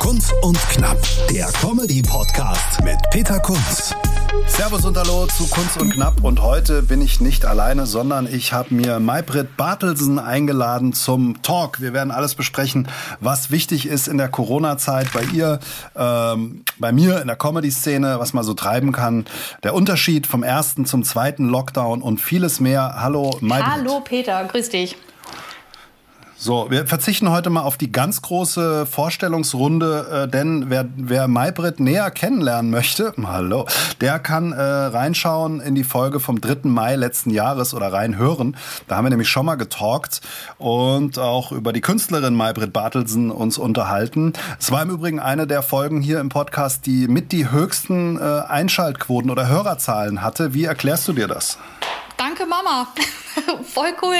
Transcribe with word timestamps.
Kunz 0.00 0.32
und 0.40 0.58
Knapp, 0.70 0.96
der 1.30 1.46
Comedy-Podcast 1.60 2.82
mit 2.82 2.96
Peter 3.10 3.38
Kunz. 3.38 3.94
Servus 4.46 4.86
und 4.86 4.96
Hallo 4.96 5.26
zu 5.26 5.46
Kunz 5.46 5.76
und 5.76 5.92
Knapp 5.92 6.24
und 6.24 6.40
heute 6.40 6.82
bin 6.82 7.02
ich 7.02 7.20
nicht 7.20 7.44
alleine, 7.44 7.84
sondern 7.84 8.26
ich 8.26 8.54
habe 8.54 8.74
mir 8.74 8.98
Maybrit 8.98 9.58
Bartelsen 9.58 10.18
eingeladen 10.18 10.94
zum 10.94 11.42
Talk. 11.42 11.82
Wir 11.82 11.92
werden 11.92 12.12
alles 12.12 12.34
besprechen, 12.34 12.88
was 13.20 13.50
wichtig 13.50 13.86
ist 13.86 14.08
in 14.08 14.16
der 14.16 14.30
Corona-Zeit 14.30 15.12
bei 15.12 15.22
ihr, 15.34 15.60
ähm, 15.94 16.64
bei 16.78 16.92
mir 16.92 17.20
in 17.20 17.26
der 17.26 17.36
Comedy-Szene, 17.36 18.18
was 18.18 18.32
man 18.32 18.42
so 18.42 18.54
treiben 18.54 18.92
kann, 18.92 19.26
der 19.64 19.74
Unterschied 19.74 20.26
vom 20.26 20.42
ersten 20.42 20.86
zum 20.86 21.04
zweiten 21.04 21.46
Lockdown 21.46 22.00
und 22.00 22.22
vieles 22.22 22.58
mehr. 22.58 22.94
Hallo 22.96 23.36
Maybrit. 23.42 23.66
Hallo 23.70 24.00
Peter, 24.00 24.44
grüß 24.44 24.70
dich. 24.70 24.96
So, 26.42 26.70
wir 26.70 26.86
verzichten 26.86 27.30
heute 27.30 27.50
mal 27.50 27.64
auf 27.64 27.76
die 27.76 27.92
ganz 27.92 28.22
große 28.22 28.86
Vorstellungsrunde, 28.86 30.24
äh, 30.24 30.26
denn 30.26 30.70
wer, 30.70 30.88
wer 30.96 31.28
Maybrit 31.28 31.80
näher 31.80 32.10
kennenlernen 32.10 32.70
möchte, 32.70 33.12
hallo, 33.26 33.66
der 34.00 34.18
kann 34.18 34.52
äh, 34.52 34.58
reinschauen 34.62 35.60
in 35.60 35.74
die 35.74 35.84
Folge 35.84 36.18
vom 36.18 36.40
3. 36.40 36.60
Mai 36.62 36.96
letzten 36.96 37.28
Jahres 37.28 37.74
oder 37.74 37.92
reinhören. 37.92 38.56
Da 38.88 38.96
haben 38.96 39.04
wir 39.04 39.10
nämlich 39.10 39.28
schon 39.28 39.44
mal 39.44 39.56
getalkt 39.56 40.22
und 40.56 41.18
auch 41.18 41.52
über 41.52 41.74
die 41.74 41.82
Künstlerin 41.82 42.34
Maybrit 42.34 42.72
Bartelsen 42.72 43.30
uns 43.30 43.58
unterhalten. 43.58 44.32
Es 44.58 44.72
war 44.72 44.80
im 44.80 44.88
Übrigen 44.88 45.20
eine 45.20 45.46
der 45.46 45.60
Folgen 45.60 46.00
hier 46.00 46.20
im 46.20 46.30
Podcast, 46.30 46.86
die 46.86 47.06
mit 47.06 47.32
die 47.32 47.50
höchsten 47.50 48.18
äh, 48.18 48.22
Einschaltquoten 48.48 49.30
oder 49.30 49.46
Hörerzahlen 49.46 50.22
hatte. 50.22 50.54
Wie 50.54 50.64
erklärst 50.64 51.06
du 51.06 51.12
dir 51.12 51.28
das? 51.28 51.58
Danke, 52.20 52.44
Mama. 52.44 52.86
Voll 53.72 53.94
cool. 54.02 54.16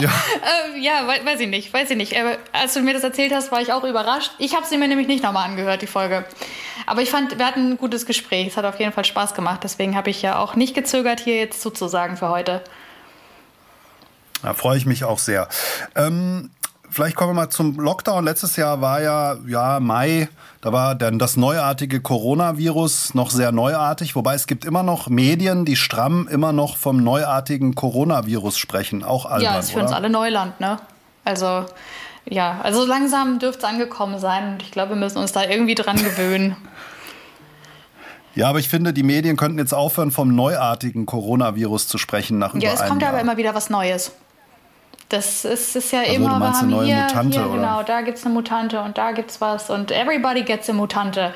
Ja. 0.00 0.08
äh, 0.74 0.80
ja, 0.80 1.06
weiß 1.06 1.38
ich 1.40 1.48
nicht, 1.48 1.70
weiß 1.70 1.90
ich 1.90 1.96
nicht. 1.98 2.18
Aber 2.18 2.38
als 2.52 2.72
du 2.72 2.80
mir 2.80 2.94
das 2.94 3.04
erzählt 3.04 3.30
hast, 3.34 3.52
war 3.52 3.60
ich 3.60 3.74
auch 3.74 3.84
überrascht. 3.84 4.30
Ich 4.38 4.56
habe 4.56 4.64
sie 4.64 4.78
mir 4.78 4.88
nämlich 4.88 5.06
nicht 5.06 5.22
nochmal 5.22 5.46
angehört, 5.46 5.82
die 5.82 5.86
Folge. 5.86 6.24
Aber 6.86 7.02
ich 7.02 7.10
fand, 7.10 7.38
wir 7.38 7.46
hatten 7.46 7.72
ein 7.72 7.76
gutes 7.76 8.06
Gespräch. 8.06 8.46
Es 8.46 8.56
hat 8.56 8.64
auf 8.64 8.80
jeden 8.80 8.92
Fall 8.92 9.04
Spaß 9.04 9.34
gemacht. 9.34 9.60
Deswegen 9.64 9.96
habe 9.96 10.08
ich 10.08 10.22
ja 10.22 10.38
auch 10.38 10.56
nicht 10.56 10.74
gezögert, 10.74 11.20
hier 11.20 11.36
jetzt 11.36 11.60
zuzusagen 11.60 12.16
für 12.16 12.30
heute. 12.30 12.64
Da 14.42 14.54
freue 14.54 14.78
ich 14.78 14.86
mich 14.86 15.04
auch 15.04 15.18
sehr. 15.18 15.46
Ähm, 15.94 16.50
vielleicht 16.90 17.16
kommen 17.16 17.30
wir 17.30 17.34
mal 17.42 17.50
zum 17.50 17.78
Lockdown. 17.78 18.24
Letztes 18.24 18.56
Jahr 18.56 18.80
war 18.80 19.00
ja, 19.00 19.36
ja, 19.46 19.80
Mai, 19.80 20.28
da 20.60 20.72
war 20.72 20.94
dann 20.94 21.18
das 21.18 21.36
neuartige 21.36 22.00
Coronavirus 22.00 23.14
noch 23.14 23.30
sehr 23.30 23.52
neuartig, 23.52 24.16
wobei 24.16 24.34
es 24.34 24.46
gibt 24.46 24.64
immer 24.64 24.82
noch 24.82 25.08
Medien, 25.08 25.64
die 25.64 25.76
stramm 25.76 26.28
immer 26.28 26.52
noch 26.52 26.76
vom 26.76 26.96
neuartigen 26.98 27.74
Coronavirus 27.74 28.58
sprechen, 28.58 29.04
auch 29.04 29.26
albern, 29.26 29.42
Ja, 29.54 29.58
ist 29.58 29.70
für 29.70 29.76
oder? 29.76 29.84
uns 29.86 29.92
alle 29.92 30.10
Neuland, 30.10 30.58
ne? 30.60 30.78
Also, 31.24 31.66
ja, 32.28 32.60
also 32.62 32.84
langsam 32.84 33.38
dürfte 33.38 33.60
es 33.60 33.64
angekommen 33.64 34.18
sein 34.18 34.54
und 34.54 34.62
ich 34.62 34.70
glaube, 34.70 34.90
wir 34.90 34.96
müssen 34.96 35.18
uns 35.18 35.32
da 35.32 35.44
irgendwie 35.44 35.74
dran 35.74 35.96
gewöhnen. 35.96 36.56
Ja, 38.34 38.50
aber 38.50 38.58
ich 38.58 38.68
finde, 38.68 38.92
die 38.92 39.02
Medien 39.02 39.38
könnten 39.38 39.58
jetzt 39.58 39.72
aufhören, 39.72 40.10
vom 40.10 40.34
neuartigen 40.36 41.06
Coronavirus 41.06 41.88
zu 41.88 41.96
sprechen 41.96 42.38
nach 42.38 42.52
Ja, 42.52 42.72
über 42.74 42.82
es 42.82 42.86
kommt 42.86 43.00
ja 43.00 43.06
Jahr. 43.08 43.14
aber 43.14 43.22
immer 43.22 43.38
wieder 43.38 43.54
was 43.54 43.70
Neues. 43.70 44.12
Das 45.08 45.44
ist, 45.44 45.76
ist 45.76 45.92
ja 45.92 46.00
Also, 46.00 46.12
immer, 46.14 46.38
wir 46.40 46.46
haben 46.48 46.54
eine 46.56 46.66
neue 46.68 46.86
hier, 46.86 47.02
Mutante, 47.02 47.38
hier 47.38 47.46
oder? 47.48 47.56
genau, 47.56 47.82
da 47.84 48.00
gibt 48.00 48.18
es 48.18 48.24
eine 48.24 48.34
Mutante 48.34 48.80
und 48.80 48.98
da 48.98 49.12
gibt's 49.12 49.40
was 49.40 49.70
und 49.70 49.90
everybody 49.92 50.42
gets 50.42 50.68
a 50.68 50.72
Mutante. 50.72 51.32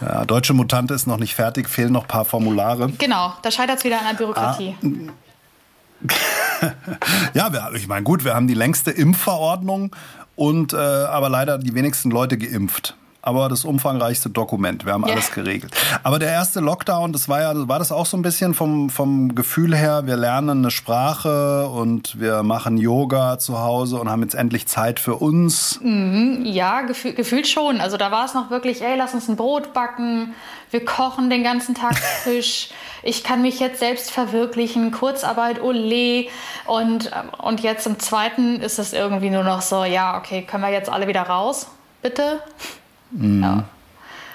Ja, 0.00 0.24
deutsche 0.24 0.52
Mutante 0.52 0.94
ist 0.94 1.06
noch 1.06 1.16
nicht 1.16 1.34
fertig, 1.34 1.68
fehlen 1.68 1.92
noch 1.92 2.02
ein 2.02 2.08
paar 2.08 2.24
Formulare. 2.24 2.90
Genau, 2.98 3.32
da 3.42 3.50
scheitert 3.50 3.78
es 3.78 3.84
wieder 3.84 3.98
an 3.98 4.06
der 4.10 4.14
Bürokratie. 4.16 4.76
Ja, 7.34 7.52
wir, 7.52 7.70
ich 7.74 7.88
meine, 7.88 8.02
gut, 8.04 8.24
wir 8.24 8.34
haben 8.34 8.46
die 8.46 8.54
längste 8.54 8.90
Impfverordnung 8.90 9.94
und 10.36 10.72
äh, 10.72 10.76
aber 10.76 11.28
leider 11.28 11.58
die 11.58 11.74
wenigsten 11.74 12.10
Leute 12.10 12.36
geimpft. 12.38 12.94
Aber 13.26 13.48
das 13.48 13.64
umfangreichste 13.64 14.28
Dokument. 14.28 14.84
Wir 14.84 14.92
haben 14.92 15.02
alles 15.02 15.30
geregelt. 15.32 15.74
Aber 16.02 16.18
der 16.18 16.28
erste 16.28 16.60
Lockdown, 16.60 17.14
das 17.14 17.26
war 17.26 17.40
ja, 17.40 17.68
war 17.68 17.78
das 17.78 17.90
auch 17.90 18.04
so 18.04 18.18
ein 18.18 18.22
bisschen 18.22 18.52
vom, 18.52 18.90
vom 18.90 19.34
Gefühl 19.34 19.74
her, 19.74 20.02
wir 20.04 20.18
lernen 20.18 20.58
eine 20.58 20.70
Sprache 20.70 21.66
und 21.68 22.20
wir 22.20 22.42
machen 22.42 22.76
Yoga 22.76 23.38
zu 23.38 23.60
Hause 23.60 23.96
und 23.96 24.10
haben 24.10 24.20
jetzt 24.20 24.34
endlich 24.34 24.68
Zeit 24.68 25.00
für 25.00 25.14
uns. 25.14 25.80
Ja, 25.82 26.82
gefühl, 26.82 27.14
gefühlt 27.14 27.46
schon. 27.46 27.80
Also 27.80 27.96
da 27.96 28.10
war 28.10 28.26
es 28.26 28.34
noch 28.34 28.50
wirklich, 28.50 28.82
ey, 28.82 28.94
lass 28.94 29.14
uns 29.14 29.26
ein 29.26 29.36
Brot 29.36 29.72
backen, 29.72 30.34
wir 30.70 30.84
kochen 30.84 31.30
den 31.30 31.42
ganzen 31.42 31.74
Tag 31.74 31.96
Fisch, 32.24 32.68
ich 33.02 33.24
kann 33.24 33.40
mich 33.40 33.58
jetzt 33.58 33.78
selbst 33.78 34.10
verwirklichen, 34.10 34.90
Kurzarbeit, 34.90 35.62
ole. 35.62 36.26
Und, 36.66 37.10
und 37.38 37.60
jetzt 37.60 37.86
im 37.86 37.98
zweiten 37.98 38.60
ist 38.60 38.78
es 38.78 38.92
irgendwie 38.92 39.30
nur 39.30 39.44
noch 39.44 39.62
so, 39.62 39.84
ja, 39.84 40.18
okay, 40.18 40.42
können 40.42 40.62
wir 40.62 40.70
jetzt 40.70 40.90
alle 40.90 41.08
wieder 41.08 41.22
raus, 41.22 41.68
bitte? 42.02 42.42
Ja. 43.20 43.64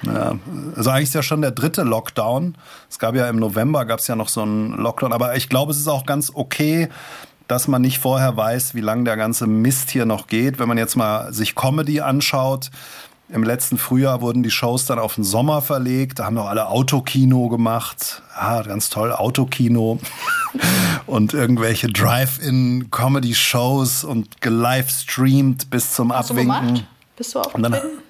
Ja, 0.01 0.35
also 0.77 0.91
eigentlich 0.91 1.09
ist 1.09 1.15
ja 1.15 1.23
schon 1.23 1.41
der 1.41 1.51
dritte 1.51 1.83
Lockdown. 1.83 2.55
Es 2.89 2.99
gab 2.99 3.15
ja 3.15 3.27
im 3.27 3.35
November 3.35 3.83
gab 3.83 3.99
es 3.99 4.07
ja 4.07 4.15
noch 4.15 4.29
so 4.29 4.43
einen 4.43 4.77
Lockdown, 4.77 5.11
aber 5.11 5.35
ich 5.35 5.49
glaube, 5.49 5.73
es 5.73 5.77
ist 5.77 5.89
auch 5.89 6.05
ganz 6.05 6.31
okay, 6.33 6.87
dass 7.49 7.67
man 7.67 7.81
nicht 7.81 7.99
vorher 7.99 8.37
weiß, 8.37 8.75
wie 8.75 8.81
lange 8.81 9.03
der 9.03 9.17
ganze 9.17 9.45
Mist 9.45 9.91
hier 9.91 10.05
noch 10.05 10.27
geht. 10.27 10.59
Wenn 10.59 10.69
man 10.69 10.77
jetzt 10.77 10.95
mal 10.95 11.33
sich 11.33 11.55
Comedy 11.55 11.99
anschaut, 11.99 12.71
im 13.31 13.43
letzten 13.43 13.77
Frühjahr 13.77 14.21
wurden 14.21 14.41
die 14.41 14.51
Shows 14.51 14.85
dann 14.85 14.99
auf 14.99 15.15
den 15.15 15.23
Sommer 15.23 15.61
verlegt. 15.61 16.19
Da 16.19 16.25
haben 16.25 16.35
noch 16.35 16.47
alle 16.47 16.67
Autokino 16.67 17.49
gemacht. 17.49 18.21
Ah, 18.35 18.61
ganz 18.63 18.89
toll, 18.89 19.11
Autokino. 19.11 19.99
und 21.05 21.33
irgendwelche 21.33 21.89
Drive-In-Comedy-Shows 21.89 24.03
und 24.03 24.41
gelivestreamt 24.41 25.69
bis 25.69 25.93
zum 25.93 26.13
Hast 26.13 26.29
du 26.29 26.33
Abwinken. 26.33 26.67
gemacht? 26.67 26.85
Bist 27.17 27.35
du 27.35 27.39
auch 27.39 27.53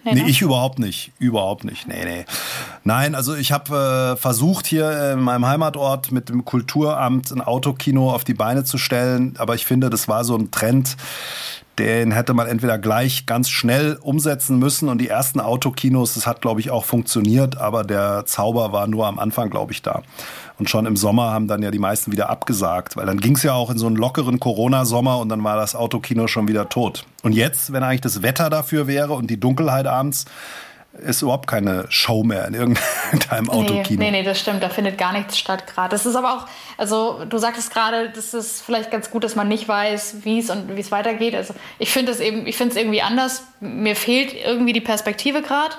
Nee, 0.03 0.13
ne? 0.13 0.29
ich 0.29 0.41
überhaupt 0.41 0.79
nicht. 0.79 1.11
Überhaupt 1.19 1.63
nicht. 1.63 1.87
Nee, 1.87 2.05
nee. 2.05 2.25
Nein, 2.83 3.15
also 3.15 3.35
ich 3.35 3.51
habe 3.51 4.15
äh, 4.15 4.17
versucht, 4.17 4.65
hier 4.65 5.13
in 5.13 5.19
meinem 5.19 5.45
Heimatort 5.45 6.11
mit 6.11 6.29
dem 6.29 6.45
Kulturamt 6.45 7.31
ein 7.31 7.41
Autokino 7.41 8.11
auf 8.13 8.23
die 8.23 8.33
Beine 8.33 8.63
zu 8.63 8.77
stellen. 8.77 9.35
Aber 9.37 9.55
ich 9.55 9.65
finde, 9.65 9.89
das 9.89 10.07
war 10.07 10.23
so 10.23 10.35
ein 10.37 10.51
Trend, 10.51 10.95
den 11.77 12.11
hätte 12.11 12.33
man 12.33 12.47
entweder 12.47 12.77
gleich 12.77 13.25
ganz 13.25 13.49
schnell 13.49 13.97
umsetzen 14.01 14.57
müssen. 14.59 14.89
Und 14.89 14.99
die 14.99 15.09
ersten 15.09 15.39
Autokinos, 15.39 16.13
das 16.13 16.27
hat, 16.27 16.41
glaube 16.41 16.59
ich, 16.61 16.71
auch 16.71 16.85
funktioniert. 16.85 17.57
Aber 17.57 17.83
der 17.83 18.25
Zauber 18.25 18.71
war 18.71 18.87
nur 18.87 19.07
am 19.07 19.19
Anfang, 19.19 19.49
glaube 19.49 19.73
ich, 19.73 19.81
da. 19.81 20.01
Und 20.59 20.69
schon 20.69 20.85
im 20.85 20.97
Sommer 20.97 21.31
haben 21.31 21.47
dann 21.47 21.63
ja 21.63 21.71
die 21.71 21.79
meisten 21.79 22.11
wieder 22.11 22.29
abgesagt, 22.29 22.97
weil 22.97 23.05
dann 23.05 23.19
ging 23.19 23.35
es 23.35 23.43
ja 23.43 23.53
auch 23.53 23.69
in 23.69 23.77
so 23.77 23.87
einen 23.87 23.95
lockeren 23.95 24.39
Corona-Sommer 24.39 25.17
und 25.19 25.29
dann 25.29 25.43
war 25.43 25.55
das 25.55 25.73
Autokino 25.75 26.27
schon 26.27 26.49
wieder 26.49 26.67
tot. 26.67 27.05
Und 27.23 27.31
jetzt, 27.31 27.71
wenn 27.71 27.81
eigentlich 27.81 28.01
das 28.01 28.21
Wetter 28.21 28.49
dafür 28.49 28.85
wäre 28.85 29.13
und 29.13 29.27
die 29.27 29.39
Dunkelheit 29.39 29.87
abends, 29.87 30.25
ist 30.93 31.21
überhaupt 31.21 31.47
keine 31.47 31.85
Show 31.89 32.23
mehr 32.23 32.45
in 32.47 32.55
irgendeinem 32.55 33.49
Autokino. 33.49 34.01
Nee, 34.01 34.11
nee, 34.11 34.19
nee, 34.19 34.23
das 34.23 34.39
stimmt. 34.39 34.61
Da 34.61 34.69
findet 34.69 34.97
gar 34.97 35.13
nichts 35.13 35.37
statt 35.37 35.65
gerade. 35.67 35.89
Das 35.89 36.05
ist 36.05 36.15
aber 36.15 36.33
auch, 36.33 36.47
also 36.77 37.23
du 37.25 37.37
sagtest 37.37 37.71
gerade, 37.71 38.09
das 38.09 38.33
ist 38.33 38.61
vielleicht 38.61 38.91
ganz 38.91 39.09
gut, 39.11 39.23
dass 39.23 39.35
man 39.35 39.47
nicht 39.47 39.67
weiß, 39.67 40.17
wie 40.23 40.39
es 40.39 40.49
und 40.49 40.75
wie 40.75 40.81
es 40.81 40.91
weitergeht. 40.91 41.35
Also 41.35 41.53
ich 41.77 41.91
finde 41.91 42.11
es 42.11 42.19
eben, 42.19 42.45
ich 42.47 42.57
finde 42.57 42.73
es 42.73 42.77
irgendwie 42.77 43.01
anders. 43.01 43.43
Mir 43.59 43.95
fehlt 43.95 44.33
irgendwie 44.33 44.73
die 44.73 44.81
Perspektive 44.81 45.41
gerade. 45.41 45.75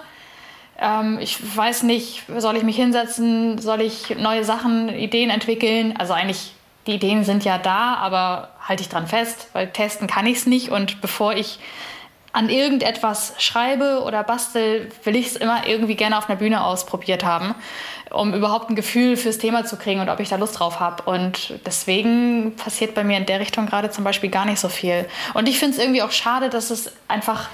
Ähm, 0.78 1.18
ich 1.20 1.56
weiß 1.56 1.82
nicht, 1.84 2.24
soll 2.36 2.56
ich 2.56 2.62
mich 2.62 2.76
hinsetzen, 2.76 3.58
soll 3.58 3.80
ich 3.80 4.16
neue 4.18 4.44
Sachen, 4.44 4.88
Ideen 4.88 5.30
entwickeln? 5.30 5.94
Also 5.98 6.12
eigentlich, 6.12 6.52
die 6.86 6.94
Ideen 6.94 7.24
sind 7.24 7.44
ja 7.44 7.58
da, 7.58 7.94
aber 7.96 8.50
halte 8.66 8.82
ich 8.82 8.88
dran 8.88 9.06
fest, 9.06 9.48
weil 9.52 9.68
testen 9.70 10.06
kann 10.06 10.26
ich 10.26 10.38
es 10.38 10.46
nicht. 10.46 10.70
Und 10.70 11.00
bevor 11.00 11.34
ich 11.34 11.58
an 12.32 12.48
irgendetwas 12.48 13.34
schreibe 13.38 14.02
oder 14.04 14.22
bastel, 14.22 14.90
will 15.04 15.16
ich 15.16 15.26
es 15.26 15.36
immer 15.36 15.66
irgendwie 15.66 15.96
gerne 15.96 16.16
auf 16.16 16.28
einer 16.28 16.38
Bühne 16.38 16.64
ausprobiert 16.64 17.24
haben, 17.24 17.54
um 18.10 18.34
überhaupt 18.34 18.70
ein 18.70 18.76
Gefühl 18.76 19.16
fürs 19.16 19.38
Thema 19.38 19.64
zu 19.64 19.76
kriegen 19.76 20.00
und 20.00 20.08
ob 20.08 20.20
ich 20.20 20.28
da 20.28 20.36
Lust 20.36 20.58
drauf 20.58 20.78
habe. 20.78 21.02
Und 21.04 21.54
deswegen 21.66 22.54
passiert 22.56 22.94
bei 22.94 23.02
mir 23.02 23.16
in 23.16 23.26
der 23.26 23.40
Richtung 23.40 23.66
gerade 23.66 23.90
zum 23.90 24.04
Beispiel 24.04 24.30
gar 24.30 24.44
nicht 24.44 24.60
so 24.60 24.68
viel. 24.68 25.08
Und 25.34 25.48
ich 25.48 25.58
finde 25.58 25.76
es 25.76 25.82
irgendwie 25.82 26.02
auch 26.02 26.12
schade, 26.12 26.50
dass 26.50 26.70
es 26.70 26.92
einfach 27.08 27.48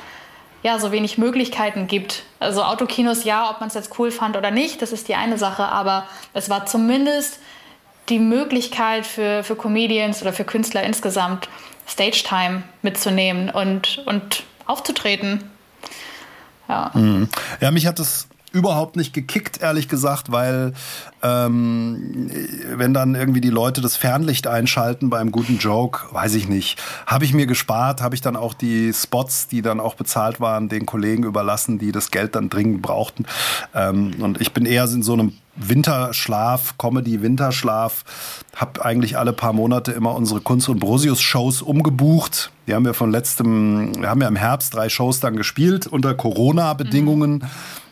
ja, 0.66 0.80
so 0.80 0.90
wenig 0.90 1.16
Möglichkeiten 1.16 1.86
gibt. 1.86 2.24
Also 2.40 2.64
Autokinos, 2.64 3.22
ja, 3.22 3.48
ob 3.50 3.60
man 3.60 3.68
es 3.68 3.74
jetzt 3.74 3.96
cool 4.00 4.10
fand 4.10 4.36
oder 4.36 4.50
nicht, 4.50 4.82
das 4.82 4.90
ist 4.90 5.06
die 5.06 5.14
eine 5.14 5.38
Sache, 5.38 5.62
aber 5.62 6.06
es 6.34 6.50
war 6.50 6.66
zumindest 6.66 7.38
die 8.08 8.18
Möglichkeit 8.18 9.06
für, 9.06 9.44
für 9.44 9.54
Comedians 9.54 10.22
oder 10.22 10.32
für 10.32 10.42
Künstler 10.42 10.82
insgesamt, 10.82 11.48
Stage-Time 11.86 12.64
mitzunehmen 12.82 13.48
und, 13.48 14.02
und 14.06 14.42
aufzutreten. 14.66 15.48
Ja. 16.68 16.90
Mhm. 16.94 17.28
Ja, 17.60 17.70
mich 17.70 17.86
hat 17.86 18.00
das 18.00 18.26
überhaupt 18.56 18.96
nicht 18.96 19.12
gekickt, 19.12 19.60
ehrlich 19.60 19.86
gesagt, 19.88 20.32
weil 20.32 20.72
ähm, 21.22 22.30
wenn 22.74 22.94
dann 22.94 23.14
irgendwie 23.14 23.42
die 23.42 23.50
Leute 23.50 23.82
das 23.82 23.96
Fernlicht 23.96 24.46
einschalten 24.46 25.10
beim 25.10 25.30
guten 25.30 25.58
Joke, 25.58 26.06
weiß 26.12 26.34
ich 26.34 26.48
nicht, 26.48 26.82
habe 27.06 27.26
ich 27.26 27.34
mir 27.34 27.46
gespart, 27.46 28.00
habe 28.00 28.14
ich 28.14 28.22
dann 28.22 28.34
auch 28.34 28.54
die 28.54 28.92
Spots, 28.94 29.46
die 29.46 29.60
dann 29.60 29.78
auch 29.78 29.94
bezahlt 29.94 30.40
waren, 30.40 30.70
den 30.70 30.86
Kollegen 30.86 31.24
überlassen, 31.24 31.78
die 31.78 31.92
das 31.92 32.10
Geld 32.10 32.34
dann 32.34 32.48
dringend 32.48 32.80
brauchten. 32.80 33.26
Ähm, 33.74 34.14
und 34.20 34.40
ich 34.40 34.52
bin 34.54 34.64
eher 34.64 34.84
in 34.84 35.02
so 35.02 35.12
einem 35.12 35.34
Winterschlaf, 35.56 36.76
Comedy-Winterschlaf, 36.78 38.04
habe 38.54 38.84
eigentlich 38.84 39.18
alle 39.18 39.32
paar 39.32 39.52
Monate 39.52 39.92
immer 39.92 40.14
unsere 40.14 40.40
Kunst- 40.40 40.68
und 40.68 40.78
Brosius-Shows 40.80 41.62
umgebucht. 41.62 42.50
Die 42.66 42.74
haben 42.74 42.84
wir 42.84 42.94
von 42.94 43.10
letztem, 43.10 43.92
wir 44.00 44.08
haben 44.08 44.20
ja 44.20 44.28
im 44.28 44.36
Herbst 44.36 44.74
drei 44.74 44.88
Shows 44.88 45.20
dann 45.20 45.36
gespielt 45.36 45.86
unter 45.86 46.14
Corona-Bedingungen. 46.14 47.32
Mhm 47.32 47.42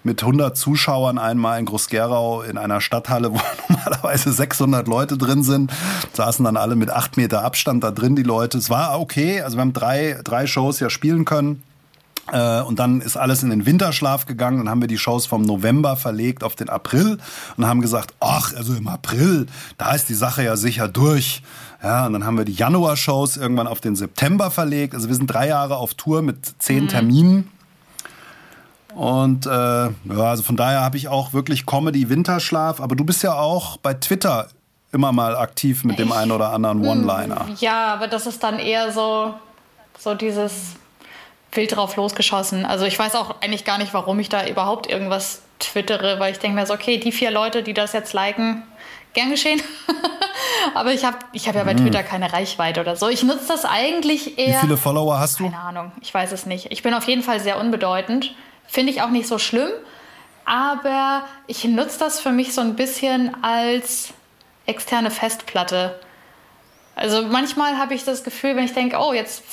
mit 0.04 0.22
100 0.22 0.56
Zuschauern 0.56 1.18
einmal 1.18 1.58
in 1.58 1.66
Groß-Gerau 1.66 2.42
in 2.42 2.58
einer 2.58 2.80
Stadthalle, 2.80 3.32
wo 3.34 3.40
normalerweise 3.68 4.32
600 4.32 4.86
Leute 4.86 5.18
drin 5.18 5.42
sind. 5.42 5.72
Saßen 6.12 6.44
dann 6.44 6.56
alle 6.56 6.76
mit 6.76 6.90
acht 6.90 7.16
Meter 7.16 7.44
Abstand 7.44 7.82
da 7.82 7.90
drin, 7.90 8.14
die 8.16 8.22
Leute. 8.22 8.58
Es 8.58 8.70
war 8.70 9.00
okay. 9.00 9.40
Also 9.40 9.56
wir 9.56 9.62
haben 9.62 9.72
drei, 9.72 10.20
drei 10.22 10.46
Shows 10.46 10.80
ja 10.80 10.90
spielen 10.90 11.24
können. 11.24 11.62
Äh, 12.32 12.62
und 12.62 12.78
dann 12.78 13.00
ist 13.00 13.16
alles 13.16 13.42
in 13.42 13.50
den 13.50 13.66
Winterschlaf 13.66 14.26
gegangen. 14.26 14.58
Dann 14.58 14.70
haben 14.70 14.80
wir 14.80 14.88
die 14.88 14.98
Shows 14.98 15.26
vom 15.26 15.42
November 15.42 15.96
verlegt 15.96 16.42
auf 16.42 16.54
den 16.54 16.68
April 16.68 17.18
und 17.56 17.66
haben 17.66 17.80
gesagt, 17.80 18.14
ach, 18.20 18.54
also 18.54 18.74
im 18.74 18.88
April, 18.88 19.46
da 19.76 19.94
ist 19.94 20.08
die 20.08 20.14
Sache 20.14 20.42
ja 20.42 20.56
sicher 20.56 20.88
durch. 20.88 21.42
Ja, 21.82 22.06
und 22.06 22.14
dann 22.14 22.24
haben 22.24 22.38
wir 22.38 22.46
die 22.46 22.54
Januar-Shows 22.54 23.36
irgendwann 23.36 23.66
auf 23.66 23.80
den 23.80 23.94
September 23.94 24.50
verlegt. 24.50 24.94
Also 24.94 25.08
wir 25.08 25.14
sind 25.14 25.26
drei 25.26 25.48
Jahre 25.48 25.76
auf 25.76 25.92
Tour 25.94 26.22
mit 26.22 26.54
zehn 26.58 26.84
mhm. 26.84 26.88
Terminen. 26.88 27.50
Und 28.94 29.46
äh, 29.46 29.50
ja, 29.50 29.90
also 30.04 30.42
von 30.42 30.56
daher 30.56 30.80
habe 30.80 30.96
ich 30.96 31.08
auch 31.08 31.32
wirklich 31.32 31.66
Comedy 31.66 32.08
Winterschlaf. 32.08 32.80
Aber 32.80 32.96
du 32.96 33.04
bist 33.04 33.22
ja 33.22 33.34
auch 33.34 33.76
bei 33.78 33.94
Twitter 33.94 34.48
immer 34.92 35.12
mal 35.12 35.36
aktiv 35.36 35.84
mit 35.84 35.98
dem 35.98 36.12
einen 36.12 36.30
oder 36.30 36.52
anderen 36.52 36.80
hm, 36.80 36.88
One-Liner. 36.88 37.48
Ja, 37.58 37.92
aber 37.92 38.06
das 38.06 38.26
ist 38.26 38.42
dann 38.42 38.58
eher 38.58 38.92
so, 38.92 39.34
so 39.98 40.14
dieses 40.14 40.76
wild 41.52 41.74
drauf 41.76 41.96
losgeschossen. 41.96 42.64
Also 42.64 42.84
ich 42.84 42.98
weiß 42.98 43.16
auch 43.16 43.42
eigentlich 43.42 43.64
gar 43.64 43.78
nicht, 43.78 43.92
warum 43.92 44.18
ich 44.20 44.28
da 44.28 44.46
überhaupt 44.46 44.88
irgendwas 44.88 45.42
twittere, 45.58 46.18
weil 46.20 46.32
ich 46.32 46.38
denke 46.38 46.56
mir 46.56 46.66
so, 46.66 46.74
okay, 46.74 46.98
die 46.98 47.12
vier 47.12 47.30
Leute, 47.30 47.62
die 47.62 47.74
das 47.74 47.92
jetzt 47.92 48.12
liken, 48.12 48.62
gern 49.14 49.30
geschehen. 49.30 49.60
Aber 50.74 50.92
ich 50.92 51.04
habe 51.04 51.18
ich 51.32 51.48
hab 51.48 51.54
ja 51.54 51.64
bei 51.64 51.74
mhm. 51.74 51.78
Twitter 51.78 52.02
keine 52.02 52.32
Reichweite 52.32 52.80
oder 52.80 52.96
so. 52.96 53.08
Ich 53.08 53.22
nutze 53.22 53.48
das 53.48 53.64
eigentlich 53.64 54.38
eher. 54.38 54.56
Wie 54.56 54.66
viele 54.66 54.76
Follower 54.76 55.18
hast 55.18 55.40
du? 55.40 55.44
Keine 55.44 55.58
Ahnung, 55.58 55.92
ich 56.00 56.12
weiß 56.12 56.32
es 56.32 56.46
nicht. 56.46 56.70
Ich 56.70 56.82
bin 56.82 56.94
auf 56.94 57.06
jeden 57.06 57.22
Fall 57.22 57.40
sehr 57.40 57.58
unbedeutend. 57.58 58.34
Finde 58.74 58.90
ich 58.90 59.02
auch 59.02 59.10
nicht 59.10 59.28
so 59.28 59.38
schlimm. 59.38 59.70
Aber 60.44 61.22
ich 61.46 61.64
nutze 61.64 62.00
das 62.00 62.18
für 62.18 62.32
mich 62.32 62.54
so 62.54 62.60
ein 62.60 62.74
bisschen 62.74 63.36
als 63.40 64.12
externe 64.66 65.12
Festplatte. 65.12 66.00
Also 66.96 67.22
manchmal 67.22 67.78
habe 67.78 67.94
ich 67.94 68.04
das 68.04 68.24
Gefühl, 68.24 68.56
wenn 68.56 68.64
ich 68.64 68.74
denke, 68.74 68.96
oh, 68.98 69.12
jetzt 69.12 69.44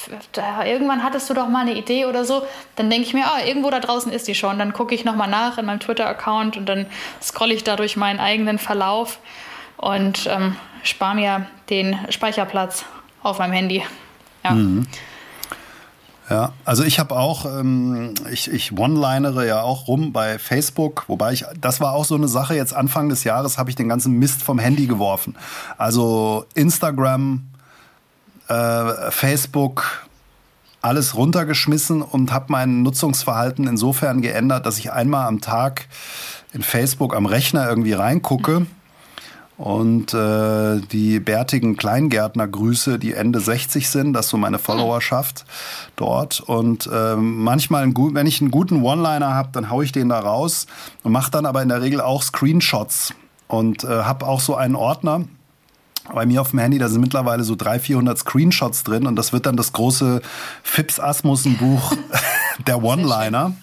irgendwann 0.66 1.04
hattest 1.04 1.30
du 1.30 1.36
doch 1.36 1.48
mal 1.50 1.60
eine 1.60 1.76
Idee 1.76 2.06
oder 2.06 2.26
so, 2.26 2.42
dann 2.78 2.90
denke 2.90 3.06
ich 3.06 3.14
mir, 3.14 3.26
oh, 3.28 3.48
irgendwo 3.48 3.70
da 3.70 3.80
draußen 3.80 4.12
ist 4.12 4.28
die 4.28 4.34
schon. 4.34 4.58
Dann 4.58 4.74
gucke 4.74 4.96
ich 4.96 5.06
nochmal 5.06 5.30
nach 5.30 5.60
in 5.60 5.68
meinem 5.68 5.80
Twitter-Account 5.80 6.58
und 6.58 6.66
dann 6.66 6.88
scrolle 7.22 7.54
ich 7.54 7.64
da 7.64 7.76
durch 7.76 7.98
meinen 7.98 8.20
eigenen 8.20 8.58
Verlauf 8.58 9.20
und 9.78 10.26
ähm, 10.26 10.56
spare 10.82 11.14
mir 11.14 11.46
den 11.70 11.96
Speicherplatz 12.10 12.86
auf 13.22 13.38
meinem 13.38 13.54
Handy. 13.54 13.84
Ja. 14.44 14.52
Mhm. 14.52 14.88
Ja, 16.32 16.54
also 16.64 16.84
ich 16.84 16.98
habe 16.98 17.16
auch, 17.18 17.46
ähm, 17.46 18.14
ich, 18.32 18.50
ich 18.50 18.78
one-linere 18.78 19.46
ja 19.46 19.62
auch 19.62 19.90
rum 19.90 20.14
bei 20.14 20.40
Facebook, 20.40 21.04
wobei 21.08 21.34
ich, 21.34 21.44
das 21.60 21.82
war 21.82 21.92
auch 21.92 22.06
so 22.06 22.16
eine 22.16 22.30
Sache, 22.30 22.56
jetzt 22.56 22.74
Anfang 22.74 23.10
des 23.10 23.26
Jahres 23.26 23.58
habe 23.58 23.70
ich 23.70 23.76
den 23.76 23.90
ganzen 23.90 24.18
Mist 24.18 24.42
vom 24.42 24.58
Handy 24.58 24.88
geworfen. 24.88 25.36
Also 25.78 26.46
Instagram, 26.54 27.50
äh, 28.48 29.12
Facebook, 29.12 30.08
alles 30.82 31.16
runtergeschmissen 31.16 32.02
und 32.02 32.32
habe 32.32 32.46
mein 32.48 32.82
Nutzungsverhalten 32.82 33.68
insofern 33.68 34.22
geändert, 34.22 34.66
dass 34.66 34.78
ich 34.78 34.94
einmal 34.94 35.28
am 35.28 35.42
Tag 35.42 35.90
in 36.54 36.64
Facebook 36.64 37.14
am 37.14 37.26
Rechner 37.26 37.68
irgendwie 37.68 37.94
reingucke. 37.94 38.62
Mhm 38.62 38.81
und 39.62 40.12
äh, 40.16 40.82
die 40.92 41.20
bärtigen 41.20 41.78
Kleingärtner-Grüße, 41.78 42.98
die 42.98 43.14
Ende 43.14 43.40
60 43.40 43.90
sind, 43.90 44.14
das 44.14 44.28
so 44.28 44.38
meine 44.38 44.58
Followerschaft 44.58 45.46
dort. 45.96 46.40
Und 46.40 46.90
äh, 46.92 47.16
manchmal, 47.16 47.86
wenn 47.96 48.26
ich 48.26 48.42
einen 48.42 48.50
guten 48.50 48.82
One-Liner 48.82 49.36
habe, 49.36 49.50
dann 49.52 49.70
haue 49.70 49.84
ich 49.84 49.92
den 49.92 50.10
da 50.10 50.20
raus 50.20 50.66
und 51.04 51.12
mache 51.12 51.30
dann 51.30 51.46
aber 51.46 51.62
in 51.62 51.70
der 51.70 51.80
Regel 51.80 52.02
auch 52.02 52.24
Screenshots 52.24 53.14
und 53.48 53.84
äh, 53.84 53.88
habe 53.88 54.26
auch 54.26 54.40
so 54.40 54.56
einen 54.56 54.76
Ordner, 54.76 55.26
bei 56.12 56.26
mir 56.26 56.42
auf 56.42 56.50
dem 56.50 56.60
Handy, 56.60 56.80
da 56.80 56.90
sind 56.90 57.02
mittlerweile 57.02 57.44
so 57.44 57.56
300, 57.56 57.82
400 57.84 58.18
Screenshots 58.18 58.84
drin 58.84 59.06
und 59.06 59.16
das 59.16 59.32
wird 59.32 59.46
dann 59.46 59.58
das 59.58 59.74
große 59.74 60.24
Fips 60.64 61.00
Asmussen 61.00 61.58
Buch 61.58 61.94
der 62.66 62.84
One-Liner. 62.84 63.54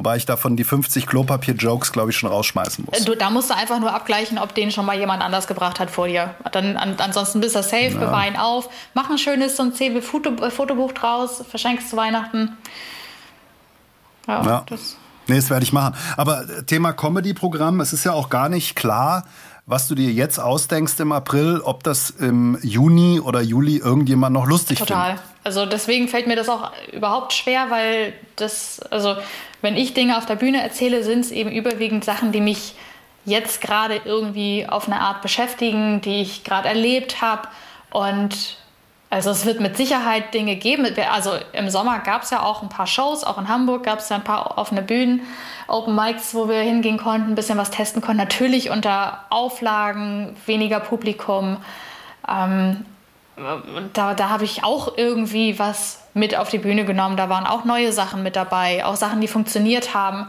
Wobei 0.00 0.16
ich 0.16 0.24
davon 0.24 0.56
die 0.56 0.64
50 0.64 1.06
Klopapier-Jokes, 1.06 1.92
glaube 1.92 2.10
ich, 2.10 2.16
schon 2.16 2.30
rausschmeißen 2.30 2.86
muss. 2.86 3.04
Du, 3.04 3.14
da 3.14 3.28
musst 3.28 3.50
du 3.50 3.54
einfach 3.54 3.80
nur 3.80 3.92
abgleichen, 3.92 4.38
ob 4.38 4.54
den 4.54 4.70
schon 4.70 4.86
mal 4.86 4.96
jemand 4.96 5.22
anders 5.22 5.46
gebracht 5.46 5.78
hat 5.78 5.90
vor 5.90 6.08
dir. 6.08 6.34
Dann, 6.52 6.78
an, 6.78 6.94
ansonsten 6.96 7.42
bist 7.42 7.54
du 7.54 7.62
safe, 7.62 7.90
ja. 7.90 7.98
bewahr 7.98 8.26
ihn 8.26 8.36
auf. 8.36 8.70
Mach 8.94 9.10
ein 9.10 9.18
schönes 9.18 9.58
so 9.58 9.62
ein 9.62 9.74
CB-Fotobuch 9.74 10.92
draus, 10.92 11.44
verschenkst 11.46 11.90
zu 11.90 11.98
Weihnachten. 11.98 12.56
Ja, 14.26 14.42
ja. 14.42 14.64
Das 14.70 14.96
Nee, 15.26 15.36
das 15.36 15.50
werde 15.50 15.62
ich 15.62 15.72
machen. 15.72 15.94
Aber 16.16 16.48
äh, 16.48 16.62
Thema 16.64 16.94
Comedy-Programm, 16.94 17.80
es 17.80 17.92
ist 17.92 18.04
ja 18.04 18.12
auch 18.12 18.30
gar 18.30 18.48
nicht 18.48 18.74
klar, 18.74 19.24
was 19.70 19.86
du 19.86 19.94
dir 19.94 20.10
jetzt 20.10 20.38
ausdenkst 20.38 20.98
im 20.98 21.12
April, 21.12 21.60
ob 21.64 21.84
das 21.84 22.10
im 22.10 22.58
Juni 22.60 23.20
oder 23.20 23.40
Juli 23.40 23.76
irgendjemand 23.76 24.34
noch 24.34 24.46
lustig 24.46 24.78
Total. 24.78 25.10
findet. 25.10 25.24
Also 25.44 25.64
deswegen 25.64 26.08
fällt 26.08 26.26
mir 26.26 26.34
das 26.34 26.48
auch 26.48 26.72
überhaupt 26.92 27.32
schwer, 27.32 27.70
weil 27.70 28.12
das, 28.34 28.80
also 28.90 29.16
wenn 29.62 29.76
ich 29.76 29.94
Dinge 29.94 30.18
auf 30.18 30.26
der 30.26 30.34
Bühne 30.34 30.60
erzähle, 30.60 31.04
sind 31.04 31.20
es 31.20 31.30
eben 31.30 31.52
überwiegend 31.52 32.04
Sachen, 32.04 32.32
die 32.32 32.40
mich 32.40 32.74
jetzt 33.24 33.60
gerade 33.60 34.00
irgendwie 34.04 34.66
auf 34.68 34.88
eine 34.88 35.00
Art 35.00 35.22
beschäftigen, 35.22 36.00
die 36.00 36.20
ich 36.20 36.42
gerade 36.42 36.68
erlebt 36.68 37.22
habe. 37.22 37.46
Und 37.92 38.56
also 39.10 39.30
es 39.30 39.44
wird 39.44 39.58
mit 39.58 39.76
Sicherheit 39.76 40.32
Dinge 40.32 40.54
geben. 40.54 40.86
Also 41.10 41.32
im 41.52 41.68
Sommer 41.68 41.98
gab 41.98 42.22
es 42.22 42.30
ja 42.30 42.44
auch 42.44 42.62
ein 42.62 42.68
paar 42.68 42.86
Shows, 42.86 43.24
auch 43.24 43.38
in 43.38 43.48
Hamburg 43.48 43.82
gab 43.82 43.98
es 43.98 44.08
ja 44.08 44.16
ein 44.16 44.24
paar 44.24 44.56
offene 44.56 44.82
Bühnen, 44.82 45.22
Open 45.66 45.96
Mics, 45.96 46.32
wo 46.32 46.48
wir 46.48 46.60
hingehen 46.60 46.96
konnten, 46.96 47.32
ein 47.32 47.34
bisschen 47.34 47.58
was 47.58 47.70
testen 47.70 48.00
konnten. 48.00 48.18
Natürlich 48.18 48.70
unter 48.70 49.24
Auflagen, 49.30 50.36
weniger 50.46 50.78
Publikum. 50.78 51.56
Ähm, 52.28 52.86
da, 53.92 54.14
da 54.14 54.28
habe 54.28 54.44
ich 54.44 54.62
auch 54.62 54.96
irgendwie 54.96 55.58
was 55.58 56.04
mit 56.14 56.36
auf 56.36 56.48
die 56.48 56.58
Bühne 56.58 56.84
genommen. 56.84 57.16
Da 57.16 57.28
waren 57.28 57.46
auch 57.46 57.64
neue 57.64 57.92
Sachen 57.92 58.22
mit 58.22 58.36
dabei, 58.36 58.84
auch 58.84 58.94
Sachen, 58.94 59.20
die 59.20 59.28
funktioniert 59.28 59.92
haben. 59.92 60.28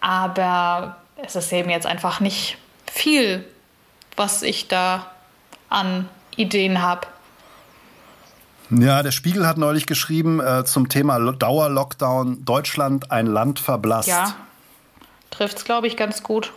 Aber 0.00 0.96
es 1.16 1.34
ist 1.34 1.52
eben 1.52 1.70
jetzt 1.70 1.86
einfach 1.86 2.20
nicht 2.20 2.58
viel, 2.86 3.44
was 4.14 4.42
ich 4.42 4.68
da 4.68 5.06
an 5.68 6.08
Ideen 6.36 6.80
habe. 6.80 7.08
Ja, 8.80 9.02
der 9.02 9.12
Spiegel 9.12 9.46
hat 9.46 9.58
neulich 9.58 9.86
geschrieben 9.86 10.40
äh, 10.40 10.64
zum 10.64 10.88
Thema 10.88 11.18
Dauerlockdown 11.18 12.44
Deutschland 12.44 13.10
ein 13.10 13.26
Land 13.26 13.60
verblasst. 13.60 14.08
Ja, 14.08 14.34
trifft 15.30 15.58
es, 15.58 15.64
glaube 15.64 15.86
ich, 15.86 15.96
ganz 15.96 16.22
gut. 16.22 16.52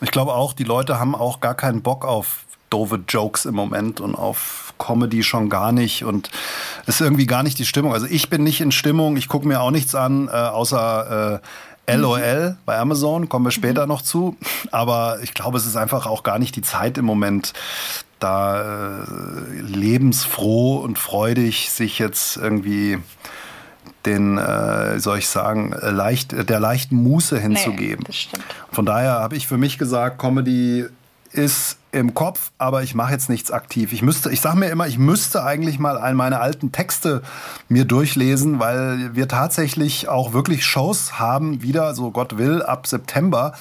Ich 0.00 0.10
glaube 0.10 0.32
auch, 0.32 0.52
die 0.52 0.64
Leute 0.64 0.98
haben 0.98 1.14
auch 1.14 1.40
gar 1.40 1.54
keinen 1.54 1.82
Bock 1.82 2.04
auf 2.04 2.44
doofe 2.70 3.00
Jokes 3.06 3.44
im 3.44 3.54
Moment 3.54 4.00
und 4.00 4.14
auf 4.14 4.72
Comedy 4.78 5.22
schon 5.22 5.50
gar 5.50 5.72
nicht 5.72 6.04
und 6.04 6.30
ist 6.86 7.00
irgendwie 7.00 7.26
gar 7.26 7.42
nicht 7.42 7.58
die 7.58 7.66
Stimmung. 7.66 7.92
Also 7.92 8.06
ich 8.06 8.30
bin 8.30 8.44
nicht 8.44 8.60
in 8.60 8.72
Stimmung, 8.72 9.16
ich 9.16 9.28
gucke 9.28 9.46
mir 9.46 9.60
auch 9.60 9.72
nichts 9.72 9.94
an, 9.94 10.28
äh, 10.28 10.30
außer 10.30 11.40
äh, 11.42 11.46
LOL 11.88 12.56
bei 12.64 12.78
Amazon, 12.78 13.28
kommen 13.28 13.46
wir 13.46 13.50
später 13.50 13.82
mhm. 13.82 13.88
noch 13.88 14.02
zu. 14.02 14.36
Aber 14.70 15.18
ich 15.22 15.34
glaube, 15.34 15.58
es 15.58 15.66
ist 15.66 15.76
einfach 15.76 16.06
auch 16.06 16.22
gar 16.22 16.38
nicht 16.38 16.56
die 16.56 16.62
Zeit 16.62 16.98
im 16.98 17.04
Moment, 17.04 17.52
da 18.18 19.02
äh, 19.02 19.60
lebensfroh 19.60 20.76
und 20.76 20.98
freudig 20.98 21.70
sich 21.70 21.98
jetzt 21.98 22.36
irgendwie 22.36 22.98
den, 24.06 24.38
äh, 24.38 24.98
soll 24.98 25.18
ich 25.18 25.28
sagen, 25.28 25.74
leicht, 25.80 26.48
der 26.48 26.60
leichten 26.60 26.96
Muße 26.96 27.38
hinzugeben. 27.38 28.04
Nee, 28.08 28.40
Von 28.72 28.86
daher 28.86 29.12
habe 29.12 29.36
ich 29.36 29.46
für 29.46 29.58
mich 29.58 29.78
gesagt, 29.78 30.18
Comedy 30.18 30.86
ist 31.32 31.78
im 31.92 32.14
Kopf, 32.14 32.52
aber 32.58 32.82
ich 32.82 32.94
mache 32.94 33.12
jetzt 33.12 33.28
nichts 33.28 33.50
aktiv. 33.50 33.92
Ich 33.92 34.02
müsste, 34.02 34.30
ich 34.30 34.40
sage 34.40 34.56
mir 34.56 34.68
immer, 34.68 34.86
ich 34.86 34.98
müsste 34.98 35.44
eigentlich 35.44 35.78
mal 35.78 36.14
meine 36.14 36.40
alten 36.40 36.72
Texte 36.72 37.22
mir 37.68 37.84
durchlesen, 37.84 38.60
weil 38.60 39.14
wir 39.14 39.28
tatsächlich 39.28 40.08
auch 40.08 40.32
wirklich 40.32 40.64
Shows 40.64 41.18
haben, 41.18 41.62
wieder, 41.62 41.94
so 41.94 42.10
Gott 42.10 42.38
will, 42.38 42.62
ab 42.62 42.86
September. 42.86 43.54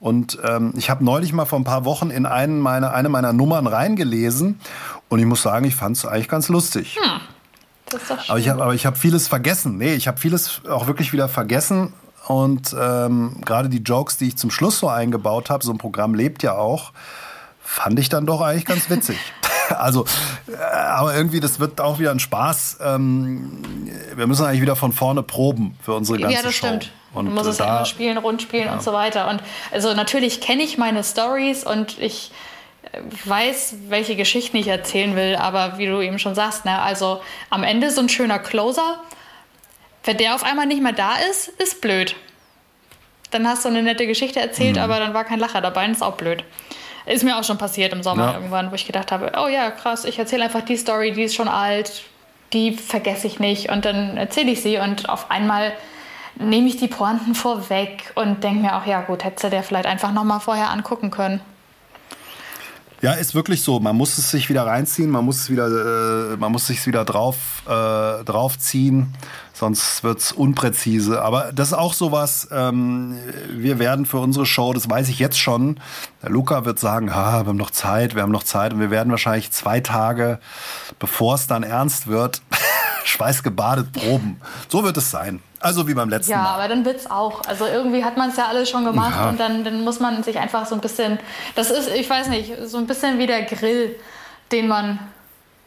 Und 0.00 0.38
ähm, 0.44 0.72
ich 0.76 0.90
habe 0.90 1.04
neulich 1.04 1.32
mal 1.32 1.46
vor 1.46 1.58
ein 1.58 1.64
paar 1.64 1.84
Wochen 1.84 2.10
in 2.10 2.26
einen 2.26 2.60
meine, 2.60 2.92
eine 2.92 3.08
meiner 3.08 3.32
Nummern 3.32 3.66
reingelesen 3.66 4.60
und 5.08 5.18
ich 5.18 5.26
muss 5.26 5.42
sagen, 5.42 5.64
ich 5.64 5.74
fand 5.74 5.96
es 5.96 6.04
eigentlich 6.04 6.28
ganz 6.28 6.48
lustig. 6.48 6.98
Hm. 7.00 7.20
Das 7.88 8.02
ist 8.02 8.10
doch 8.10 8.20
schön. 8.20 8.30
Aber 8.30 8.38
ich 8.38 8.48
habe 8.48 8.62
aber 8.62 8.74
ich 8.74 8.86
hab 8.86 8.98
vieles 8.98 9.28
vergessen. 9.28 9.78
Nee, 9.78 9.94
ich 9.94 10.08
habe 10.08 10.18
vieles 10.18 10.60
auch 10.68 10.86
wirklich 10.86 11.12
wieder 11.12 11.28
vergessen. 11.28 11.92
Und 12.26 12.74
ähm, 12.78 13.36
gerade 13.44 13.68
die 13.68 13.78
Jokes, 13.78 14.16
die 14.16 14.28
ich 14.28 14.36
zum 14.36 14.50
Schluss 14.50 14.80
so 14.80 14.88
eingebaut 14.88 15.48
habe, 15.48 15.64
so 15.64 15.72
ein 15.72 15.78
Programm 15.78 16.14
lebt 16.14 16.42
ja 16.42 16.56
auch, 16.56 16.92
fand 17.60 17.98
ich 17.98 18.08
dann 18.08 18.26
doch 18.26 18.40
eigentlich 18.40 18.64
ganz 18.64 18.90
witzig. 18.90 19.18
also, 19.70 20.04
äh, 20.48 20.56
aber 20.56 21.14
irgendwie, 21.14 21.40
das 21.40 21.60
wird 21.60 21.80
auch 21.80 21.98
wieder 21.98 22.10
ein 22.10 22.18
Spaß. 22.18 22.78
Ähm, 22.82 23.62
wir 24.14 24.26
müssen 24.26 24.44
eigentlich 24.44 24.62
wieder 24.62 24.76
von 24.76 24.92
vorne 24.92 25.22
proben 25.22 25.76
für 25.80 25.94
unsere 25.94 26.18
ganze 26.18 26.36
ja, 26.36 26.42
das 26.42 26.54
Show. 26.54 26.66
stimmt. 26.66 26.90
Und 27.14 27.26
du 27.26 27.32
musst 27.32 27.48
es 27.48 27.56
da, 27.58 27.78
immer 27.78 27.84
spielen, 27.86 28.18
rund 28.18 28.42
spielen 28.42 28.68
und 28.68 28.82
so 28.82 28.92
weiter. 28.92 29.28
Und 29.28 29.42
also 29.70 29.94
natürlich 29.94 30.40
kenne 30.40 30.62
ich 30.62 30.78
meine 30.78 31.02
Stories 31.02 31.64
und 31.64 31.98
ich 31.98 32.32
äh, 32.92 33.00
weiß, 33.24 33.76
welche 33.88 34.16
Geschichten 34.16 34.56
ich 34.56 34.68
erzählen 34.68 35.16
will, 35.16 35.36
aber 35.36 35.78
wie 35.78 35.86
du 35.86 36.00
eben 36.00 36.18
schon 36.18 36.34
sagst, 36.34 36.64
ne, 36.64 36.80
also 36.82 37.20
am 37.50 37.62
Ende 37.62 37.90
so 37.90 38.00
ein 38.00 38.08
schöner 38.08 38.38
Closer, 38.38 39.00
wenn 40.06 40.16
der 40.16 40.34
auf 40.34 40.42
einmal 40.44 40.66
nicht 40.66 40.82
mehr 40.82 40.92
da 40.92 41.16
ist, 41.30 41.48
ist 41.60 41.80
blöd. 41.82 42.16
Dann 43.30 43.46
hast 43.46 43.64
du 43.64 43.68
eine 43.68 43.82
nette 43.82 44.06
Geschichte 44.06 44.40
erzählt, 44.40 44.76
Mhm. 44.76 44.82
aber 44.82 44.98
dann 44.98 45.12
war 45.14 45.24
kein 45.24 45.38
Lacher 45.40 45.60
dabei 45.60 45.84
und 45.84 45.92
ist 45.92 46.02
auch 46.02 46.16
blöd. 46.16 46.44
Ist 47.04 47.22
mir 47.24 47.36
auch 47.38 47.44
schon 47.44 47.58
passiert 47.58 47.92
im 47.92 48.02
Sommer 48.02 48.26
Ja. 48.28 48.34
irgendwann, 48.34 48.70
wo 48.70 48.74
ich 48.74 48.86
gedacht 48.86 49.12
habe, 49.12 49.32
oh 49.38 49.48
ja, 49.48 49.70
krass, 49.70 50.04
ich 50.04 50.18
erzähle 50.18 50.44
einfach 50.44 50.62
die 50.62 50.76
Story, 50.76 51.12
die 51.12 51.22
ist 51.24 51.34
schon 51.34 51.48
alt, 51.48 52.02
die 52.52 52.72
vergesse 52.72 53.26
ich 53.26 53.38
nicht 53.38 53.68
und 53.70 53.84
dann 53.84 54.16
erzähle 54.16 54.50
ich 54.52 54.62
sie 54.62 54.78
und 54.78 55.08
auf 55.08 55.30
einmal 55.30 55.72
nehme 56.36 56.68
ich 56.68 56.76
die 56.76 56.88
Pointen 56.88 57.34
vorweg 57.34 58.12
und 58.14 58.42
denke 58.44 58.60
mir 58.60 58.76
auch, 58.76 58.86
ja 58.86 59.00
gut, 59.02 59.24
hättest 59.24 59.44
du 59.44 59.50
dir 59.50 59.62
vielleicht 59.62 59.86
einfach 59.86 60.12
nochmal 60.12 60.40
vorher 60.40 60.70
angucken 60.70 61.10
können. 61.10 61.40
Ja, 63.02 63.12
ist 63.12 63.34
wirklich 63.34 63.62
so. 63.62 63.78
Man 63.78 63.94
muss 63.94 64.16
es 64.16 64.30
sich 64.30 64.48
wieder 64.48 64.66
reinziehen, 64.66 65.10
man 65.10 65.24
muss 65.24 65.40
es 65.40 65.50
wieder, 65.50 66.32
äh, 66.32 66.36
man 66.38 66.50
muss 66.50 66.66
sich 66.66 66.86
wieder 66.86 67.04
drauf, 67.04 67.62
äh, 67.66 68.24
draufziehen, 68.24 69.14
sonst 69.52 70.02
wird's 70.02 70.32
unpräzise. 70.32 71.22
Aber 71.22 71.52
das 71.52 71.68
ist 71.68 71.74
auch 71.74 71.92
sowas, 71.92 72.48
ähm, 72.50 73.18
wir 73.50 73.78
werden 73.78 74.06
für 74.06 74.18
unsere 74.18 74.46
Show, 74.46 74.72
das 74.72 74.88
weiß 74.88 75.10
ich 75.10 75.18
jetzt 75.18 75.38
schon, 75.38 75.78
der 76.22 76.30
Luca 76.30 76.64
wird 76.64 76.78
sagen, 76.78 77.14
ha, 77.14 77.42
wir 77.42 77.48
haben 77.48 77.56
noch 77.56 77.70
Zeit, 77.70 78.14
wir 78.14 78.22
haben 78.22 78.32
noch 78.32 78.44
Zeit 78.44 78.72
und 78.72 78.80
wir 78.80 78.90
werden 78.90 79.10
wahrscheinlich 79.10 79.50
zwei 79.52 79.80
Tage, 79.80 80.38
bevor 80.98 81.34
es 81.34 81.46
dann 81.46 81.64
ernst 81.64 82.06
wird, 82.06 82.40
schweißgebadet 83.04 83.92
proben. 83.92 84.40
So 84.68 84.84
wird 84.84 84.96
es 84.96 85.10
sein. 85.10 85.40
Also 85.60 85.88
wie 85.88 85.94
beim 85.94 86.08
letzten 86.10 86.32
Ja, 86.32 86.38
Mal. 86.42 86.54
aber 86.54 86.68
dann 86.68 86.84
wird's 86.84 87.10
auch. 87.10 87.42
Also 87.46 87.66
irgendwie 87.66 88.04
hat 88.04 88.16
man 88.16 88.30
es 88.30 88.36
ja 88.36 88.46
alles 88.46 88.68
schon 88.68 88.84
gemacht 88.84 89.14
Ja. 89.16 89.28
und 89.30 89.40
dann, 89.40 89.64
dann 89.64 89.84
muss 89.84 90.00
man 90.00 90.22
sich 90.22 90.38
einfach 90.38 90.66
so 90.66 90.74
ein 90.74 90.80
bisschen, 90.80 91.18
das 91.54 91.70
ist, 91.70 91.88
ich 91.88 92.08
weiß 92.08 92.28
nicht, 92.28 92.52
so 92.66 92.78
ein 92.78 92.86
bisschen 92.86 93.18
wie 93.18 93.26
der 93.26 93.42
Grill, 93.42 93.96
den 94.52 94.68
man 94.68 94.98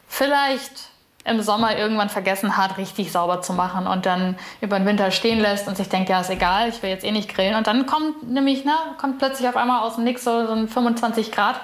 vielleicht 0.08 0.88
im 1.24 1.42
Sommer 1.42 1.76
irgendwann 1.76 2.08
vergessen 2.08 2.56
hat, 2.56 2.78
richtig 2.78 3.12
sauber 3.12 3.42
zu 3.42 3.52
machen 3.52 3.86
und 3.86 4.06
dann 4.06 4.36
über 4.60 4.78
den 4.78 4.86
Winter 4.86 5.10
stehen 5.10 5.38
lässt 5.38 5.68
und 5.68 5.76
sich 5.76 5.88
denkt, 5.88 6.08
ja, 6.08 6.20
ist 6.20 6.30
egal, 6.30 6.68
ich 6.70 6.82
will 6.82 6.90
jetzt 6.90 7.04
eh 7.04 7.12
nicht 7.12 7.32
grillen. 7.32 7.56
Und 7.56 7.66
dann 7.66 7.84
kommt 7.86 8.28
nämlich, 8.30 8.64
ne, 8.64 8.72
kommt 8.98 9.18
plötzlich 9.18 9.46
auf 9.48 9.56
einmal 9.56 9.82
aus 9.82 9.96
dem 9.96 10.04
Nix 10.04 10.24
so, 10.24 10.46
so 10.46 10.52
ein 10.52 10.66
25 10.68 11.30
Grad 11.30 11.60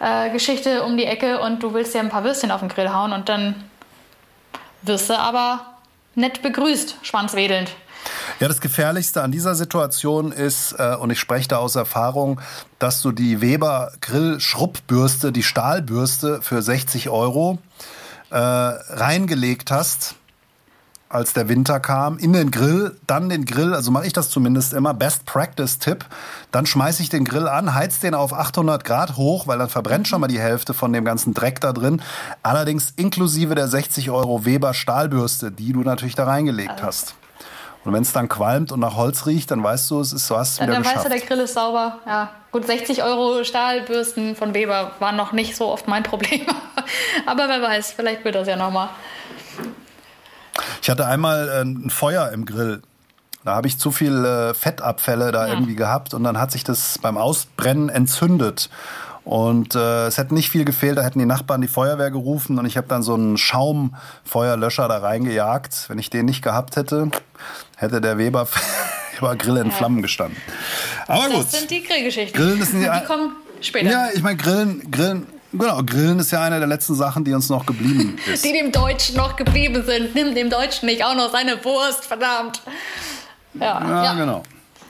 äh, 0.00 0.28
Geschichte 0.30 0.82
um 0.82 0.96
die 0.98 1.06
Ecke 1.06 1.40
und 1.40 1.62
du 1.62 1.72
willst 1.72 1.94
dir 1.94 2.00
ein 2.00 2.10
paar 2.10 2.24
Würstchen 2.24 2.50
auf 2.50 2.60
den 2.60 2.68
Grill 2.68 2.92
hauen 2.92 3.12
und 3.12 3.28
dann 3.30 3.64
wirst 4.82 5.08
du 5.08 5.18
aber 5.18 5.60
nett 6.14 6.42
begrüßt, 6.42 6.96
schwanzwedelnd. 7.02 7.70
Ja, 8.40 8.48
das 8.48 8.60
Gefährlichste 8.60 9.22
an 9.22 9.32
dieser 9.32 9.54
Situation 9.54 10.32
ist, 10.32 10.72
äh, 10.78 10.96
und 10.96 11.10
ich 11.10 11.18
spreche 11.18 11.48
da 11.48 11.58
aus 11.58 11.74
Erfahrung, 11.76 12.40
dass 12.78 13.00
du 13.00 13.12
die 13.12 13.40
Weber 13.40 13.92
Grill 14.00 14.40
Schrubbürste, 14.40 15.32
die 15.32 15.42
Stahlbürste 15.42 16.42
für 16.42 16.60
60 16.60 17.08
Euro 17.08 17.58
äh, 18.30 18.36
reingelegt 18.36 19.70
hast, 19.70 20.16
als 21.14 21.32
der 21.32 21.48
Winter 21.48 21.78
kam, 21.78 22.18
in 22.18 22.32
den 22.32 22.50
Grill, 22.50 22.96
dann 23.06 23.28
den 23.28 23.44
Grill, 23.44 23.72
also 23.72 23.90
mache 23.92 24.06
ich 24.06 24.12
das 24.12 24.30
zumindest 24.30 24.72
immer, 24.72 24.94
Best 24.94 25.24
Practice 25.26 25.78
Tipp, 25.78 26.04
dann 26.50 26.66
schmeiße 26.66 27.02
ich 27.02 27.08
den 27.08 27.24
Grill 27.24 27.46
an, 27.46 27.74
heiz 27.74 28.00
den 28.00 28.14
auf 28.14 28.32
800 28.32 28.84
Grad 28.84 29.16
hoch, 29.16 29.46
weil 29.46 29.58
dann 29.58 29.68
verbrennt 29.68 30.08
schon 30.08 30.20
mal 30.20 30.26
die 30.26 30.40
Hälfte 30.40 30.74
von 30.74 30.92
dem 30.92 31.04
ganzen 31.04 31.32
Dreck 31.32 31.60
da 31.60 31.72
drin, 31.72 32.02
allerdings 32.42 32.92
inklusive 32.96 33.54
der 33.54 33.68
60 33.68 34.10
Euro 34.10 34.44
Weber 34.44 34.74
Stahlbürste, 34.74 35.52
die 35.52 35.72
du 35.72 35.80
natürlich 35.80 36.16
da 36.16 36.24
reingelegt 36.24 36.82
hast. 36.82 37.14
Und 37.84 37.92
wenn 37.92 38.02
es 38.02 38.12
dann 38.12 38.28
qualmt 38.28 38.72
und 38.72 38.80
nach 38.80 38.96
Holz 38.96 39.26
riecht, 39.26 39.50
dann 39.50 39.62
weißt 39.62 39.90
du, 39.90 40.00
es 40.00 40.12
ist, 40.12 40.30
Dann, 40.30 40.40
wieder 40.40 40.66
dann 40.72 40.84
weißt 40.84 41.04
du, 41.04 41.10
der 41.10 41.20
Grill 41.20 41.40
ist 41.40 41.54
sauber. 41.54 41.98
Ja, 42.06 42.30
gut, 42.50 42.66
60 42.66 43.02
Euro 43.04 43.44
Stahlbürsten 43.44 44.34
von 44.36 44.54
Weber 44.54 44.92
waren 45.00 45.16
noch 45.16 45.32
nicht 45.32 45.54
so 45.54 45.66
oft 45.66 45.86
mein 45.86 46.02
Problem. 46.02 46.46
Aber 47.26 47.46
wer 47.48 47.60
weiß, 47.60 47.92
vielleicht 47.92 48.24
wird 48.24 48.36
das 48.36 48.48
ja 48.48 48.56
nochmal. 48.56 48.88
Ich 50.84 50.90
hatte 50.90 51.06
einmal 51.06 51.48
äh, 51.48 51.62
ein 51.62 51.88
Feuer 51.88 52.30
im 52.32 52.44
Grill. 52.44 52.82
Da 53.42 53.54
habe 53.54 53.66
ich 53.68 53.78
zu 53.78 53.90
viel 53.90 54.22
äh, 54.22 54.52
Fettabfälle 54.52 55.32
da 55.32 55.48
irgendwie 55.48 55.76
gehabt 55.76 56.12
und 56.12 56.24
dann 56.24 56.38
hat 56.38 56.52
sich 56.52 56.62
das 56.62 56.98
beim 56.98 57.16
Ausbrennen 57.16 57.88
entzündet. 57.88 58.68
Und 59.24 59.74
äh, 59.74 60.08
es 60.08 60.18
hätte 60.18 60.34
nicht 60.34 60.50
viel 60.50 60.66
gefehlt, 60.66 60.98
da 60.98 61.02
hätten 61.02 61.18
die 61.18 61.24
Nachbarn 61.24 61.62
die 61.62 61.68
Feuerwehr 61.68 62.10
gerufen 62.10 62.58
und 62.58 62.66
ich 62.66 62.76
habe 62.76 62.86
dann 62.86 63.02
so 63.02 63.14
einen 63.14 63.38
Schaumfeuerlöscher 63.38 64.86
da 64.86 64.98
reingejagt. 64.98 65.86
Wenn 65.88 65.98
ich 65.98 66.10
den 66.10 66.26
nicht 66.26 66.42
gehabt 66.42 66.76
hätte, 66.76 67.08
hätte 67.78 68.02
der 68.02 68.18
Weber, 68.18 68.46
Weber 69.16 69.36
Grill 69.36 69.56
in 69.56 69.70
Flammen 69.72 70.02
gestanden. 70.02 70.36
Aber 71.08 71.28
gut. 71.30 71.44
Das 71.46 71.52
sind 71.52 71.70
die 71.70 71.82
Grillgeschichten. 71.82 72.38
Grillen 72.38 72.60
ist 72.60 72.74
nicht- 72.74 72.90
die 72.94 73.06
kommen 73.06 73.32
später. 73.62 73.90
Ja, 73.90 74.08
ich 74.12 74.22
meine, 74.22 74.36
Grillen, 74.36 74.90
Grillen, 74.90 75.26
genau, 75.58 75.82
Grillen 75.82 76.18
ist 76.18 76.30
ja 76.30 76.42
eine 76.42 76.58
der 76.58 76.68
letzten 76.68 76.94
Sachen, 76.94 77.24
die 77.24 77.32
uns 77.32 77.48
noch 77.48 77.66
geblieben 77.66 78.18
ist. 78.32 78.44
Die 78.44 78.52
dem 78.52 78.72
Deutschen 78.72 79.16
noch 79.16 79.36
geblieben 79.36 79.84
sind. 79.84 80.14
Nimm 80.14 80.34
dem 80.34 80.50
Deutschen 80.50 80.86
nicht 80.86 81.04
auch 81.04 81.14
noch 81.14 81.30
seine 81.30 81.64
Wurst, 81.64 82.04
verdammt. 82.04 82.62
Ja, 83.54 83.80
Ja, 83.82 84.04
ja. 84.04 84.14
genau. 84.14 84.42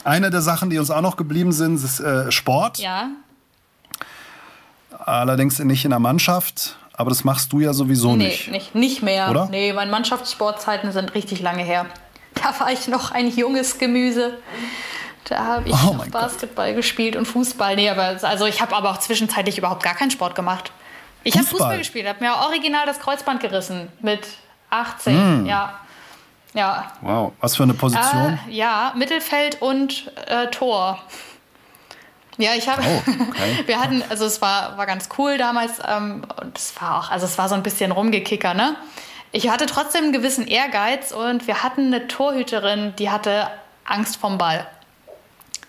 Eine 0.04 0.30
der 0.30 0.42
Sachen, 0.42 0.68
die 0.68 0.78
uns 0.78 0.90
auch 0.90 1.00
noch 1.00 1.16
geblieben 1.16 1.52
sind, 1.52 1.83
ist 1.83 2.00
äh, 2.00 2.30
Sport. 2.30 2.78
Ja, 2.78 3.09
Allerdings 5.06 5.59
nicht 5.59 5.85
in 5.85 5.90
der 5.90 5.99
Mannschaft, 5.99 6.76
aber 6.94 7.11
das 7.11 7.25
machst 7.25 7.52
du 7.52 7.61
ja 7.61 7.75
sowieso 7.75 8.16
nee, 8.16 8.28
nicht. 8.28 8.50
nicht. 8.50 8.75
nicht 8.75 9.02
mehr. 9.02 9.30
Oder? 9.30 9.49
Nee, 9.50 9.73
meine 9.75 9.90
Mannschaftssportzeiten 9.90 10.92
sind 10.92 11.14
richtig 11.14 11.40
lange 11.42 11.62
her. 11.62 11.87
Da 12.35 12.59
war 12.59 12.73
ich 12.73 12.88
noch 12.88 13.11
ein 13.11 13.28
junges 13.28 13.78
Gemüse. 13.78 14.38
Da 15.25 15.45
habe 15.45 15.69
ich 15.69 15.75
Oh 15.75 15.95
mein 15.95 16.11
Gott. 16.11 16.23
Basketball 16.23 16.75
gespielt 16.75 17.16
und 17.16 17.26
Fußball. 17.26 17.76
Nee, 17.76 17.88
aber 17.88 18.16
also 18.23 18.47
ich 18.47 18.61
habe 18.61 18.75
aber 18.76 18.90
auch 18.90 18.99
zwischenzeitlich 18.99 19.59
überhaupt 19.59 19.83
gar 19.83 19.95
keinen 19.95 20.11
Sport 20.11 20.35
gemacht. 20.35 20.73
Ich 21.23 21.35
habe 21.35 21.47
Fußball? 21.47 21.78
Gespielt, 21.78 22.07
habe 22.07 22.23
mir 22.23 22.35
original 22.37 22.85
das 22.87 23.00
Kreuzband 23.00 23.40
gerissen 23.40 23.90
mit 24.00 24.26
18. 24.71 25.14
Hm. 25.14 25.47
Ja. 25.47 25.75
Ja. 26.52 26.93
Wow, 27.00 27.33
was 27.40 27.57
für 27.57 27.64
eine 27.64 27.75
Position? 27.75 28.38
Äh, 28.49 28.52
ja, 28.52 28.93
Mittelfeld 28.97 29.61
und 29.61 30.11
äh, 30.26 30.47
Tor. 30.49 31.00
Ja, 32.37 32.52
ich 32.54 32.69
habe. 32.69 32.83
Oh, 32.83 33.11
okay. 33.28 33.62
Wir 33.66 33.81
hatten, 33.81 34.02
also 34.09 34.25
es 34.25 34.40
war, 34.43 34.76
war 34.76 34.87
ganz 34.87 35.09
cool 35.19 35.38
damals 35.38 35.78
ähm, 35.87 36.25
und 36.40 36.57
es 36.59 36.81
war 36.81 36.99
auch, 36.99 37.11
also 37.11 37.26
es 37.26 37.38
war 37.38 37.49
so 37.49 37.54
ein 37.54 37.62
bisschen 37.62 37.93
rumgekicker, 37.93 38.54
ne? 38.54 38.76
Ich 39.33 39.49
hatte 39.49 39.66
trotzdem 39.66 40.04
einen 40.04 40.12
gewissen 40.12 40.47
Ehrgeiz 40.47 41.11
und 41.11 41.49
wir 41.49 41.64
hatten 41.64 41.87
eine 41.87 42.07
Torhüterin, 42.07 42.95
die 42.99 43.11
hatte 43.11 43.49
Angst 43.85 44.16
vom 44.16 44.38
Ball. 44.38 44.64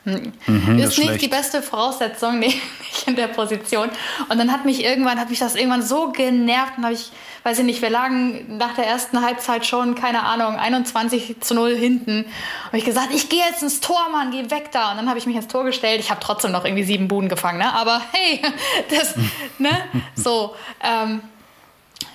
Hm. 0.06 0.34
Mhm, 0.46 0.78
das 0.78 0.92
ist 0.92 0.92
ist 0.92 0.98
nicht 1.00 1.08
schlecht. 1.08 1.22
die 1.24 1.28
beste 1.28 1.62
Voraussetzung, 1.62 2.40
nee, 2.40 2.54
nicht 2.80 3.08
in 3.08 3.16
der 3.16 3.28
Position. 3.28 3.90
Und 4.30 4.38
dann 4.38 4.52
hat 4.52 4.64
mich 4.64 4.84
irgendwann, 4.84 5.20
hat 5.20 5.30
mich 5.30 5.40
das 5.40 5.56
irgendwann 5.56 5.82
so 5.82 6.12
genervt, 6.12 6.78
und 6.78 6.86
habe 6.86 6.94
ich, 6.94 7.12
weiß 7.44 7.60
ich 7.60 7.66
nicht, 7.66 7.82
wir 7.82 7.90
lagen 7.90 8.58
nach 8.58 8.76
der 8.76 8.86
ersten 8.86 9.22
Halbzeit 9.22 9.66
schon, 9.66 9.96
keine 9.96 10.24
Ahnung, 10.24 10.58
21 10.58 11.42
zu 11.42 11.56
0 11.56 11.76
hinten. 11.76 12.26
Habe 12.68 12.78
ich 12.78 12.86
gesagt, 12.86 13.10
ich 13.14 13.30
gehe 13.30 13.44
jetzt 13.50 13.64
ins 13.64 13.82
Tor, 13.82 14.10
Mann, 14.12 14.32
geh 14.32 14.50
weg 14.52 14.72
da. 14.72 14.92
Und 14.92 14.98
dann 14.98 15.10
habe 15.10 15.18
ich 15.18 15.26
mich 15.26 15.36
ins 15.36 15.48
Tor 15.48 15.64
gestellt. 15.64 16.00
Ich 16.00 16.12
habe 16.12 16.20
trotzdem 16.22 16.52
noch 16.52 16.66
irgendwie 16.66 16.84
sieben 16.84 17.08
Buden 17.08 17.28
gefangen, 17.28 17.58
ne? 17.58 17.74
Aber 17.74 18.02
hey, 18.12 18.42
das, 18.90 19.16
ne? 19.58 19.72
So, 20.16 20.56
ähm, 20.82 21.22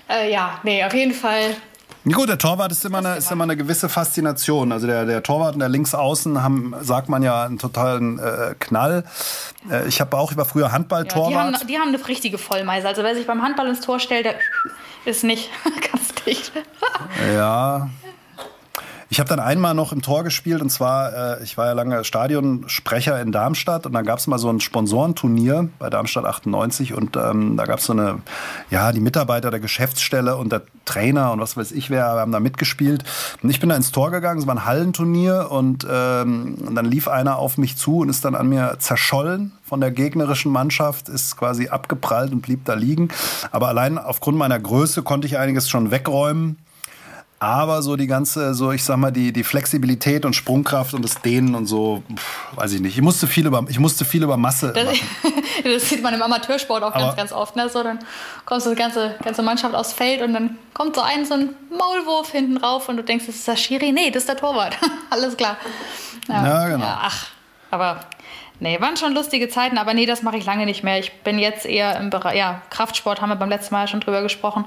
äh, 0.08 0.30
ja, 0.30 0.60
nee, 0.62 0.84
auf 0.84 0.94
jeden 0.94 1.14
Fall. 1.14 1.56
Gut, 2.04 2.28
der 2.30 2.38
Torwart 2.38 2.72
ist 2.72 2.84
immer, 2.84 2.98
eine, 2.98 3.16
ist 3.16 3.30
immer 3.30 3.44
eine 3.44 3.56
gewisse 3.56 3.88
Faszination. 3.90 4.72
Also 4.72 4.86
der, 4.86 5.04
der 5.04 5.22
Torwart 5.22 5.54
und 5.54 5.60
der 5.60 5.68
Linksaußen 5.68 6.42
haben, 6.42 6.74
sagt 6.80 7.08
man 7.10 7.22
ja, 7.22 7.44
einen 7.44 7.58
totalen 7.58 8.18
äh, 8.18 8.54
Knall. 8.58 9.04
Äh, 9.70 9.86
ich 9.86 10.00
habe 10.00 10.16
auch 10.16 10.32
über 10.32 10.46
früher 10.46 10.62
Ja, 10.62 10.68
die, 10.68 10.74
Handball-Torwart. 10.74 11.34
haben, 11.34 11.66
die 11.66 11.78
haben 11.78 11.88
eine 11.94 12.08
richtige 12.08 12.38
Vollmeise. 12.38 12.88
Also 12.88 13.02
wer 13.02 13.14
sich 13.14 13.26
beim 13.26 13.42
Handball 13.42 13.68
ins 13.68 13.80
Tor 13.80 14.00
stellt, 14.00 14.24
der 14.24 14.34
ist 15.04 15.24
nicht 15.24 15.50
ganz 15.92 16.14
dicht. 16.24 16.52
Ja. 17.34 17.90
Ich 19.12 19.18
habe 19.18 19.28
dann 19.28 19.40
einmal 19.40 19.74
noch 19.74 19.90
im 19.92 20.02
Tor 20.02 20.22
gespielt 20.22 20.62
und 20.62 20.70
zwar, 20.70 21.40
äh, 21.40 21.42
ich 21.42 21.58
war 21.58 21.66
ja 21.66 21.72
lange 21.72 22.04
Stadionsprecher 22.04 23.20
in 23.20 23.32
Darmstadt 23.32 23.84
und 23.84 23.92
dann 23.92 24.06
gab 24.06 24.20
es 24.20 24.28
mal 24.28 24.38
so 24.38 24.48
ein 24.48 24.60
Sponsorenturnier 24.60 25.68
bei 25.80 25.90
Darmstadt 25.90 26.24
98 26.24 26.94
und 26.94 27.16
ähm, 27.16 27.56
da 27.56 27.64
gab 27.64 27.80
es 27.80 27.86
so 27.86 27.92
eine, 27.92 28.20
ja, 28.70 28.92
die 28.92 29.00
Mitarbeiter 29.00 29.50
der 29.50 29.58
Geschäftsstelle 29.58 30.36
und 30.36 30.52
der 30.52 30.62
Trainer 30.84 31.32
und 31.32 31.40
was 31.40 31.56
weiß 31.56 31.72
ich 31.72 31.90
wer 31.90 32.04
haben 32.04 32.30
da 32.30 32.38
mitgespielt. 32.38 33.02
Und 33.42 33.50
ich 33.50 33.58
bin 33.58 33.70
da 33.70 33.74
ins 33.74 33.90
Tor 33.90 34.12
gegangen, 34.12 34.38
es 34.38 34.46
war 34.46 34.54
ein 34.54 34.64
Hallenturnier 34.64 35.48
und, 35.50 35.84
ähm, 35.90 36.54
und 36.64 36.76
dann 36.76 36.84
lief 36.84 37.08
einer 37.08 37.36
auf 37.36 37.58
mich 37.58 37.76
zu 37.76 37.98
und 37.98 38.10
ist 38.10 38.24
dann 38.24 38.36
an 38.36 38.48
mir 38.48 38.76
zerschollen 38.78 39.50
von 39.64 39.80
der 39.80 39.90
gegnerischen 39.90 40.52
Mannschaft, 40.52 41.08
ist 41.08 41.36
quasi 41.36 41.66
abgeprallt 41.66 42.30
und 42.30 42.42
blieb 42.42 42.64
da 42.64 42.74
liegen. 42.74 43.08
Aber 43.50 43.66
allein 43.66 43.98
aufgrund 43.98 44.38
meiner 44.38 44.60
Größe 44.60 45.02
konnte 45.02 45.26
ich 45.26 45.36
einiges 45.36 45.68
schon 45.68 45.90
wegräumen. 45.90 46.58
Aber 47.42 47.80
so 47.80 47.96
die 47.96 48.06
ganze, 48.06 48.52
so 48.52 48.70
ich 48.70 48.84
sag 48.84 48.98
mal, 48.98 49.10
die, 49.10 49.32
die 49.32 49.44
Flexibilität 49.44 50.26
und 50.26 50.36
Sprungkraft 50.36 50.92
und 50.92 51.02
das 51.02 51.22
Dehnen 51.22 51.54
und 51.54 51.64
so, 51.64 52.02
pff, 52.14 52.48
weiß 52.56 52.72
ich 52.74 52.82
nicht. 52.82 52.96
Ich 52.96 53.02
musste 53.02 53.26
viel 53.26 53.46
über, 53.46 53.64
ich 53.66 53.78
musste 53.78 54.04
viel 54.04 54.22
über 54.22 54.36
Masse 54.36 54.74
Das, 54.74 54.98
das 55.64 55.88
sieht 55.88 56.02
man 56.02 56.12
im 56.12 56.20
Amateursport 56.20 56.82
auch 56.82 56.94
Aber- 56.94 57.06
ganz, 57.06 57.16
ganz 57.16 57.32
oft. 57.32 57.56
Ne? 57.56 57.70
So, 57.70 57.82
dann 57.82 57.98
kommt 58.44 58.60
so 58.60 58.68
die 58.68 58.76
ganze, 58.76 59.16
ganze 59.24 59.42
Mannschaft 59.42 59.74
aufs 59.74 59.94
Feld 59.94 60.20
und 60.20 60.34
dann 60.34 60.58
kommt 60.74 60.96
so 60.96 61.00
ein, 61.00 61.24
so 61.24 61.32
ein 61.32 61.54
Maulwurf 61.70 62.30
hinten 62.30 62.58
rauf 62.58 62.90
und 62.90 62.98
du 62.98 63.02
denkst, 63.02 63.24
das 63.24 63.36
ist 63.36 63.48
der 63.48 63.56
Schiri. 63.56 63.90
Nee, 63.92 64.10
das 64.10 64.24
ist 64.24 64.28
der 64.28 64.36
Torwart. 64.36 64.76
Alles 65.10 65.34
klar. 65.34 65.56
Ja, 66.28 66.68
genau. 66.68 66.84
ach, 66.86 67.28
aber 67.70 68.00
nee, 68.60 68.78
waren 68.82 68.98
schon 68.98 69.14
lustige 69.14 69.48
Zeiten, 69.48 69.78
aber 69.78 69.94
nee, 69.94 70.04
das 70.04 70.22
mache 70.22 70.36
ich 70.36 70.44
lange 70.44 70.66
nicht 70.66 70.84
mehr. 70.84 70.98
Ich 70.98 71.22
bin 71.22 71.38
jetzt 71.38 71.64
eher 71.64 71.98
im 71.98 72.10
Bereich, 72.10 72.36
ja, 72.36 72.60
Kraftsport 72.68 73.22
haben 73.22 73.30
wir 73.30 73.36
beim 73.36 73.48
letzten 73.48 73.74
Mal 73.74 73.88
schon 73.88 74.00
drüber 74.00 74.20
gesprochen. 74.20 74.66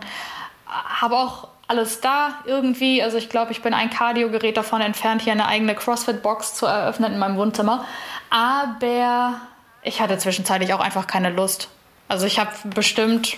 Habe 0.66 1.16
auch 1.18 1.50
alles 1.74 2.02
da 2.02 2.36
irgendwie. 2.46 3.02
Also 3.02 3.18
ich 3.18 3.30
glaube, 3.30 3.52
ich 3.52 3.62
bin 3.62 3.74
ein 3.74 3.90
Cardio-Gerät 3.90 4.58
davon 4.58 4.82
entfernt, 4.82 5.22
hier 5.22 5.34
eine 5.34 5.48
eigene 5.48 5.74
CrossFit-Box 5.74 6.54
zu 6.54 6.66
eröffnen 6.68 7.14
in 7.14 7.20
meinem 7.20 7.38
Wohnzimmer. 7.38 7.86
Aber 8.30 9.42
ich 9.82 10.00
hatte 10.02 10.18
zwischenzeitlich 10.18 10.74
auch 10.74 10.80
einfach 10.80 11.08
keine 11.08 11.30
Lust. 11.32 11.70
Also 12.08 12.26
ich 12.28 12.38
habe 12.40 12.52
bestimmt, 12.76 13.38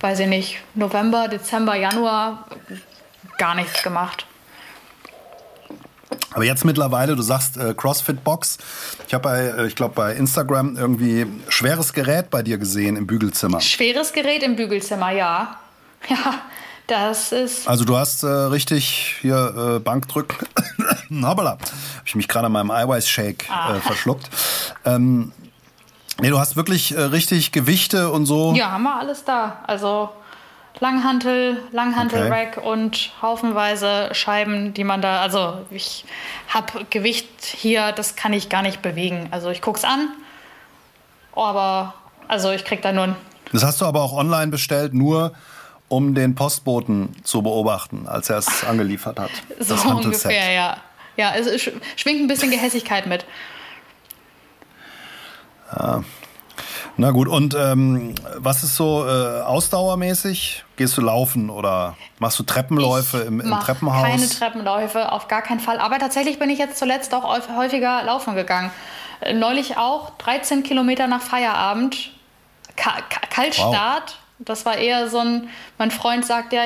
weiß 0.00 0.20
ich 0.20 0.26
nicht, 0.26 0.60
November, 0.74 1.28
Dezember, 1.28 1.74
Januar 1.74 2.46
gar 3.36 3.54
nichts 3.54 3.82
gemacht. 3.82 4.26
Aber 6.32 6.44
jetzt 6.44 6.64
mittlerweile, 6.64 7.14
du 7.14 7.22
sagst 7.22 7.56
äh, 7.56 7.74
CrossFit-Box. 7.74 8.58
Ich 9.06 9.14
habe 9.14 9.22
bei, 9.22 9.40
äh, 9.40 9.66
ich 9.66 9.76
glaube, 9.76 9.94
bei 9.94 10.14
Instagram 10.14 10.76
irgendwie 10.76 11.26
schweres 11.48 11.92
Gerät 11.92 12.30
bei 12.30 12.42
dir 12.42 12.58
gesehen 12.58 12.96
im 12.96 13.06
Bügelzimmer. 13.06 13.60
Schweres 13.60 14.12
Gerät 14.12 14.42
im 14.42 14.56
Bügelzimmer, 14.56 15.10
ja. 15.10 15.56
Ja, 16.06 16.42
das 16.86 17.32
ist. 17.32 17.66
Also 17.68 17.84
du 17.84 17.96
hast 17.96 18.22
äh, 18.22 18.26
richtig 18.26 19.16
hier 19.20 19.76
äh, 19.76 19.78
Bankdrücken. 19.80 20.36
Hoppala. 21.24 21.50
Habe 21.52 21.60
ich 22.04 22.14
mich 22.14 22.28
gerade 22.28 22.46
an 22.46 22.52
meinem 22.52 22.70
Eiweiß-Shake 22.70 23.46
Ah. 23.50 23.76
äh, 23.76 23.80
verschluckt. 23.80 24.28
Ähm, 24.84 25.32
nee, 26.20 26.28
du 26.30 26.38
hast 26.38 26.56
wirklich 26.56 26.94
äh, 26.94 27.00
richtig 27.00 27.52
Gewichte 27.52 28.10
und 28.10 28.26
so. 28.26 28.52
Ja, 28.54 28.70
haben 28.72 28.82
wir 28.82 28.98
alles 28.98 29.24
da. 29.24 29.58
Also 29.66 30.10
Langhantel, 30.80 31.62
Langhantel-Rack 31.72 32.56
und 32.62 33.12
haufenweise 33.22 34.10
Scheiben, 34.12 34.74
die 34.74 34.82
man 34.84 35.00
da. 35.00 35.20
Also 35.20 35.58
ich 35.70 36.04
habe 36.48 36.84
Gewicht 36.90 37.28
hier, 37.42 37.92
das 37.92 38.16
kann 38.16 38.32
ich 38.32 38.48
gar 38.48 38.62
nicht 38.62 38.82
bewegen. 38.82 39.28
Also 39.30 39.50
ich 39.50 39.62
guck's 39.62 39.84
an, 39.84 40.08
aber 41.34 41.94
also 42.28 42.50
ich 42.50 42.64
krieg 42.64 42.82
da 42.82 42.92
nur 42.92 43.04
ein. 43.04 43.16
Das 43.52 43.64
hast 43.64 43.80
du 43.80 43.84
aber 43.84 44.02
auch 44.02 44.12
online 44.12 44.48
bestellt, 44.48 44.94
nur 44.94 45.32
um 45.94 46.14
den 46.14 46.34
Postboten 46.34 47.14
zu 47.24 47.42
beobachten, 47.42 48.06
als 48.08 48.30
er 48.30 48.38
es 48.38 48.64
angeliefert 48.68 49.18
hat. 49.18 49.30
So 49.60 49.74
das 49.74 49.84
Hantelset. 49.84 50.24
ungefähr, 50.26 50.52
ja. 50.52 50.76
Ja, 51.16 51.32
es 51.36 51.46
sch- 51.62 51.72
schwingt 51.96 52.20
ein 52.20 52.26
bisschen 52.26 52.50
Gehässigkeit 52.50 53.06
mit. 53.06 53.24
Na 56.96 57.10
gut, 57.10 57.26
und 57.26 57.54
ähm, 57.54 58.14
was 58.36 58.62
ist 58.62 58.76
so 58.76 59.04
äh, 59.06 59.40
ausdauermäßig? 59.42 60.64
Gehst 60.76 60.96
du 60.96 61.00
laufen 61.00 61.50
oder 61.50 61.96
machst 62.20 62.38
du 62.38 62.44
Treppenläufe 62.44 63.18
im, 63.18 63.40
im 63.40 63.48
mach 63.48 63.64
Treppenhaus? 63.64 64.02
Keine 64.04 64.28
Treppenläufe, 64.28 65.10
auf 65.10 65.26
gar 65.26 65.42
keinen 65.42 65.58
Fall. 65.60 65.78
Aber 65.80 65.98
tatsächlich 65.98 66.38
bin 66.38 66.50
ich 66.50 66.58
jetzt 66.60 66.78
zuletzt 66.78 67.12
auch 67.14 67.24
häuf- 67.24 67.54
häufiger 67.56 68.04
laufen 68.04 68.36
gegangen. 68.36 68.70
Äh, 69.20 69.34
Neulich 69.34 69.76
auch 69.76 70.10
13 70.18 70.62
Kilometer 70.62 71.08
nach 71.08 71.20
Feierabend. 71.22 72.10
Ka 72.76 72.92
Ka 73.08 73.20
Kaltstart. 73.28 74.18
Das 74.40 74.66
war 74.66 74.76
eher 74.76 75.08
so 75.08 75.18
ein, 75.18 75.48
mein 75.78 75.90
Freund 75.90 76.24
sagt 76.26 76.52
ja, 76.52 76.62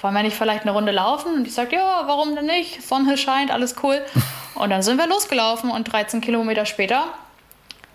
wollen 0.00 0.14
wir 0.14 0.22
nicht 0.24 0.36
vielleicht 0.36 0.62
eine 0.62 0.72
Runde 0.72 0.90
laufen? 0.92 1.34
Und 1.34 1.46
ich 1.46 1.54
sagte, 1.54 1.76
ja, 1.76 2.02
warum 2.06 2.34
denn 2.34 2.46
nicht? 2.46 2.82
Sonne 2.86 3.16
scheint, 3.16 3.50
alles 3.50 3.76
cool. 3.82 4.02
Und 4.54 4.70
dann 4.70 4.82
sind 4.82 4.98
wir 4.98 5.06
losgelaufen 5.06 5.70
und 5.70 5.84
13 5.90 6.20
Kilometer 6.20 6.66
später, 6.66 7.04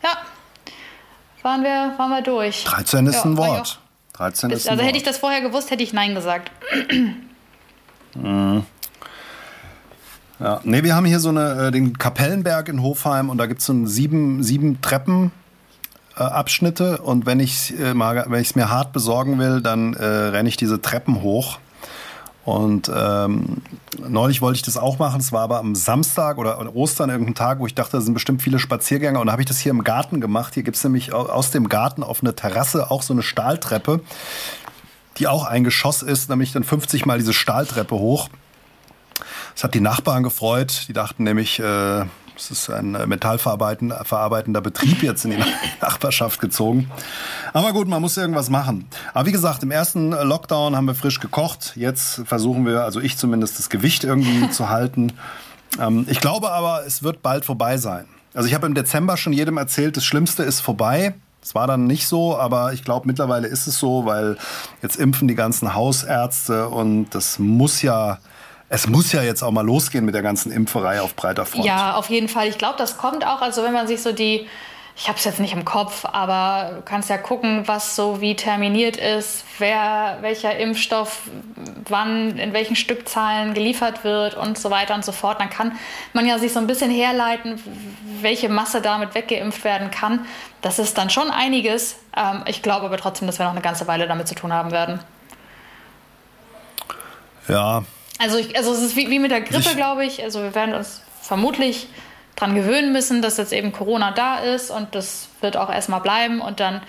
ja, 0.03 0.09
waren 1.43 1.61
wir, 1.61 1.93
waren 1.97 2.09
wir 2.09 2.21
durch. 2.23 2.63
13 2.63 3.05
ist 3.05 3.15
Ja, 3.17 3.23
ein 3.25 3.37
Wort. 3.37 3.79
13 4.13 4.49
ist 4.49 4.65
ein 4.65 4.71
Also 4.71 4.79
Wort. 4.81 4.87
hätte 4.87 4.97
ich 4.97 5.03
das 5.03 5.19
vorher 5.19 5.41
gewusst, 5.41 5.69
hätte 5.69 5.83
ich 5.83 5.93
Nein 5.93 6.15
gesagt. 6.15 6.51
Ja. 10.39 10.61
Nee, 10.63 10.83
wir 10.83 10.95
haben 10.95 11.05
hier 11.05 11.19
so 11.19 11.29
eine, 11.29 11.67
äh, 11.67 11.71
den 11.71 11.97
Kapellenberg 11.97 12.69
in 12.69 12.81
Hofheim 12.81 13.29
und 13.29 13.37
da 13.39 13.45
gibt 13.47 13.59
es 13.61 13.65
so 13.67 13.73
einen 13.73 13.87
sieben, 13.87 14.43
sieben 14.43 14.81
Treppen. 14.81 15.31
Äh, 16.17 16.23
Abschnitte 16.23 16.99
und 16.99 17.25
wenn 17.25 17.39
ich 17.39 17.73
äh, 17.79 17.93
es 18.39 18.55
mir 18.55 18.69
hart 18.69 18.93
besorgen 18.93 19.39
will, 19.39 19.61
dann 19.61 19.93
äh, 19.93 20.05
renne 20.05 20.49
ich 20.49 20.57
diese 20.57 20.81
Treppen 20.81 21.21
hoch. 21.21 21.59
Und 22.45 22.89
ähm, 22.95 23.57
neulich 24.07 24.41
wollte 24.41 24.55
ich 24.55 24.61
das 24.61 24.77
auch 24.77 24.99
machen. 24.99 25.19
Es 25.19 25.33
war 25.33 25.41
aber 25.41 25.59
am 25.59 25.75
Samstag 25.75 26.37
oder 26.37 26.59
an 26.59 26.69
Ostern 26.69 27.09
irgendein 27.09 27.35
Tag, 27.35 27.59
wo 27.59 27.67
ich 27.67 27.75
dachte, 27.75 27.97
da 27.97 28.01
sind 28.01 28.13
bestimmt 28.13 28.41
viele 28.41 28.57
Spaziergänger. 28.57 29.19
Und 29.19 29.27
da 29.27 29.33
habe 29.33 29.41
ich 29.41 29.47
das 29.49 29.59
hier 29.59 29.71
im 29.71 29.83
Garten 29.83 30.21
gemacht. 30.21 30.53
Hier 30.53 30.63
gibt 30.63 30.77
es 30.77 30.83
nämlich 30.85 31.11
au- 31.13 31.25
aus 31.25 31.51
dem 31.51 31.67
Garten 31.67 32.03
auf 32.03 32.21
eine 32.23 32.35
Terrasse 32.35 32.89
auch 32.89 33.01
so 33.01 33.11
eine 33.11 33.21
Stahltreppe, 33.21 33.99
die 35.17 35.27
auch 35.27 35.43
ein 35.43 35.65
Geschoss 35.65 36.01
ist, 36.03 36.29
nämlich 36.29 36.53
dann 36.53 36.63
50 36.63 37.05
mal 37.05 37.17
diese 37.17 37.33
Stahltreppe 37.33 37.95
hoch. 37.95 38.29
Das 39.53 39.65
hat 39.65 39.73
die 39.73 39.81
Nachbarn 39.81 40.23
gefreut. 40.23 40.85
Die 40.87 40.93
dachten 40.93 41.23
nämlich, 41.23 41.59
äh, 41.59 42.05
es 42.37 42.51
ist 42.51 42.69
ein 42.69 42.95
äh, 42.95 43.07
metallverarbeitender 43.07 44.05
verarbeitender 44.05 44.61
Betrieb 44.61 45.03
jetzt 45.03 45.25
in 45.25 45.31
die 45.31 45.37
Nachbarschaft 45.81 46.39
gezogen. 46.39 46.89
Aber 47.53 47.73
gut, 47.73 47.87
man 47.87 48.01
muss 48.01 48.15
irgendwas 48.17 48.49
machen. 48.49 48.87
Aber 49.13 49.25
wie 49.25 49.31
gesagt, 49.31 49.63
im 49.63 49.71
ersten 49.71 50.11
Lockdown 50.11 50.75
haben 50.75 50.85
wir 50.85 50.95
frisch 50.95 51.19
gekocht. 51.19 51.73
Jetzt 51.75 52.21
versuchen 52.25 52.65
wir, 52.65 52.83
also 52.83 52.99
ich 52.99 53.17
zumindest, 53.17 53.59
das 53.59 53.69
Gewicht 53.69 54.03
irgendwie 54.03 54.49
zu 54.51 54.69
halten. 54.69 55.13
Ähm, 55.79 56.05
ich 56.09 56.19
glaube 56.19 56.51
aber, 56.51 56.85
es 56.85 57.03
wird 57.03 57.21
bald 57.21 57.45
vorbei 57.45 57.77
sein. 57.77 58.05
Also 58.33 58.47
ich 58.47 58.53
habe 58.53 58.67
im 58.67 58.75
Dezember 58.75 59.17
schon 59.17 59.33
jedem 59.33 59.57
erzählt, 59.57 59.97
das 59.97 60.05
Schlimmste 60.05 60.43
ist 60.43 60.61
vorbei. 60.61 61.15
Es 61.41 61.55
war 61.55 61.65
dann 61.65 61.87
nicht 61.87 62.07
so, 62.07 62.37
aber 62.37 62.73
ich 62.73 62.83
glaube, 62.83 63.07
mittlerweile 63.07 63.47
ist 63.47 63.67
es 63.67 63.79
so, 63.79 64.05
weil 64.05 64.37
jetzt 64.81 64.97
impfen 64.97 65.27
die 65.27 65.35
ganzen 65.35 65.73
Hausärzte 65.73 66.67
und 66.67 67.09
das 67.11 67.39
muss 67.39 67.81
ja, 67.81 68.19
es 68.69 68.87
muss 68.87 69.11
ja 69.11 69.21
jetzt 69.21 69.43
auch 69.43 69.51
mal 69.51 69.65
losgehen 69.65 70.03
mit 70.03 70.13
der 70.13 70.21
ganzen 70.21 70.51
Impferei 70.51 71.01
auf 71.01 71.15
breiter 71.15 71.45
Front. 71.45 71.65
Ja, 71.65 71.95
auf 71.95 72.09
jeden 72.09 72.27
Fall. 72.27 72.47
Ich 72.47 72.57
glaube, 72.57 72.75
das 72.77 72.97
kommt 72.97 73.25
auch. 73.25 73.41
Also 73.41 73.63
wenn 73.63 73.71
man 73.71 73.87
sich 73.87 74.01
so 74.01 74.11
die, 74.11 74.47
ich 74.97 75.07
habe 75.07 75.17
es 75.17 75.23
jetzt 75.23 75.39
nicht 75.39 75.53
im 75.53 75.63
Kopf, 75.63 76.03
aber 76.03 76.71
du 76.75 76.81
kannst 76.81 77.09
ja 77.09 77.17
gucken, 77.17 77.65
was 77.65 77.95
so 77.95 78.19
wie 78.19 78.35
terminiert 78.35 78.97
ist, 78.97 79.45
wer, 79.57 80.17
welcher 80.19 80.57
Impfstoff 80.57 81.21
wann, 81.87 82.37
in 82.37 82.51
welchen 82.51 82.75
Stückzahlen 82.75 83.53
geliefert 83.53 84.03
wird 84.03 84.35
und 84.35 84.57
so 84.57 84.69
weiter 84.69 84.95
und 84.95 85.05
so 85.05 85.13
fort. 85.13 85.39
Dann 85.39 85.49
kann 85.49 85.71
man 86.11 86.25
ja 86.25 86.37
sich 86.37 86.51
so 86.51 86.59
ein 86.59 86.67
bisschen 86.67 86.91
herleiten, 86.91 87.61
welche 88.21 88.49
Masse 88.49 88.81
damit 88.81 89.15
weggeimpft 89.15 89.63
werden 89.63 89.91
kann. 89.91 90.25
Das 90.61 90.77
ist 90.77 90.97
dann 90.97 91.09
schon 91.09 91.31
einiges. 91.31 91.95
Ähm, 92.17 92.43
ich 92.47 92.61
glaube 92.61 92.87
aber 92.87 92.97
trotzdem, 92.97 93.27
dass 93.27 93.39
wir 93.39 93.45
noch 93.45 93.53
eine 93.53 93.61
ganze 93.61 93.87
Weile 93.87 94.07
damit 94.07 94.27
zu 94.27 94.35
tun 94.35 94.51
haben 94.51 94.71
werden. 94.71 94.99
Ja, 97.47 97.83
Also, 98.19 98.37
ich, 98.37 98.55
also 98.57 98.71
es 98.73 98.81
ist 98.81 98.95
wie, 98.95 99.09
wie 99.09 99.19
mit 99.19 99.31
der 99.31 99.41
Grippe, 99.41 99.69
Ich- 99.69 99.75
glaube 99.75 100.05
ich. 100.05 100.23
Also 100.23 100.41
wir 100.41 100.55
werden 100.55 100.73
uns 100.73 101.01
vermutlich 101.21 101.87
dran 102.35 102.55
gewöhnen 102.55 102.91
müssen, 102.91 103.21
dass 103.21 103.37
jetzt 103.37 103.51
eben 103.53 103.71
Corona 103.71 104.11
da 104.11 104.37
ist 104.37 104.69
und 104.69 104.93
das 104.95 105.27
wird 105.41 105.57
auch 105.57 105.71
erstmal 105.71 106.01
bleiben 106.01 106.39
und 106.41 106.59
dann 106.59 106.81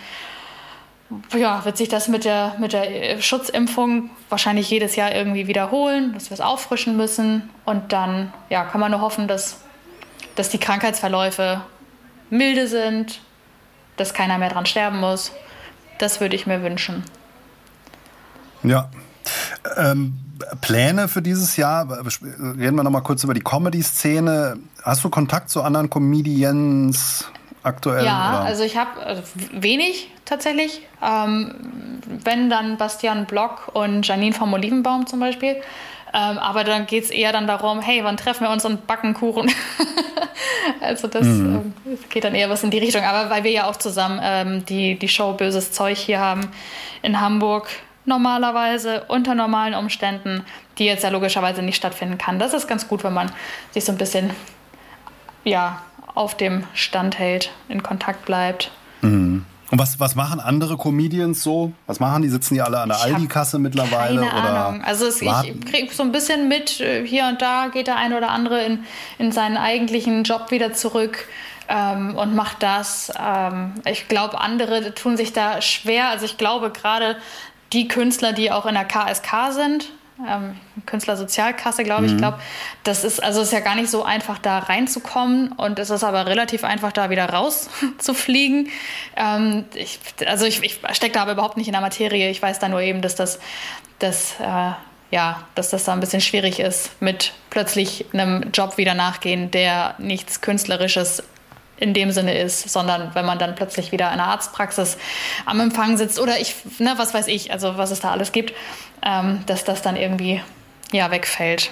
ja, 1.35 1.65
wird 1.65 1.79
sich 1.79 1.89
das 1.89 2.09
mit 2.09 2.27
der, 2.27 2.55
mit 2.59 2.75
der 2.75 3.19
Schutzimpfung 3.23 4.11
wahrscheinlich 4.29 4.69
jedes 4.69 4.95
Jahr 4.95 5.15
irgendwie 5.15 5.47
wiederholen, 5.47 6.13
dass 6.13 6.29
wir 6.29 6.35
es 6.35 6.43
auffrischen 6.43 6.99
müssen 6.99 7.49
und 7.65 7.93
dann 7.95 8.31
ja, 8.51 8.65
kann 8.65 8.79
man 8.81 8.91
nur 8.91 9.01
hoffen, 9.01 9.27
dass, 9.27 9.59
dass 10.35 10.51
die 10.51 10.59
Krankheitsverläufe 10.59 11.63
milde 12.29 12.69
sind, 12.69 13.21
dass 13.97 14.13
keiner 14.13 14.37
mehr 14.37 14.51
dran 14.51 14.67
sterben 14.67 15.01
muss. 15.01 15.33
Das 15.97 16.21
würde 16.21 16.37
ich 16.37 16.47
mir 16.47 16.63
wünschen. 16.63 17.03
Ja. 18.63 18.91
Ähm, 19.77 20.19
Pläne 20.61 21.09
für 21.09 21.23
dieses 21.23 21.57
Jahr? 21.57 21.89
Reden 21.91 22.77
wir 22.77 22.83
noch 22.83 22.91
mal 22.91 23.01
kurz 23.01 23.25
über 23.25 23.35
die 23.35 23.41
Comedy-Szene. 23.41 24.59
Hast 24.83 25.05
du 25.05 25.11
Kontakt 25.11 25.51
zu 25.51 25.63
anderen 25.63 25.91
Comedians 25.91 27.27
aktuell? 27.63 28.05
Ja, 28.05 28.31
oder? 28.31 28.41
also 28.43 28.63
ich 28.63 28.77
habe 28.77 29.01
also 29.05 29.23
wenig 29.53 30.11
tatsächlich. 30.25 30.83
Ähm, 31.03 31.55
wenn 32.25 32.51
dann 32.51 32.77
Bastian 32.77 33.27
Block 33.27 33.71
und 33.75 34.07
Janine 34.07 34.35
vom 34.35 34.53
Olivenbaum 34.53 35.07
zum 35.07 35.21
Beispiel. 35.21 35.57
Ähm, 36.15 36.39
aber 36.39 36.65
dann 36.65 36.87
geht 36.87 37.05
es 37.05 37.11
eher 37.11 37.33
dann 37.33 37.47
darum, 37.47 37.81
hey, 37.81 38.03
wann 38.03 38.17
treffen 38.17 38.45
wir 38.45 38.51
uns 38.51 38.65
und 38.65 38.87
backen 38.87 39.13
Kuchen? 39.13 39.51
also 40.81 41.07
das 41.07 41.27
ähm, 41.27 41.75
geht 42.09 42.25
dann 42.25 42.35
eher 42.35 42.49
was 42.49 42.63
in 42.63 42.71
die 42.71 42.79
Richtung. 42.79 43.03
Aber 43.03 43.29
weil 43.29 43.45
wir 43.45 43.51
ja 43.51 43.69
auch 43.69 43.77
zusammen 43.77 44.21
ähm, 44.23 44.65
die, 44.65 44.99
die 44.99 45.09
Show 45.09 45.35
Böses 45.35 45.73
Zeug 45.73 45.99
hier 45.99 46.19
haben 46.19 46.49
in 47.03 47.21
Hamburg, 47.21 47.69
normalerweise 48.09 49.05
unter 49.09 49.35
normalen 49.35 49.75
Umständen, 49.75 50.45
die 50.79 50.87
jetzt 50.87 51.05
ja 51.05 51.11
logischerweise 51.11 51.63
nicht 51.63 51.77
stattfinden 51.77 52.19
kann. 52.19 52.39
Das 52.39 52.55
ist 52.55 52.67
ganz 52.67 52.89
gut, 52.89 53.05
wenn 53.05 53.15
man 53.15 53.31
sich 53.71 53.85
so 53.85 53.93
ein 53.93 53.99
bisschen 53.99 54.31
ja, 55.45 55.83
auf 56.15 56.37
dem 56.37 56.65
Stand 56.75 57.19
hält, 57.19 57.53
in 57.69 57.83
Kontakt 57.83 58.25
bleibt. 58.25 58.71
Und 59.71 59.79
was, 59.79 60.01
was 60.01 60.15
machen 60.15 60.41
andere 60.41 60.79
Comedians 60.79 61.43
so? 61.43 61.73
Was 61.87 62.01
machen 62.01 62.23
die? 62.23 62.29
Sitzen 62.29 62.55
die 62.55 62.63
alle 62.63 62.81
an 62.81 62.89
der 62.89 63.01
Aldi-Kasse 63.03 63.59
mittlerweile? 63.59 64.23
Keine 64.23 64.41
oder 64.41 64.67
Ahnung. 64.67 64.83
Also 64.83 65.07
es, 65.07 65.21
ich 65.21 65.61
kriege 65.67 65.93
so 65.93 66.03
ein 66.03 66.11
bisschen 66.11 66.49
mit, 66.49 66.81
äh, 66.81 67.07
hier 67.07 67.27
und 67.27 67.43
da 67.43 67.69
geht 67.69 67.87
der 67.87 67.97
eine 67.97 68.17
oder 68.17 68.31
andere 68.31 68.65
in, 68.65 68.85
in 69.19 69.31
seinen 69.31 69.59
eigentlichen 69.59 70.25
Job 70.25 70.51
wieder 70.51 70.73
zurück 70.73 71.29
ähm, 71.69 72.17
und 72.17 72.35
macht 72.35 72.63
das. 72.63 73.13
Ähm, 73.19 73.75
ich 73.85 74.09
glaube, 74.09 74.41
andere 74.41 74.95
tun 74.95 75.19
sich 75.19 75.35
da 75.35 75.61
schwer. 75.61 76.09
Also 76.09 76.25
ich 76.25 76.39
glaube 76.39 76.71
gerade 76.71 77.17
die 77.73 77.89
Künstler, 77.89 78.33
die 78.33 78.51
auch 78.51 78.67
in 78.67 78.75
der 78.75 78.85
KSK 78.85 79.53
sind, 79.53 79.93
ähm, 80.27 80.57
Künstlersozialkasse, 80.87 81.85
glaube 81.85 82.07
ich. 82.07 82.13
Mhm. 82.13 82.17
Ich 82.17 82.23
glaube, 82.23 82.41
das 82.83 83.05
ist 83.05 83.23
also 83.23 83.43
ist 83.43 83.53
ja 83.53 83.61
gar 83.61 83.75
nicht 83.75 83.91
so 83.91 84.03
einfach, 84.03 84.39
da 84.39 84.59
reinzukommen 84.59 85.53
und 85.53 85.79
es 85.79 85.91
ist 85.91 86.03
aber 86.03 86.27
relativ 86.27 86.65
einfach, 86.65 86.93
da 86.93 87.11
wieder 87.11 87.29
rauszufliegen. 87.29 88.69
Ähm, 89.17 89.65
ich, 89.75 90.01
also 90.27 90.45
ich, 90.45 90.63
ich 90.63 90.81
stecke 90.93 91.15
da 91.15 91.23
aber 91.23 91.33
überhaupt 91.33 91.57
nicht 91.57 91.69
in 91.69 91.73
der 91.73 91.81
Materie. 91.81 92.31
Ich 92.31 92.43
weiß 92.43 92.59
da 92.59 92.69
nur 92.69 92.81
eben, 92.81 93.01
dass 93.01 93.15
das, 93.15 93.39
dass, 93.99 94.35
äh, 94.41 94.73
ja, 95.11 95.45
dass 95.55 95.71
das 95.71 95.85
da 95.85 95.93
ein 95.93 96.01
bisschen 96.01 96.21
schwierig 96.21 96.59
ist, 96.61 97.01
mit 97.01 97.33
plötzlich 97.51 98.07
einem 98.13 98.51
Job 98.53 98.77
wieder 98.77 98.95
nachgehen, 98.95 99.51
der 99.51 99.95
nichts 99.99 100.41
Künstlerisches 100.41 101.23
in 101.81 101.95
dem 101.95 102.11
Sinne 102.11 102.39
ist, 102.39 102.69
sondern 102.69 103.15
wenn 103.15 103.25
man 103.25 103.39
dann 103.39 103.55
plötzlich 103.55 103.93
wieder 103.93 104.07
in 104.09 104.15
einer 104.15 104.29
Arztpraxis 104.29 104.99
am 105.47 105.61
Empfang 105.61 105.97
sitzt 105.97 106.19
oder 106.19 106.41
ich, 106.41 106.55
ne, 106.79 106.95
was 106.97 107.15
weiß 107.15 107.29
ich, 107.29 107.53
also 107.53 107.77
was 107.77 107.91
es 107.91 108.01
da 108.01 108.11
alles 108.11 108.33
gibt, 108.33 108.53
ähm, 109.03 109.41
dass 109.47 109.65
das 109.65 109.83
dann 109.83 109.97
irgendwie 109.97 110.41
ja 110.93 111.11
wegfällt. 111.11 111.71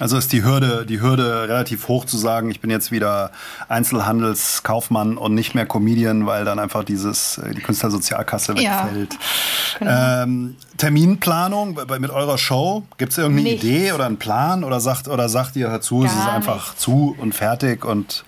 Also 0.00 0.16
ist 0.16 0.32
die 0.32 0.44
Hürde, 0.44 0.86
die 0.86 1.00
Hürde 1.00 1.48
relativ 1.48 1.88
hoch 1.88 2.04
zu 2.04 2.16
sagen, 2.16 2.52
ich 2.52 2.60
bin 2.60 2.70
jetzt 2.70 2.92
wieder 2.92 3.32
Einzelhandelskaufmann 3.68 5.18
und 5.18 5.34
nicht 5.34 5.56
mehr 5.56 5.66
Comedian, 5.66 6.24
weil 6.24 6.44
dann 6.44 6.60
einfach 6.60 6.84
dieses, 6.84 7.38
äh, 7.38 7.52
die 7.52 7.60
Künstlersozialkasse 7.60 8.54
wegfällt. 8.56 9.14
Ja, 9.14 9.78
genau. 9.80 10.22
ähm, 10.22 10.56
Terminplanung 10.76 11.80
mit 11.98 12.10
eurer 12.10 12.38
Show, 12.38 12.84
gibt 12.96 13.10
es 13.10 13.18
irgendeine 13.18 13.50
Nichts. 13.50 13.64
Idee 13.64 13.92
oder 13.92 14.06
einen 14.06 14.18
Plan 14.18 14.62
oder 14.62 14.78
sagt, 14.78 15.08
oder 15.08 15.28
sagt 15.28 15.56
ihr 15.56 15.68
dazu, 15.68 16.04
es 16.04 16.12
ist 16.12 16.28
einfach 16.28 16.70
nicht. 16.70 16.80
zu 16.80 17.16
und 17.18 17.34
fertig 17.34 17.84
und 17.84 18.24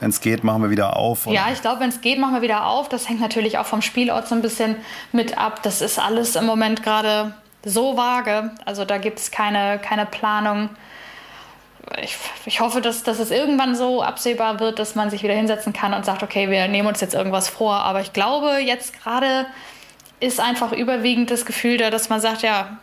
wenn 0.00 0.10
es 0.10 0.20
geht, 0.20 0.44
machen 0.44 0.62
wir 0.62 0.70
wieder 0.70 0.96
auf? 0.96 1.26
Oder? 1.26 1.34
Ja, 1.34 1.46
ich 1.52 1.60
glaube, 1.60 1.80
wenn 1.80 1.88
es 1.88 2.00
geht, 2.00 2.18
machen 2.18 2.34
wir 2.34 2.42
wieder 2.42 2.66
auf. 2.66 2.88
Das 2.88 3.08
hängt 3.08 3.20
natürlich 3.20 3.58
auch 3.58 3.66
vom 3.66 3.82
Spielort 3.82 4.28
so 4.28 4.34
ein 4.34 4.42
bisschen 4.42 4.76
mit 5.12 5.38
ab. 5.38 5.62
Das 5.62 5.80
ist 5.80 5.98
alles 5.98 6.36
im 6.36 6.46
Moment 6.46 6.82
gerade 6.82 7.34
so 7.64 7.96
vage. 7.96 8.52
Also 8.64 8.84
da 8.84 8.98
gibt 8.98 9.18
es 9.18 9.30
keine, 9.30 9.78
keine 9.78 10.06
Planung. 10.06 10.70
Ich, 12.02 12.16
ich 12.44 12.60
hoffe, 12.60 12.80
dass, 12.80 13.02
dass 13.02 13.18
es 13.18 13.30
irgendwann 13.30 13.74
so 13.74 14.02
absehbar 14.02 14.60
wird, 14.60 14.78
dass 14.78 14.94
man 14.94 15.10
sich 15.10 15.22
wieder 15.22 15.34
hinsetzen 15.34 15.72
kann 15.72 15.94
und 15.94 16.04
sagt, 16.04 16.22
okay, 16.22 16.50
wir 16.50 16.68
nehmen 16.68 16.86
uns 16.86 17.00
jetzt 17.00 17.14
irgendwas 17.14 17.48
vor. 17.48 17.74
Aber 17.74 18.00
ich 18.00 18.12
glaube, 18.12 18.58
jetzt 18.58 19.00
gerade 19.02 19.46
ist 20.20 20.38
einfach 20.38 20.72
überwiegend 20.72 21.30
das 21.30 21.46
Gefühl 21.46 21.78
da, 21.78 21.90
dass 21.90 22.08
man 22.08 22.20
sagt, 22.20 22.42
ja, 22.42 22.78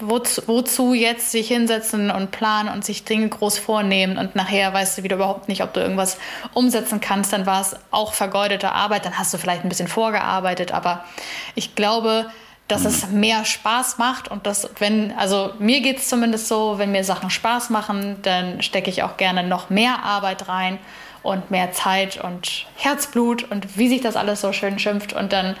wozu, 0.00 0.42
wozu, 0.46 0.94
jetzt 0.94 1.30
sich 1.30 1.48
hinsetzen 1.48 2.10
und 2.10 2.30
planen 2.30 2.68
und 2.68 2.84
sich 2.84 3.04
Dinge 3.04 3.28
groß 3.28 3.58
vornehmen 3.58 4.18
und 4.18 4.34
nachher 4.34 4.72
weißt 4.72 4.98
du 4.98 5.02
wieder 5.02 5.16
überhaupt 5.16 5.48
nicht, 5.48 5.62
ob 5.62 5.72
du 5.72 5.80
irgendwas 5.80 6.18
umsetzen 6.52 7.00
kannst, 7.00 7.32
dann 7.32 7.46
war 7.46 7.60
es 7.60 7.76
auch 7.90 8.14
vergeudete 8.14 8.72
Arbeit, 8.72 9.04
dann 9.04 9.18
hast 9.18 9.32
du 9.32 9.38
vielleicht 9.38 9.64
ein 9.64 9.68
bisschen 9.68 9.88
vorgearbeitet, 9.88 10.72
aber 10.72 11.04
ich 11.54 11.74
glaube, 11.74 12.26
dass 12.66 12.84
es 12.84 13.10
mehr 13.10 13.44
Spaß 13.44 13.98
macht 13.98 14.28
und 14.28 14.46
dass, 14.46 14.70
wenn, 14.78 15.12
also 15.18 15.52
mir 15.58 15.82
geht 15.82 15.98
es 15.98 16.08
zumindest 16.08 16.48
so, 16.48 16.78
wenn 16.78 16.92
mir 16.92 17.04
Sachen 17.04 17.30
Spaß 17.30 17.70
machen, 17.70 18.16
dann 18.22 18.62
stecke 18.62 18.88
ich 18.90 19.02
auch 19.02 19.18
gerne 19.18 19.42
noch 19.42 19.68
mehr 19.68 20.02
Arbeit 20.02 20.48
rein 20.48 20.78
und 21.24 21.50
mehr 21.50 21.72
Zeit 21.72 22.22
und 22.22 22.66
Herzblut 22.76 23.50
und 23.50 23.78
wie 23.78 23.88
sich 23.88 24.02
das 24.02 24.14
alles 24.14 24.42
so 24.42 24.52
schön 24.52 24.78
schimpft. 24.78 25.14
Und 25.14 25.32
dann 25.32 25.56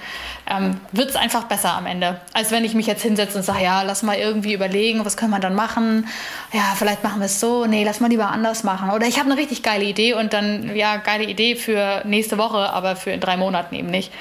ähm, 0.48 0.78
wird 0.92 1.08
es 1.08 1.16
einfach 1.16 1.44
besser 1.44 1.72
am 1.72 1.86
Ende, 1.86 2.20
als 2.34 2.52
wenn 2.52 2.64
ich 2.64 2.74
mich 2.74 2.86
jetzt 2.86 3.02
hinsetze 3.02 3.38
und 3.38 3.44
sage, 3.44 3.64
ja, 3.64 3.82
lass 3.82 4.02
mal 4.02 4.16
irgendwie 4.16 4.52
überlegen, 4.52 5.04
was 5.06 5.16
können 5.16 5.30
wir 5.30 5.40
dann 5.40 5.54
machen? 5.54 6.06
Ja, 6.52 6.74
vielleicht 6.76 7.02
machen 7.02 7.20
wir 7.20 7.26
es 7.26 7.40
so. 7.40 7.64
Nee, 7.64 7.82
lass 7.82 8.00
mal 8.00 8.10
lieber 8.10 8.28
anders 8.28 8.62
machen. 8.62 8.90
Oder 8.90 9.06
ich 9.06 9.18
habe 9.18 9.30
eine 9.30 9.40
richtig 9.40 9.62
geile 9.62 9.84
Idee 9.84 10.12
und 10.12 10.34
dann, 10.34 10.76
ja, 10.76 10.98
geile 10.98 11.24
Idee 11.24 11.56
für 11.56 12.02
nächste 12.04 12.36
Woche, 12.36 12.70
aber 12.70 12.94
für 12.94 13.10
in 13.10 13.20
drei 13.20 13.38
Monaten 13.38 13.74
eben 13.74 13.88
nicht. 13.88 14.12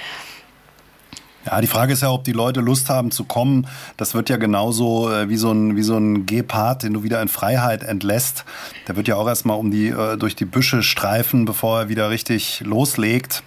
Ja, 1.45 1.60
die 1.60 1.67
Frage 1.67 1.93
ist 1.93 2.01
ja, 2.01 2.12
ob 2.12 2.23
die 2.23 2.32
Leute 2.32 2.62
Lust 2.62 2.89
haben 2.89 3.12
zu 3.12 3.25
kommen. 3.25 3.67
Das 3.97 4.13
wird 4.13 4.29
ja 4.29 4.38
genauso 4.38 5.12
äh, 5.12 5.29
wie 5.29 5.38
so 5.38 5.51
ein, 5.51 5.75
wie 5.75 5.84
so 5.84 5.97
ein 5.97 6.25
Gepard, 6.25 6.84
den 6.84 6.93
du 6.93 7.03
wieder 7.03 7.21
in 7.21 7.27
Freiheit 7.27 7.84
entlässt. 7.84 8.45
Der 8.88 8.95
wird 8.95 9.08
ja 9.08 9.15
auch 9.15 9.27
erstmal 9.27 9.58
um 9.58 9.69
die, 9.69 9.89
äh, 9.89 10.17
durch 10.17 10.36
die 10.36 10.45
Büsche 10.45 10.84
streifen, 10.84 11.45
bevor 11.45 11.82
er 11.82 11.89
wieder 11.89 12.10
richtig 12.10 12.62
loslegt. 12.62 13.43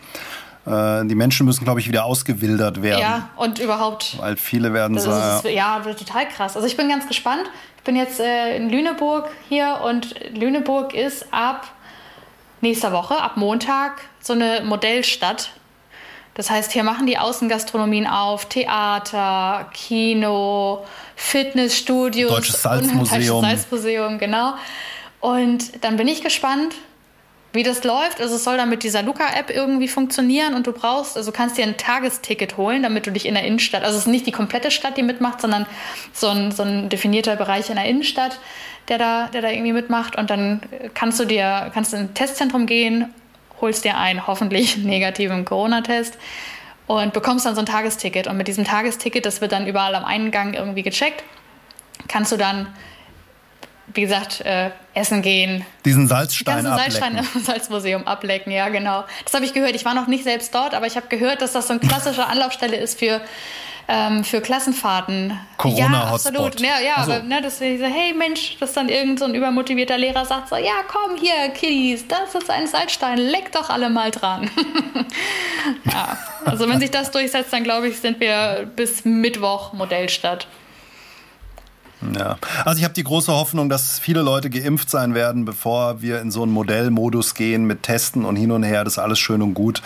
Äh, 0.67 1.07
die 1.07 1.15
Menschen 1.15 1.47
müssen, 1.47 1.65
glaube 1.65 1.81
ich, 1.81 1.89
wieder 1.89 2.05
ausgewildert 2.05 2.83
werden. 2.83 3.01
Ja, 3.01 3.31
und 3.37 3.59
überhaupt. 3.59 4.17
Weil 4.19 4.37
viele 4.37 4.73
werden 4.73 4.99
so. 4.99 5.11
ja, 5.49 5.81
total 5.81 6.29
krass. 6.29 6.57
Also 6.57 6.67
ich 6.67 6.77
bin 6.77 6.89
ganz 6.89 7.07
gespannt. 7.07 7.45
Ich 7.79 7.83
bin 7.85 7.97
jetzt 7.97 8.21
äh, 8.21 8.57
in 8.57 8.69
Lüneburg 8.69 9.29
hier 9.49 9.81
und 9.85 10.15
Lüneburg 10.35 10.93
ist 10.93 11.33
ab 11.33 11.69
nächster 12.61 12.91
Woche, 12.93 13.17
ab 13.17 13.37
Montag, 13.37 14.03
so 14.21 14.33
eine 14.33 14.63
Modellstadt 14.65 15.53
das 16.37 16.51
heißt, 16.51 16.71
hier 16.71 16.85
machen 16.85 17.07
die 17.07 17.17
Außengastronomien 17.17 18.07
auf, 18.07 18.45
Theater, 18.45 19.71
Kino, 19.73 20.85
Fitnessstudios. 21.17 22.31
Deutsches 22.31 22.61
Salzmuseum. 22.61 23.41
Deutsches 23.41 23.41
Salzmuseum, 23.41 24.19
genau. 24.19 24.53
Und 25.21 25.83
dann 25.83 25.97
bin 25.97 26.07
ich 26.07 26.23
gespannt, 26.23 26.75
wie 27.55 27.63
das 27.63 27.85
läuft. 27.85 28.21
Also 28.21 28.37
es 28.37 28.45
soll 28.45 28.59
dann 28.59 28.69
mit 28.69 28.83
dieser 28.83 29.03
Luca-App 29.03 29.49
irgendwie 29.49 29.89
funktionieren 29.89 30.53
und 30.53 30.67
du 30.67 30.73
brauchst, 30.73 31.17
also 31.17 31.33
kannst 31.33 31.57
dir 31.57 31.65
ein 31.65 31.79
Tagesticket 31.79 32.59
holen, 32.59 32.83
damit 32.83 33.07
du 33.07 33.13
dich 33.13 33.25
in 33.25 33.33
der 33.33 33.45
Innenstadt, 33.45 33.83
also 33.83 33.97
es 33.97 34.03
ist 34.03 34.11
nicht 34.11 34.27
die 34.27 34.33
komplette 34.33 34.71
Stadt, 34.71 34.99
die 34.99 35.03
mitmacht, 35.03 35.41
sondern 35.41 35.65
so 36.13 36.29
ein, 36.29 36.53
so 36.53 36.65
ein 36.65 36.91
definierter 36.91 37.37
Bereich 37.37 37.71
in 37.71 37.77
der 37.77 37.87
Innenstadt, 37.87 38.39
der 38.89 38.99
da, 38.99 39.29
der 39.29 39.41
da 39.41 39.49
irgendwie 39.49 39.73
mitmacht. 39.73 40.17
Und 40.17 40.29
dann 40.29 40.61
kannst 40.93 41.19
du 41.19 41.25
dir, 41.25 41.71
kannst 41.73 41.95
du 41.95 41.97
in 41.97 42.03
ein 42.03 42.15
Testzentrum 42.15 42.67
gehen 42.67 43.15
holst 43.61 43.85
dir 43.85 43.97
einen 43.97 44.27
hoffentlich 44.27 44.77
negativen 44.85 45.45
Corona-Test 45.45 46.19
und 46.87 47.13
bekommst 47.13 47.47
dann 47.47 47.55
so 47.55 47.61
ein 47.61 47.67
Tagesticket. 47.67 48.27
Und 48.27 48.37
mit 48.37 48.49
diesem 48.49 48.65
Tagesticket, 48.65 49.27
das 49.27 49.41
wird 49.41 49.53
dann 49.53 49.67
überall 49.67 49.95
am 49.95 50.05
Eingang 50.05 50.55
irgendwie 50.55 50.83
gecheckt, 50.83 51.25
kannst 52.09 52.33
du 52.33 52.37
dann, 52.37 52.69
wie 53.89 54.03
gesagt, 54.03 54.41
äh, 54.43 54.71
essen 54.95 55.23
gehen. 55.23 55.65
Diesen 55.85 56.07
Salzstein 56.07 56.65
die 56.65 56.71
Salzstein 56.71 57.17
im 57.35 57.41
Salzmuseum 57.43 58.07
ablecken, 58.07 58.53
ja, 58.53 58.69
genau. 58.69 59.05
Das 59.25 59.35
habe 59.35 59.45
ich 59.45 59.53
gehört. 59.53 59.75
Ich 59.75 59.85
war 59.85 59.95
noch 59.95 60.07
nicht 60.07 60.25
selbst 60.25 60.55
dort, 60.55 60.75
aber 60.75 60.87
ich 60.87 60.97
habe 60.97 61.09
gehört, 61.09 61.43
dass 61.43 61.53
das 61.53 61.67
so 61.67 61.73
eine 61.73 61.81
klassische 61.81 62.27
Anlaufstelle 62.27 62.77
ist 62.77 62.99
für 62.99 63.21
ähm, 63.89 64.25
für 64.25 64.41
Klassenfahrten. 64.41 65.39
Corona 65.57 66.05
ja, 66.05 66.13
absolut. 66.13 66.61
Ja, 66.61 66.81
ja, 66.81 67.05
so. 67.05 67.13
aber 67.13 67.23
ne, 67.23 67.41
dass 67.41 67.61
ich 67.61 67.79
so, 67.79 67.87
hey 67.87 68.13
Mensch, 68.13 68.57
dass 68.59 68.73
dann 68.73 68.89
irgend 68.89 69.19
so 69.19 69.25
ein 69.25 69.35
übermotivierter 69.35 69.97
Lehrer 69.97 70.25
sagt 70.25 70.49
so, 70.49 70.57
ja 70.57 70.83
komm 70.89 71.17
hier, 71.17 71.51
Kiddies, 71.55 72.07
das 72.09 72.35
ist 72.35 72.51
ein 72.51 72.67
Salzstein, 72.67 73.19
leck 73.19 73.53
doch 73.53 73.71
alle 73.71 73.89
mal 73.89 74.11
dran. 74.11 74.51
ja, 75.85 76.19
also 76.45 76.69
wenn 76.69 76.81
sich 76.81 76.91
das 76.91 77.11
durchsetzt, 77.11 77.53
dann 77.53 77.65
glaube 77.65 77.89
ich, 77.89 78.01
sind 78.01 78.21
wir 78.21 78.71
bis 78.75 79.05
Mittwoch 79.05 79.73
Modellstadt. 79.73 80.47
Ja, 82.15 82.39
also 82.65 82.79
ich 82.79 82.85
habe 82.85 82.95
die 82.95 83.05
große 83.05 83.33
Hoffnung, 83.33 83.69
dass 83.69 83.99
viele 83.99 84.23
Leute 84.23 84.51
geimpft 84.51 84.91
sein 84.91 85.15
werden, 85.15 85.45
bevor 85.45 86.03
wir 86.03 86.21
in 86.21 86.31
so 86.31 86.43
einen 86.43 86.53
Modellmodus 86.53 87.35
gehen 87.35 87.65
mit 87.65 87.83
Testen 87.83 88.25
und 88.25 88.37
hin 88.37 88.51
und 88.53 88.63
her. 88.63 88.85
Das 88.85 88.95
ist 88.95 88.99
alles 88.99 89.19
schön 89.19 89.43
und 89.43 89.55
gut. 89.55 89.83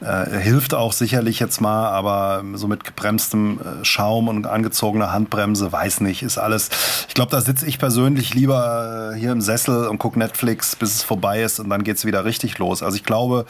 Äh, 0.00 0.38
hilft 0.38 0.72
auch 0.72 0.92
sicherlich 0.92 1.40
jetzt 1.40 1.60
mal, 1.60 1.88
aber 1.90 2.42
so 2.54 2.66
mit 2.68 2.84
gebremstem 2.84 3.60
äh, 3.60 3.84
Schaum 3.84 4.28
und 4.28 4.46
angezogener 4.46 5.12
Handbremse, 5.12 5.70
weiß 5.70 6.00
nicht, 6.00 6.22
ist 6.22 6.38
alles. 6.38 6.70
Ich 7.08 7.14
glaube, 7.14 7.30
da 7.30 7.42
sitze 7.42 7.66
ich 7.66 7.78
persönlich 7.78 8.32
lieber 8.32 9.12
äh, 9.14 9.18
hier 9.18 9.32
im 9.32 9.42
Sessel 9.42 9.88
und 9.88 9.98
gucke 9.98 10.18
Netflix, 10.18 10.74
bis 10.74 10.94
es 10.94 11.02
vorbei 11.02 11.42
ist 11.42 11.60
und 11.60 11.68
dann 11.68 11.84
geht 11.84 11.98
es 11.98 12.06
wieder 12.06 12.24
richtig 12.24 12.56
los. 12.56 12.82
Also 12.82 12.96
ich 12.96 13.04
glaube, 13.04 13.44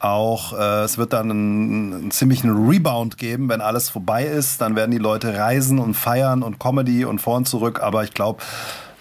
auch 0.00 0.58
äh, 0.58 0.82
es 0.84 0.98
wird 0.98 1.12
dann 1.12 1.30
einen, 1.30 1.94
einen 1.94 2.10
ziemlichen 2.10 2.68
Rebound 2.68 3.18
geben, 3.18 3.48
wenn 3.48 3.60
alles 3.60 3.90
vorbei 3.90 4.24
ist. 4.24 4.60
Dann 4.60 4.74
werden 4.74 4.90
die 4.90 4.98
Leute 4.98 5.38
reisen 5.38 5.78
und 5.78 5.94
feiern 5.94 6.42
und 6.42 6.58
Comedy 6.58 7.04
und 7.04 7.20
vor 7.20 7.36
und 7.36 7.46
zurück. 7.46 7.80
Aber 7.82 8.02
ich 8.02 8.14
glaube, 8.14 8.42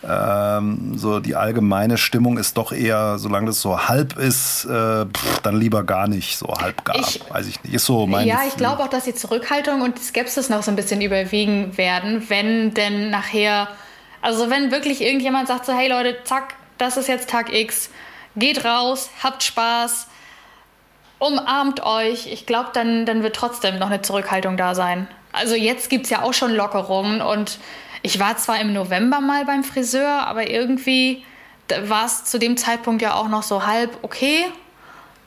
ähm, 0.07 0.97
so 0.97 1.19
die 1.19 1.35
allgemeine 1.35 1.97
Stimmung 1.97 2.37
ist 2.37 2.57
doch 2.57 2.71
eher, 2.71 3.17
solange 3.17 3.47
das 3.47 3.61
so 3.61 3.87
halb 3.87 4.17
ist, 4.17 4.65
äh, 4.65 5.05
pff, 5.05 5.39
dann 5.41 5.59
lieber 5.59 5.83
gar 5.83 6.07
nicht, 6.07 6.37
so 6.37 6.47
halb 6.47 6.85
gar, 6.85 6.97
ich, 6.97 7.21
weiß 7.29 7.47
ich 7.47 7.61
nicht. 7.63 7.73
Ist 7.73 7.85
so 7.85 8.07
mein 8.07 8.27
Ja, 8.27 8.39
ich 8.47 8.55
glaube 8.55 8.83
auch, 8.83 8.87
dass 8.87 9.03
die 9.03 9.13
Zurückhaltung 9.13 9.81
und 9.81 9.97
die 9.97 10.03
Skepsis 10.03 10.49
noch 10.49 10.63
so 10.63 10.71
ein 10.71 10.77
bisschen 10.77 11.01
überwiegen 11.01 11.77
werden, 11.77 12.23
wenn 12.29 12.73
denn 12.73 13.09
nachher, 13.09 13.67
also 14.21 14.49
wenn 14.49 14.71
wirklich 14.71 15.01
irgendjemand 15.01 15.49
sagt 15.49 15.65
so, 15.65 15.73
hey 15.73 15.89
Leute, 15.89 16.17
zack, 16.23 16.55
das 16.77 16.95
ist 16.95 17.07
jetzt 17.07 17.29
Tag 17.29 17.53
X, 17.53 17.89
geht 18.37 18.63
raus, 18.63 19.09
habt 19.21 19.43
Spaß, 19.43 20.07
umarmt 21.19 21.85
euch. 21.85 22.27
Ich 22.27 22.45
glaube, 22.45 22.69
dann, 22.73 23.05
dann 23.05 23.23
wird 23.23 23.35
trotzdem 23.35 23.77
noch 23.77 23.87
eine 23.87 24.01
Zurückhaltung 24.01 24.57
da 24.57 24.73
sein. 24.73 25.07
Also 25.31 25.55
jetzt 25.55 25.89
gibt 25.89 26.05
es 26.05 26.09
ja 26.09 26.23
auch 26.23 26.33
schon 26.33 26.53
Lockerungen 26.53 27.21
und 27.21 27.59
ich 28.01 28.19
war 28.19 28.37
zwar 28.37 28.59
im 28.59 28.73
November 28.73 29.19
mal 29.19 29.45
beim 29.45 29.63
Friseur, 29.63 30.25
aber 30.25 30.49
irgendwie 30.49 31.23
war 31.83 32.05
es 32.05 32.25
zu 32.25 32.39
dem 32.39 32.57
Zeitpunkt 32.57 33.01
ja 33.01 33.13
auch 33.13 33.27
noch 33.27 33.43
so 33.43 33.65
halb 33.65 33.97
okay. 34.01 34.45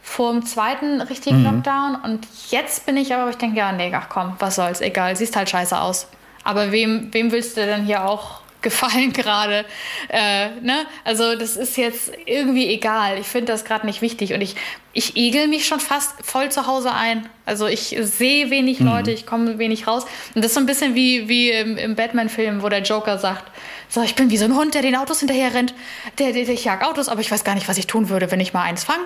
vor 0.03 0.33
dem 0.33 0.45
zweiten 0.45 1.01
richtigen 1.01 1.41
mhm. 1.41 1.45
Lockdown. 1.45 1.97
Und 2.03 2.27
jetzt 2.51 2.87
bin 2.87 2.97
ich 2.97 3.15
aber, 3.15 3.31
ich 3.31 3.37
denke, 3.37 3.59
ja, 3.59 3.73
nee, 3.73 3.93
ach 3.95 4.09
komm, 4.09 4.35
was 4.39 4.57
soll's, 4.57 4.81
egal, 4.81 5.15
siehst 5.15 5.37
halt 5.37 5.51
scheiße 5.51 5.79
aus. 5.81 6.09
Aber 6.45 6.73
wem, 6.73 7.13
wem 7.13 7.31
willst 7.31 7.57
du 7.57 7.65
denn 7.65 7.85
hier 7.85 8.05
auch 8.05 8.42
gefallen 8.63 9.13
gerade? 9.13 9.65
Äh, 10.09 10.51
ne? 10.61 10.87
Also 11.05 11.35
das 11.37 11.57
ist 11.57 11.77
jetzt 11.77 12.13
irgendwie 12.27 12.69
egal. 12.69 13.19
Ich 13.19 13.27
finde 13.27 13.53
das 13.53 13.65
gerade 13.65 13.87
nicht 13.87 14.03
wichtig. 14.03 14.33
Und 14.33 14.41
ich, 14.41 14.57
ich 14.93 15.17
egel 15.17 15.49
mich 15.49 15.67
schon 15.67 15.81
fast 15.81 16.25
voll 16.25 16.51
zu 16.51 16.67
Hause 16.67 16.93
ein. 16.93 17.29
Also 17.45 17.67
ich 17.67 17.97
sehe 18.01 18.51
wenig 18.51 18.81
mhm. 18.81 18.87
Leute, 18.87 19.11
ich 19.11 19.27
komme 19.27 19.59
wenig 19.59 19.87
raus. 19.87 20.05
Und 20.35 20.43
das 20.43 20.53
ist 20.53 20.55
so 20.55 20.61
ein 20.61 20.67
bisschen 20.67 20.95
wie, 20.95 21.29
wie 21.29 21.51
im, 21.51 21.77
im 21.77 21.95
Batman-Film, 21.95 22.63
wo 22.63 22.69
der 22.69 22.83
Joker 22.83 23.19
sagt, 23.19 23.51
so, 23.89 24.03
ich 24.03 24.15
bin 24.15 24.31
wie 24.31 24.39
so 24.39 24.47
ein 24.47 24.57
Hund, 24.57 24.75
der 24.75 24.81
den 24.81 24.97
Autos 24.97 25.19
hinterher 25.19 25.53
rennt. 25.53 25.75
Der, 26.19 26.33
der, 26.33 26.45
der 26.45 26.55
ich 26.55 26.65
jag 26.65 26.83
Autos, 26.83 27.09
aber 27.09 27.21
ich 27.21 27.31
weiß 27.31 27.45
gar 27.45 27.55
nicht, 27.55 27.69
was 27.69 27.77
ich 27.77 27.87
tun 27.87 28.09
würde, 28.09 28.31
wenn 28.31 28.41
ich 28.41 28.55
mal 28.55 28.63
eins 28.63 28.85
fange. 28.85 29.05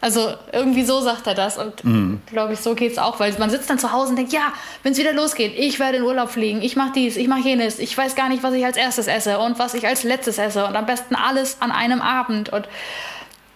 Also 0.00 0.34
irgendwie 0.52 0.84
so 0.84 1.00
sagt 1.00 1.26
er 1.26 1.34
das 1.34 1.56
und 1.56 1.82
mhm. 1.84 2.20
glaube 2.26 2.52
ich, 2.52 2.60
so 2.60 2.74
geht 2.74 2.92
es 2.92 2.98
auch, 2.98 3.18
weil 3.18 3.32
man 3.38 3.48
sitzt 3.48 3.70
dann 3.70 3.78
zu 3.78 3.92
Hause 3.92 4.10
und 4.10 4.16
denkt, 4.16 4.32
ja, 4.32 4.52
wenn 4.82 4.92
es 4.92 4.98
wieder 4.98 5.14
losgeht, 5.14 5.54
ich 5.56 5.80
werde 5.80 5.98
in 5.98 6.02
Urlaub 6.02 6.30
fliegen, 6.30 6.60
ich 6.60 6.76
mache 6.76 6.92
dies, 6.94 7.16
ich 7.16 7.28
mache 7.28 7.40
jenes, 7.40 7.78
ich 7.78 7.96
weiß 7.96 8.14
gar 8.14 8.28
nicht, 8.28 8.42
was 8.42 8.52
ich 8.52 8.64
als 8.64 8.76
erstes 8.76 9.08
esse 9.08 9.38
und 9.38 9.58
was 9.58 9.74
ich 9.74 9.86
als 9.86 10.02
letztes 10.04 10.38
esse 10.38 10.66
und 10.66 10.76
am 10.76 10.86
besten 10.86 11.14
alles 11.14 11.56
an 11.60 11.72
einem 11.72 12.02
Abend 12.02 12.50
und, 12.50 12.68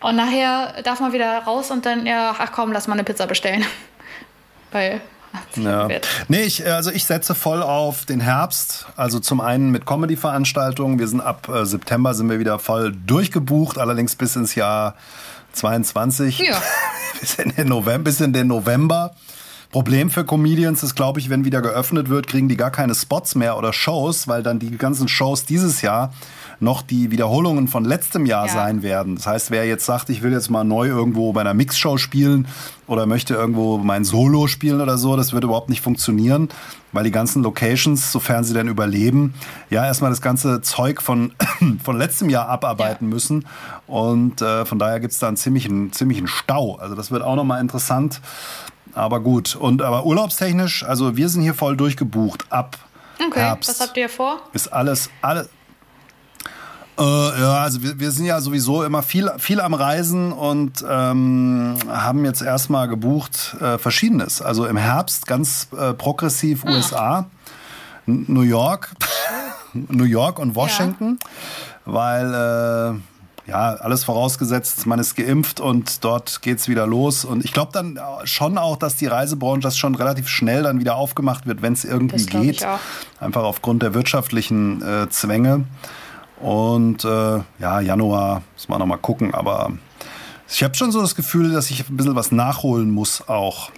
und 0.00 0.16
nachher 0.16 0.83
darf 0.83 1.00
man 1.00 1.12
wieder 1.12 1.40
raus 1.40 1.70
und 1.70 1.85
dann, 1.85 2.07
ja, 2.07 2.35
ach 2.37 2.53
komm, 2.53 2.72
lass 2.72 2.88
mal 2.88 2.94
eine 2.94 3.05
Pizza 3.05 3.26
bestellen. 3.26 3.64
weil 4.72 5.00
ja. 5.57 5.88
Nee, 6.29 6.42
ich, 6.42 6.66
also 6.66 6.90
ich 6.90 7.05
setze 7.05 7.35
voll 7.35 7.62
auf 7.62 8.05
den 8.05 8.20
Herbst. 8.20 8.87
Also 8.96 9.20
zum 9.20 9.40
einen 9.40 9.70
mit 9.70 9.87
Comedy-Veranstaltungen. 9.87 10.98
Wir 10.98 11.07
sind 11.07 11.20
ab 11.20 11.48
äh, 11.48 11.64
September 11.64 12.14
sind 12.14 12.29
wir 12.31 12.40
wieder 12.40 12.59
voll 12.59 12.92
durchgebucht, 13.07 13.79
allerdings 13.79 14.16
bis 14.16 14.35
ins 14.35 14.55
Jahr 14.55 14.96
22. 15.52 16.38
Ja. 16.38 16.62
bis, 17.20 17.34
in 17.34 17.50
den 17.50 17.68
November, 17.68 18.04
bis 18.04 18.20
in 18.20 18.32
den 18.32 18.46
November. 18.46 19.14
Problem 19.70 20.10
für 20.10 20.24
Comedians 20.24 20.82
ist, 20.82 20.96
glaube 20.96 21.20
ich, 21.20 21.30
wenn 21.30 21.44
wieder 21.44 21.62
geöffnet 21.62 22.08
wird, 22.08 22.26
kriegen 22.26 22.48
die 22.48 22.56
gar 22.56 22.72
keine 22.72 22.94
Spots 22.94 23.36
mehr 23.36 23.56
oder 23.56 23.72
Shows, 23.72 24.26
weil 24.26 24.42
dann 24.42 24.58
die 24.58 24.76
ganzen 24.76 25.06
Shows 25.06 25.44
dieses 25.44 25.80
Jahr 25.80 26.12
noch 26.61 26.83
die 26.83 27.11
Wiederholungen 27.11 27.68
von 27.68 27.85
letztem 27.85 28.27
Jahr 28.27 28.46
ja. 28.46 28.53
sein 28.53 28.83
werden. 28.83 29.16
Das 29.16 29.27
heißt, 29.27 29.51
wer 29.51 29.66
jetzt 29.66 29.87
sagt, 29.87 30.11
ich 30.11 30.23
will 30.23 30.33
jetzt 30.33 30.51
mal 30.51 30.64
neu 30.64 30.87
irgendwo 30.87 31.33
bei 31.33 31.40
einer 31.40 31.55
Mixshow 31.55 31.96
spielen 31.96 32.46
oder 32.87 33.07
möchte 33.07 33.35
irgendwo 33.35 33.79
mein 33.79 34.05
Solo 34.05 34.46
spielen 34.46 34.81
oder 34.81 34.99
so, 34.99 35.16
das 35.16 35.33
wird 35.33 35.44
überhaupt 35.44 35.70
nicht 35.70 35.81
funktionieren, 35.81 36.51
weil 36.92 37.05
die 37.05 37.11
ganzen 37.11 37.42
Locations, 37.42 38.12
sofern 38.12 38.44
sie 38.44 38.53
denn 38.53 38.68
überleben, 38.68 39.35
ja 39.70 39.85
erstmal 39.87 40.11
das 40.11 40.20
ganze 40.20 40.61
Zeug 40.61 41.01
von, 41.01 41.33
von 41.83 41.96
letztem 41.96 42.29
Jahr 42.29 42.49
abarbeiten 42.49 43.09
ja. 43.09 43.14
müssen. 43.14 43.46
Und 43.87 44.42
äh, 44.42 44.66
von 44.66 44.79
daher 44.79 45.01
gibt 45.01 45.12
es 45.12 45.18
da 45.18 45.29
einen 45.29 45.37
ziemlichen, 45.37 45.92
ziemlichen 45.92 46.27
Stau. 46.27 46.77
Also 46.77 46.94
das 46.94 47.11
wird 47.11 47.23
auch 47.23 47.37
nochmal 47.37 47.61
interessant. 47.61 48.20
Aber 48.92 49.20
gut. 49.20 49.57
Und 49.57 49.83
aber 49.83 50.05
urlaubstechnisch, 50.05 50.85
also 50.85 51.16
wir 51.16 51.29
sind 51.29 51.42
hier 51.42 51.55
voll 51.55 51.77
durchgebucht 51.77 52.46
ab 52.51 52.77
okay. 53.27 53.40
Herbst. 53.40 53.70
Was 53.70 53.81
habt 53.81 53.96
ihr 53.96 54.09
vor? 54.09 54.40
Ist 54.53 54.73
alles, 54.73 55.11
alles, 55.23 55.49
äh, 57.00 57.40
ja, 57.40 57.62
also 57.62 57.82
wir, 57.82 57.98
wir 57.98 58.10
sind 58.10 58.26
ja 58.26 58.40
sowieso 58.40 58.84
immer 58.84 59.02
viel, 59.02 59.30
viel 59.38 59.60
am 59.60 59.72
Reisen 59.72 60.32
und 60.32 60.84
ähm, 60.88 61.76
haben 61.88 62.24
jetzt 62.24 62.42
erstmal 62.42 62.88
gebucht 62.88 63.56
äh, 63.60 63.78
Verschiedenes. 63.78 64.42
Also 64.42 64.66
im 64.66 64.76
Herbst 64.76 65.26
ganz 65.26 65.68
äh, 65.76 65.94
progressiv 65.94 66.64
hm. 66.64 66.70
USA, 66.70 67.26
New 68.06 68.42
York, 68.42 68.90
New 69.72 70.04
York 70.04 70.38
und 70.38 70.54
Washington, 70.54 71.18
ja. 71.86 71.92
weil 71.92 72.34
äh, 72.34 73.50
ja, 73.50 73.74
alles 73.74 74.04
vorausgesetzt, 74.04 74.86
man 74.86 74.98
ist 74.98 75.16
geimpft 75.16 75.58
und 75.58 76.04
dort 76.04 76.42
geht's 76.42 76.68
wieder 76.68 76.86
los. 76.86 77.24
Und 77.24 77.44
ich 77.44 77.52
glaube 77.52 77.72
dann 77.72 77.98
schon 78.24 78.58
auch, 78.58 78.76
dass 78.76 78.96
die 78.96 79.06
Reisebranche 79.06 79.62
das 79.62 79.78
schon 79.78 79.94
relativ 79.94 80.28
schnell 80.28 80.62
dann 80.64 80.78
wieder 80.78 80.96
aufgemacht 80.96 81.46
wird, 81.46 81.62
wenn 81.62 81.72
es 81.72 81.84
irgendwie 81.84 82.26
geht. 82.26 82.64
Einfach 83.18 83.42
aufgrund 83.42 83.82
der 83.82 83.94
wirtschaftlichen 83.94 84.82
äh, 84.82 85.08
Zwänge. 85.08 85.64
Und 86.40 87.05
äh, 87.05 87.40
ja, 87.59 87.81
Januar 87.81 88.42
muss 88.55 88.68
man 88.68 88.79
noch 88.79 88.87
mal 88.87 88.96
gucken, 88.96 89.35
aber 89.35 89.72
ich 90.48 90.64
habe 90.64 90.74
schon 90.74 90.90
so 90.90 91.00
das 91.00 91.14
Gefühl, 91.14 91.53
dass 91.53 91.70
ich 91.70 91.88
ein 91.88 91.96
bisschen 91.96 92.16
was 92.16 92.33
nachholen 92.33 92.90
muss 92.90 93.29
auch. 93.29 93.70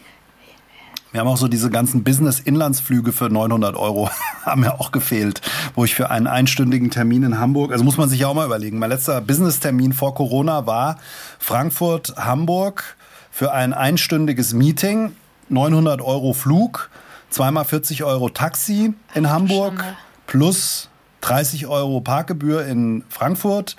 Wir 1.10 1.20
haben 1.20 1.28
auch 1.28 1.36
so 1.36 1.48
diese 1.48 1.68
ganzen 1.68 2.04
Business-Inlandsflüge 2.04 3.12
für 3.12 3.28
900 3.28 3.76
Euro, 3.76 4.08
haben 4.46 4.64
ja 4.64 4.78
auch 4.78 4.92
gefehlt, 4.92 5.42
wo 5.74 5.84
ich 5.84 5.94
für 5.94 6.10
einen 6.10 6.26
einstündigen 6.26 6.90
Termin 6.90 7.24
in 7.24 7.38
Hamburg, 7.38 7.72
also 7.72 7.84
muss 7.84 7.98
man 7.98 8.08
sich 8.08 8.20
ja 8.20 8.28
auch 8.28 8.34
mal 8.34 8.46
überlegen, 8.46 8.78
mein 8.78 8.90
letzter 8.90 9.20
Business-Termin 9.20 9.92
vor 9.92 10.14
Corona 10.14 10.64
war 10.66 10.96
Frankfurt-Hamburg 11.38 12.96
für 13.30 13.52
ein 13.52 13.74
einstündiges 13.74 14.54
Meeting, 14.54 15.12
900 15.50 16.00
Euro 16.00 16.32
Flug, 16.32 16.88
zweimal 17.28 17.66
40 17.66 18.04
Euro 18.04 18.30
Taxi 18.30 18.94
in 19.14 19.28
Hamburg, 19.28 19.84
plus 20.26 20.88
30 21.22 21.66
Euro 21.66 22.00
Parkgebühr 22.00 22.66
in 22.66 23.04
Frankfurt 23.08 23.76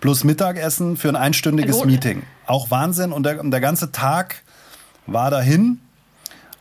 plus 0.00 0.24
Mittagessen 0.24 0.96
für 0.96 1.08
ein 1.08 1.16
einstündiges 1.16 1.84
Meeting. 1.84 2.24
Auch 2.46 2.70
Wahnsinn. 2.70 3.12
Und 3.12 3.24
der, 3.24 3.42
der 3.42 3.60
ganze 3.60 3.92
Tag 3.92 4.42
war 5.06 5.30
dahin. 5.30 5.80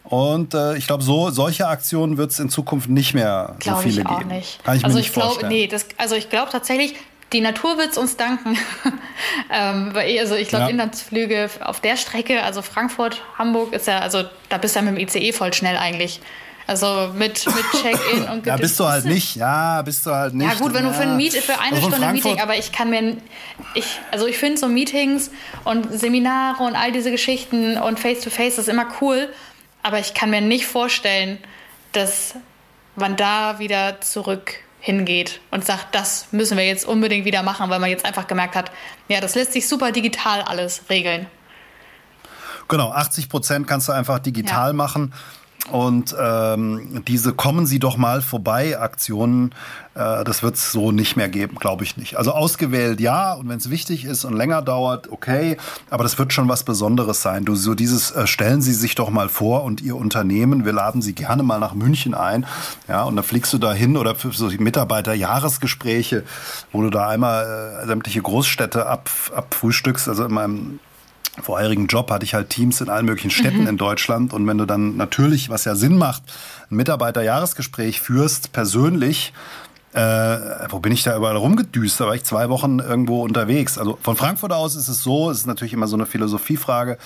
Und 0.03 0.53
äh, 0.53 0.77
ich 0.77 0.87
glaube, 0.87 1.03
so, 1.03 1.31
solche 1.31 1.67
Aktionen 1.67 2.17
wird 2.17 2.31
es 2.31 2.39
in 2.39 2.49
Zukunft 2.49 2.89
nicht 2.89 3.13
mehr 3.13 3.55
glaub 3.59 3.77
so 3.77 3.81
viele 3.83 4.01
ich 4.01 4.07
auch 4.07 4.19
geben. 4.19 4.29
Nicht. 4.29 4.63
Kann 4.63 4.77
ich 4.77 4.85
also 4.85 4.95
mir 4.95 4.99
nicht 4.99 5.09
ich 5.09 5.13
glaub, 5.13 5.25
vorstellen. 5.25 5.51
Nee, 5.51 5.67
das, 5.67 5.85
also 5.97 6.15
ich 6.15 6.29
glaube 6.29 6.49
tatsächlich, 6.51 6.95
die 7.33 7.41
Natur 7.41 7.77
wird 7.77 7.91
es 7.91 7.97
uns 7.97 8.15
danken. 8.15 8.57
ähm, 9.51 9.89
weil, 9.93 10.17
also 10.19 10.35
ich 10.35 10.47
glaube, 10.47 10.65
ja. 10.65 10.69
Inlandsflüge 10.69 11.49
auf 11.61 11.81
der 11.81 11.97
Strecke, 11.97 12.43
also 12.43 12.61
Frankfurt, 12.61 13.21
Hamburg 13.37 13.73
ist 13.73 13.87
ja, 13.87 13.99
also 13.99 14.23
da 14.47 14.57
bist 14.57 14.75
du 14.75 14.79
ja 14.79 14.85
mit 14.89 14.97
dem 14.97 15.07
ICE 15.07 15.33
voll 15.33 15.53
schnell 15.53 15.77
eigentlich. 15.77 16.21
Also 16.67 17.11
mit, 17.15 17.45
mit 17.45 17.81
Check-in 17.81 18.23
und 18.25 18.45
Ja, 18.45 18.57
bist 18.57 18.77
du 18.77 18.85
halt 18.85 19.05
nicht. 19.05 19.37
Ja, 19.37 19.81
bist 19.81 20.05
du 20.05 20.11
halt 20.11 20.33
nicht. 20.33 20.51
Ja, 20.51 20.59
gut, 20.59 20.73
wenn 20.73 20.83
ja. 20.83 20.89
du 20.89 20.95
für, 20.95 21.03
ein 21.03 21.15
Meet, 21.15 21.33
für 21.35 21.57
eine 21.57 21.77
also 21.77 21.87
Stunde 21.89 22.11
Meeting, 22.11 22.41
aber 22.41 22.57
ich 22.57 22.73
kann 22.73 22.89
mir. 22.89 23.17
Ich, 23.73 23.99
also 24.11 24.27
ich 24.27 24.37
finde 24.37 24.59
so 24.59 24.67
Meetings 24.67 25.31
und 25.63 25.97
Seminare 25.97 26.61
und 26.63 26.75
all 26.75 26.91
diese 26.91 27.09
Geschichten 27.09 27.77
und 27.77 27.99
Face-to-Face, 27.99 28.53
-face, 28.53 28.55
das 28.57 28.67
ist 28.67 28.67
immer 28.67 28.87
cool. 28.99 29.29
Aber 29.81 29.99
ich 29.99 30.13
kann 30.13 30.29
mir 30.29 30.41
nicht 30.41 30.67
vorstellen, 30.67 31.37
dass 31.93 32.35
man 32.97 33.15
da 33.15 33.59
wieder 33.59 34.01
zurück 34.01 34.55
hingeht 34.79 35.39
und 35.51 35.65
sagt, 35.65 35.95
das 35.95 36.27
müssen 36.31 36.57
wir 36.57 36.65
jetzt 36.65 36.85
unbedingt 36.85 37.23
wieder 37.23 37.43
machen, 37.43 37.69
weil 37.69 37.79
man 37.79 37.89
jetzt 37.89 38.05
einfach 38.05 38.27
gemerkt 38.27 38.55
hat, 38.55 38.71
ja, 39.07 39.21
das 39.21 39.35
lässt 39.35 39.53
sich 39.53 39.67
super 39.67 39.93
digital 39.93 40.41
alles 40.41 40.81
regeln. 40.89 41.27
Genau, 42.67 42.91
80 42.91 43.29
Prozent 43.29 43.67
kannst 43.67 43.87
du 43.87 43.93
einfach 43.93 44.19
digital 44.19 44.69
ja. 44.69 44.73
machen. 44.73 45.13
Und 45.71 46.15
ähm, 46.19 47.03
diese 47.07 47.33
Kommen 47.33 47.65
Sie 47.65 47.79
doch 47.79 47.97
mal 47.97 48.21
vorbei 48.21 48.79
Aktionen, 48.79 49.51
äh, 49.95 50.23
das 50.23 50.41
wird 50.41 50.55
es 50.55 50.71
so 50.71 50.91
nicht 50.91 51.17
mehr 51.17 51.27
geben, 51.27 51.57
glaube 51.57 51.83
ich 51.83 51.97
nicht. 51.97 52.17
Also 52.17 52.31
ausgewählt 52.31 53.01
ja, 53.01 53.33
und 53.33 53.49
wenn 53.49 53.57
es 53.57 53.69
wichtig 53.69 54.05
ist 54.05 54.23
und 54.23 54.33
länger 54.33 54.61
dauert, 54.61 55.11
okay, 55.11 55.57
aber 55.89 56.03
das 56.03 56.17
wird 56.17 56.31
schon 56.31 56.47
was 56.47 56.63
Besonderes 56.63 57.21
sein. 57.21 57.43
Du 57.43 57.55
so 57.55 57.75
dieses 57.75 58.11
äh, 58.11 58.27
stellen 58.27 58.61
Sie 58.61 58.73
sich 58.73 58.95
doch 58.95 59.09
mal 59.09 59.27
vor 59.27 59.63
und 59.63 59.81
Ihr 59.81 59.95
Unternehmen, 59.95 60.63
wir 60.63 60.73
laden 60.73 61.01
Sie 61.01 61.13
gerne 61.13 61.43
mal 61.43 61.59
nach 61.59 61.73
München 61.73 62.13
ein, 62.13 62.45
ja, 62.87 63.03
und 63.03 63.15
dann 63.15 63.25
fliegst 63.25 63.51
du 63.51 63.57
da 63.57 63.73
hin 63.73 63.97
oder 63.97 64.15
für 64.15 64.31
so 64.31 64.47
Mitarbeiterjahresgespräche, 64.47 66.23
wo 66.71 66.81
du 66.81 66.89
da 66.89 67.09
einmal 67.09 67.81
äh, 67.83 67.87
sämtliche 67.87 68.21
Großstädte 68.21 68.85
ab, 68.85 69.09
abfrühstückst, 69.35 70.07
also 70.07 70.25
in 70.25 70.33
meinem 70.33 70.79
vorherigen 71.41 71.87
Job 71.87 72.11
hatte 72.11 72.25
ich 72.25 72.33
halt 72.33 72.49
Teams 72.49 72.81
in 72.81 72.89
allen 72.89 73.05
möglichen 73.05 73.29
Städten 73.29 73.61
mhm. 73.61 73.67
in 73.67 73.77
Deutschland. 73.77 74.33
Und 74.33 74.47
wenn 74.47 74.57
du 74.57 74.65
dann 74.65 74.97
natürlich, 74.97 75.49
was 75.49 75.65
ja 75.65 75.75
Sinn 75.75 75.97
macht, 75.97 76.23
ein 76.71 76.75
Mitarbeiterjahresgespräch 76.75 78.01
führst, 78.01 78.51
persönlich, 78.51 79.33
äh, 79.93 79.99
wo 80.69 80.79
bin 80.79 80.91
ich 80.91 81.03
da 81.03 81.15
überall 81.15 81.37
rumgedüst? 81.37 81.99
Da 81.99 82.07
war 82.07 82.15
ich 82.15 82.23
zwei 82.23 82.49
Wochen 82.49 82.79
irgendwo 82.79 83.23
unterwegs. 83.23 83.77
Also 83.77 83.97
von 84.01 84.15
Frankfurt 84.15 84.51
aus 84.51 84.75
ist 84.75 84.87
es 84.87 85.01
so, 85.01 85.29
es 85.29 85.39
ist 85.39 85.47
natürlich 85.47 85.73
immer 85.73 85.87
so 85.87 85.95
eine 85.95 86.05
Philosophiefrage. 86.05 86.97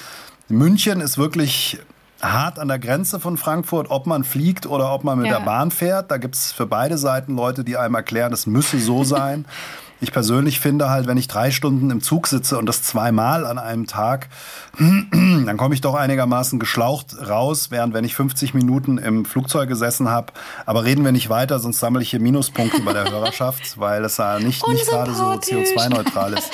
München 0.47 1.01
ist 1.01 1.17
wirklich 1.17 1.79
hart 2.21 2.59
an 2.59 2.67
der 2.67 2.79
Grenze 2.79 3.19
von 3.19 3.37
Frankfurt, 3.37 3.89
ob 3.89 4.05
man 4.05 4.23
fliegt 4.23 4.65
oder 4.65 4.93
ob 4.93 5.03
man 5.03 5.19
mit 5.19 5.27
ja. 5.27 5.39
der 5.39 5.45
Bahn 5.45 5.71
fährt. 5.71 6.11
Da 6.11 6.17
gibt 6.17 6.35
es 6.35 6.51
für 6.51 6.65
beide 6.65 6.97
Seiten 6.97 7.35
Leute, 7.35 7.63
die 7.63 7.77
einem 7.77 7.95
erklären, 7.95 8.33
es 8.33 8.45
müsse 8.45 8.79
so 8.79 9.03
sein. 9.03 9.45
Ich 10.01 10.11
persönlich 10.11 10.59
finde 10.59 10.89
halt, 10.89 11.05
wenn 11.05 11.17
ich 11.17 11.27
drei 11.27 11.51
Stunden 11.51 11.91
im 11.91 12.01
Zug 12.01 12.25
sitze 12.25 12.57
und 12.57 12.65
das 12.65 12.81
zweimal 12.81 13.45
an 13.45 13.59
einem 13.59 13.85
Tag, 13.85 14.29
dann 14.79 15.57
komme 15.57 15.75
ich 15.75 15.81
doch 15.81 15.93
einigermaßen 15.93 16.59
geschlaucht 16.59 17.15
raus, 17.29 17.67
während 17.69 17.93
wenn 17.93 18.03
ich 18.03 18.15
50 18.15 18.55
Minuten 18.55 18.97
im 18.97 19.25
Flugzeug 19.25 19.69
gesessen 19.69 20.09
habe. 20.09 20.33
Aber 20.65 20.85
reden 20.85 21.05
wir 21.05 21.11
nicht 21.11 21.29
weiter, 21.29 21.59
sonst 21.59 21.79
sammle 21.79 22.01
ich 22.01 22.09
hier 22.09 22.19
Minuspunkte 22.19 22.81
bei 22.81 22.93
der 22.93 23.03
Hörerschaft, 23.11 23.79
weil 23.79 24.03
es 24.03 24.17
ja 24.17 24.39
nicht, 24.39 24.67
nicht 24.67 24.87
gerade 24.87 25.13
so 25.13 25.25
CO2-neutral 25.25 26.33
ist. 26.33 26.49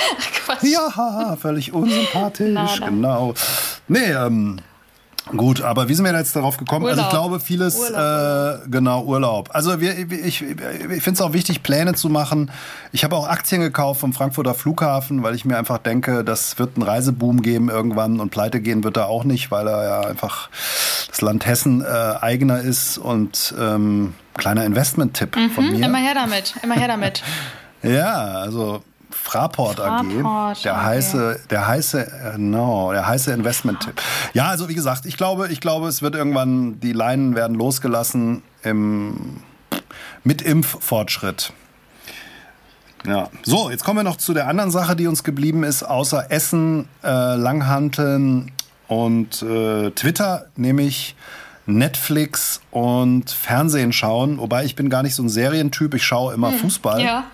ja, 0.61 1.37
völlig 1.39 1.73
unsympathisch, 1.73 2.51
na. 2.53 2.67
genau. 2.85 3.33
Nee, 3.87 4.11
ähm, 4.11 4.59
Gut, 5.35 5.61
aber 5.61 5.89
wie 5.89 5.93
sind 5.93 6.05
wir 6.05 6.15
jetzt 6.15 6.35
darauf 6.35 6.57
gekommen? 6.57 6.85
Urlaub. 6.85 6.97
Also 6.97 7.07
ich 7.07 7.09
glaube, 7.09 7.39
vieles, 7.39 7.75
Urlaub. 7.77 8.65
Äh, 8.65 8.69
genau, 8.69 9.03
Urlaub. 9.03 9.49
Also 9.53 9.81
wir, 9.81 9.97
ich, 9.97 10.41
ich 10.41 10.43
finde 10.43 11.11
es 11.11 11.21
auch 11.21 11.33
wichtig, 11.33 11.63
Pläne 11.63 11.95
zu 11.95 12.09
machen. 12.09 12.51
Ich 12.91 13.03
habe 13.03 13.15
auch 13.15 13.27
Aktien 13.27 13.61
gekauft 13.61 13.99
vom 13.99 14.13
Frankfurter 14.13 14.53
Flughafen, 14.53 15.23
weil 15.23 15.35
ich 15.35 15.45
mir 15.45 15.57
einfach 15.57 15.79
denke, 15.79 16.23
das 16.23 16.59
wird 16.59 16.75
einen 16.75 16.83
Reiseboom 16.83 17.41
geben 17.41 17.69
irgendwann 17.69 18.19
und 18.19 18.29
pleite 18.29 18.61
gehen 18.61 18.83
wird 18.83 18.97
er 18.97 19.07
auch 19.07 19.23
nicht, 19.23 19.51
weil 19.51 19.67
er 19.67 19.83
ja 19.83 20.01
einfach 20.01 20.49
das 21.09 21.21
Land 21.21 21.45
Hessen 21.45 21.81
äh, 21.81 21.85
eigener 21.85 22.61
ist 22.61 22.97
und 22.97 23.53
ähm, 23.59 24.13
kleiner 24.35 24.65
Investment-Tipp 24.65 25.35
mhm, 25.35 25.49
von 25.51 25.69
mir. 25.69 25.85
Immer 25.85 25.97
her 25.97 26.13
damit, 26.13 26.53
immer 26.63 26.75
her 26.75 26.87
damit. 26.87 27.23
ja, 27.83 28.13
also 28.13 28.83
Fraport, 29.09 29.77
Fraport 29.77 30.05
AG. 30.05 30.63
Der 30.63 30.73
okay. 30.73 30.85
heiße, 30.85 31.39
der 31.49 31.67
heiße, 31.67 32.35
no, 32.37 32.91
der 32.91 33.07
heiße 33.07 33.31
Investment-Tipp. 33.31 34.01
Ja, 34.33 34.47
also 34.47 34.67
wie 34.69 34.75
gesagt, 34.75 35.05
ich 35.05 35.17
glaube, 35.17 35.47
ich 35.49 35.61
glaube, 35.61 35.87
es 35.87 36.01
wird 36.01 36.15
irgendwann, 36.15 36.79
die 36.79 36.93
Leinen 36.93 37.35
werden 37.35 37.55
losgelassen 37.55 38.43
im, 38.63 39.41
mit 40.23 40.41
Impffortschritt. 40.41 41.53
Ja, 43.05 43.29
so, 43.43 43.69
jetzt 43.69 43.85
kommen 43.85 43.99
wir 43.99 44.03
noch 44.03 44.17
zu 44.17 44.33
der 44.33 44.47
anderen 44.47 44.71
Sache, 44.71 44.95
die 44.95 45.07
uns 45.07 45.23
geblieben 45.23 45.63
ist, 45.63 45.83
außer 45.83 46.29
Essen, 46.29 46.89
äh, 47.03 47.35
Langhanteln 47.35 48.51
und 48.87 49.41
äh, 49.41 49.91
Twitter, 49.91 50.47
nämlich 50.57 51.15
Netflix 51.65 52.61
und 52.71 53.29
Fernsehen 53.29 53.93
schauen. 53.93 54.39
Wobei 54.39 54.65
ich 54.65 54.75
bin 54.75 54.89
gar 54.89 55.03
nicht 55.03 55.15
so 55.15 55.23
ein 55.23 55.29
Serientyp, 55.29 55.93
ich 55.93 56.05
schaue 56.05 56.33
immer 56.33 56.51
hm, 56.51 56.59
Fußball. 56.59 57.01
Ja 57.01 57.25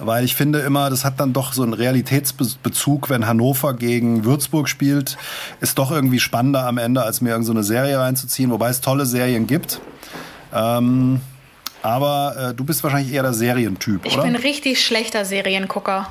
weil 0.00 0.24
ich 0.24 0.34
finde 0.34 0.60
immer, 0.60 0.90
das 0.90 1.04
hat 1.04 1.20
dann 1.20 1.32
doch 1.32 1.52
so 1.52 1.62
einen 1.62 1.74
Realitätsbezug, 1.74 3.10
wenn 3.10 3.26
Hannover 3.26 3.74
gegen 3.74 4.24
Würzburg 4.24 4.68
spielt, 4.68 5.16
ist 5.60 5.78
doch 5.78 5.90
irgendwie 5.90 6.20
spannender 6.20 6.66
am 6.66 6.78
Ende, 6.78 7.02
als 7.02 7.20
mir 7.20 7.30
irgendeine 7.30 7.62
so 7.62 7.68
Serie 7.68 7.98
reinzuziehen, 7.98 8.50
wobei 8.50 8.70
es 8.70 8.80
tolle 8.80 9.06
Serien 9.06 9.46
gibt. 9.46 9.80
Ähm, 10.54 11.20
aber 11.82 12.50
äh, 12.50 12.54
du 12.54 12.64
bist 12.64 12.82
wahrscheinlich 12.82 13.12
eher 13.12 13.22
der 13.22 13.32
Serientyp, 13.32 14.04
ich 14.04 14.14
oder? 14.14 14.24
Ich 14.24 14.32
bin 14.32 14.40
richtig 14.40 14.84
schlechter 14.84 15.24
Seriengucker. 15.24 16.10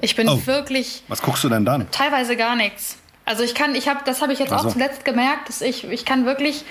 Ich 0.00 0.16
bin 0.16 0.28
oh. 0.28 0.40
wirklich. 0.46 1.02
Was 1.08 1.22
guckst 1.22 1.44
du 1.44 1.48
denn 1.48 1.64
dann? 1.64 1.90
Teilweise 1.90 2.36
gar 2.36 2.56
nichts. 2.56 2.96
Also 3.24 3.42
ich 3.42 3.54
kann, 3.54 3.74
ich 3.74 3.88
habe, 3.88 4.00
das 4.04 4.22
habe 4.22 4.32
ich 4.32 4.38
jetzt 4.38 4.52
also. 4.52 4.68
auch 4.68 4.72
zuletzt 4.72 5.04
gemerkt, 5.04 5.48
dass 5.48 5.60
ich, 5.60 5.84
ich 5.84 6.04
kann 6.04 6.24
wirklich 6.24 6.64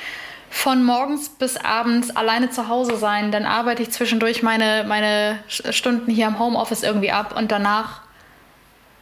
von 0.49 0.83
morgens 0.83 1.29
bis 1.29 1.57
abends 1.57 2.15
alleine 2.15 2.49
zu 2.49 2.67
Hause 2.67 2.97
sein. 2.97 3.31
Dann 3.31 3.45
arbeite 3.45 3.83
ich 3.83 3.91
zwischendurch 3.91 4.43
meine, 4.43 4.86
meine 4.88 5.39
Stunden 5.47 6.12
hier 6.12 6.27
im 6.27 6.39
Homeoffice 6.39 6.83
irgendwie 6.83 7.12
ab 7.12 7.36
und 7.38 7.51
danach 7.51 8.01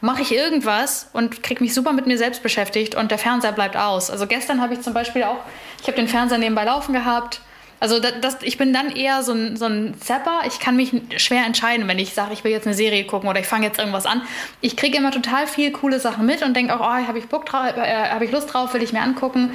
mache 0.02 0.22
ich 0.22 0.34
irgendwas 0.34 1.10
und 1.14 1.42
kriege 1.42 1.64
mich 1.64 1.74
super 1.74 1.94
mit 1.94 2.06
mir 2.06 2.18
selbst 2.18 2.44
beschäftigt 2.44 2.96
und 2.96 3.10
der 3.12 3.18
Fernseher 3.18 3.54
bleibt 3.54 3.76
aus. 3.76 4.12
Also 4.12 4.28
gestern 4.28 4.62
habe 4.62 4.74
ich 4.74 4.82
zum 4.82 4.94
Beispiel 4.94 5.24
auch, 5.24 5.40
ich 5.82 5.88
habe 5.88 5.98
den 5.98 6.08
Fernseher 6.08 6.38
nebenbei 6.38 6.66
laufen 6.66 6.94
gehabt. 6.94 7.42
Also 7.80 8.00
das, 8.00 8.14
das, 8.22 8.38
ich 8.42 8.58
bin 8.58 8.72
dann 8.72 8.90
eher 8.90 9.24
so 9.24 9.34
ein, 9.34 9.58
so 9.58 9.66
ein 9.66 10.00
Zapper. 10.00 10.42
Ich 10.48 10.60
kann 10.60 10.76
mich 10.76 10.94
schwer 11.18 11.46
entscheiden, 11.46 11.88
wenn 11.88 12.00
ich 12.00 12.14
sage, 12.14 12.34
ich 12.34 12.44
will 12.44 12.52
jetzt 12.52 12.68
eine 12.68 12.76
Serie 12.76 13.06
gucken 13.06 13.30
oder 13.30 13.40
ich 13.40 13.48
fange 13.48 13.66
jetzt 13.66 13.80
irgendwas 13.80 14.06
an. 14.06 14.22
Ich 14.62 14.78
kriege 14.78 14.98
immer 14.98 15.12
total 15.12 15.48
viel 15.48 15.72
coole 15.72 16.00
Sachen 16.00 16.26
mit 16.26 16.42
und 16.42 16.56
denke 16.56 16.76
auch, 16.76 16.82
oh, 16.82 17.08
habe 17.08 17.18
ich, 17.18 17.26
äh, 17.26 18.10
habe 18.10 18.26
ich 18.26 18.32
Lust 18.32 18.54
drauf, 18.54 18.74
will 18.74 18.84
ich 18.84 18.94
mir 18.94 19.02
angucken. 19.02 19.52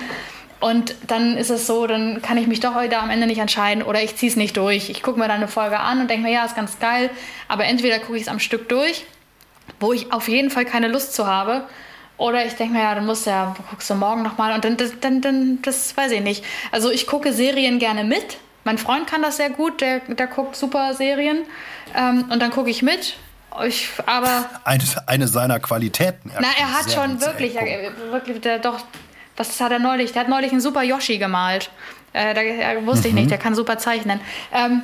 Und 0.60 0.94
dann 1.06 1.38
ist 1.38 1.48
es 1.48 1.66
so, 1.66 1.86
dann 1.86 2.20
kann 2.20 2.36
ich 2.36 2.46
mich 2.46 2.60
doch 2.60 2.74
heute 2.74 2.98
am 2.98 3.08
Ende 3.08 3.26
nicht 3.26 3.38
entscheiden 3.38 3.82
oder 3.82 4.02
ich 4.02 4.16
ziehe 4.16 4.30
es 4.30 4.36
nicht 4.36 4.58
durch. 4.58 4.90
Ich 4.90 5.02
gucke 5.02 5.18
mir 5.18 5.26
dann 5.26 5.38
eine 5.38 5.48
Folge 5.48 5.80
an 5.80 6.00
und 6.02 6.10
denke 6.10 6.26
mir, 6.26 6.32
ja, 6.32 6.44
ist 6.44 6.54
ganz 6.54 6.78
geil. 6.78 7.10
Aber 7.48 7.64
entweder 7.64 7.98
gucke 7.98 8.16
ich 8.16 8.22
es 8.22 8.28
am 8.28 8.38
Stück 8.38 8.68
durch, 8.68 9.06
wo 9.80 9.94
ich 9.94 10.12
auf 10.12 10.28
jeden 10.28 10.50
Fall 10.50 10.66
keine 10.66 10.88
Lust 10.88 11.14
zu 11.14 11.26
habe. 11.26 11.62
Oder 12.18 12.44
ich 12.44 12.52
denke 12.52 12.74
mir, 12.74 12.82
ja, 12.82 12.94
dann 12.94 13.06
musst 13.06 13.24
du 13.24 13.30
ja, 13.30 13.56
guckst 13.70 13.88
du 13.88 13.94
morgen 13.94 14.22
nochmal 14.22 14.52
und 14.52 14.62
dann, 14.62 14.76
dann, 15.00 15.22
dann, 15.22 15.62
das 15.62 15.96
weiß 15.96 16.12
ich 16.12 16.20
nicht. 16.20 16.44
Also 16.70 16.90
ich 16.90 17.06
gucke 17.06 17.32
Serien 17.32 17.78
gerne 17.78 18.04
mit. 18.04 18.36
Mein 18.64 18.76
Freund 18.76 19.06
kann 19.06 19.22
das 19.22 19.38
sehr 19.38 19.48
gut, 19.48 19.80
der, 19.80 20.00
der 20.00 20.26
guckt 20.26 20.54
super 20.54 20.92
Serien. 20.92 21.38
Ähm, 21.96 22.26
und 22.30 22.40
dann 22.42 22.50
gucke 22.50 22.68
ich 22.68 22.82
mit. 22.82 23.16
Ich, 23.66 23.88
aber 24.04 24.44
eine, 24.64 24.84
eine 25.06 25.26
seiner 25.26 25.58
Qualitäten. 25.58 26.30
Na, 26.38 26.48
er 26.58 26.72
hat 26.78 26.92
schon 26.92 27.20
wirklich, 27.22 27.54
ja, 27.54 27.62
wirklich 28.10 28.40
der, 28.42 28.58
doch 28.58 28.80
was 29.36 29.60
hat 29.60 29.72
er 29.72 29.78
neulich? 29.78 30.12
Der 30.12 30.22
hat 30.22 30.28
neulich 30.28 30.52
einen 30.52 30.60
super 30.60 30.82
Yoshi 30.82 31.18
gemalt. 31.18 31.70
Äh, 32.12 32.34
da 32.34 32.40
äh, 32.42 32.86
wusste 32.86 33.08
ich 33.08 33.14
nicht, 33.14 33.26
mhm. 33.26 33.30
der 33.30 33.38
kann 33.38 33.54
super 33.54 33.78
zeichnen. 33.78 34.20
Ähm, 34.52 34.82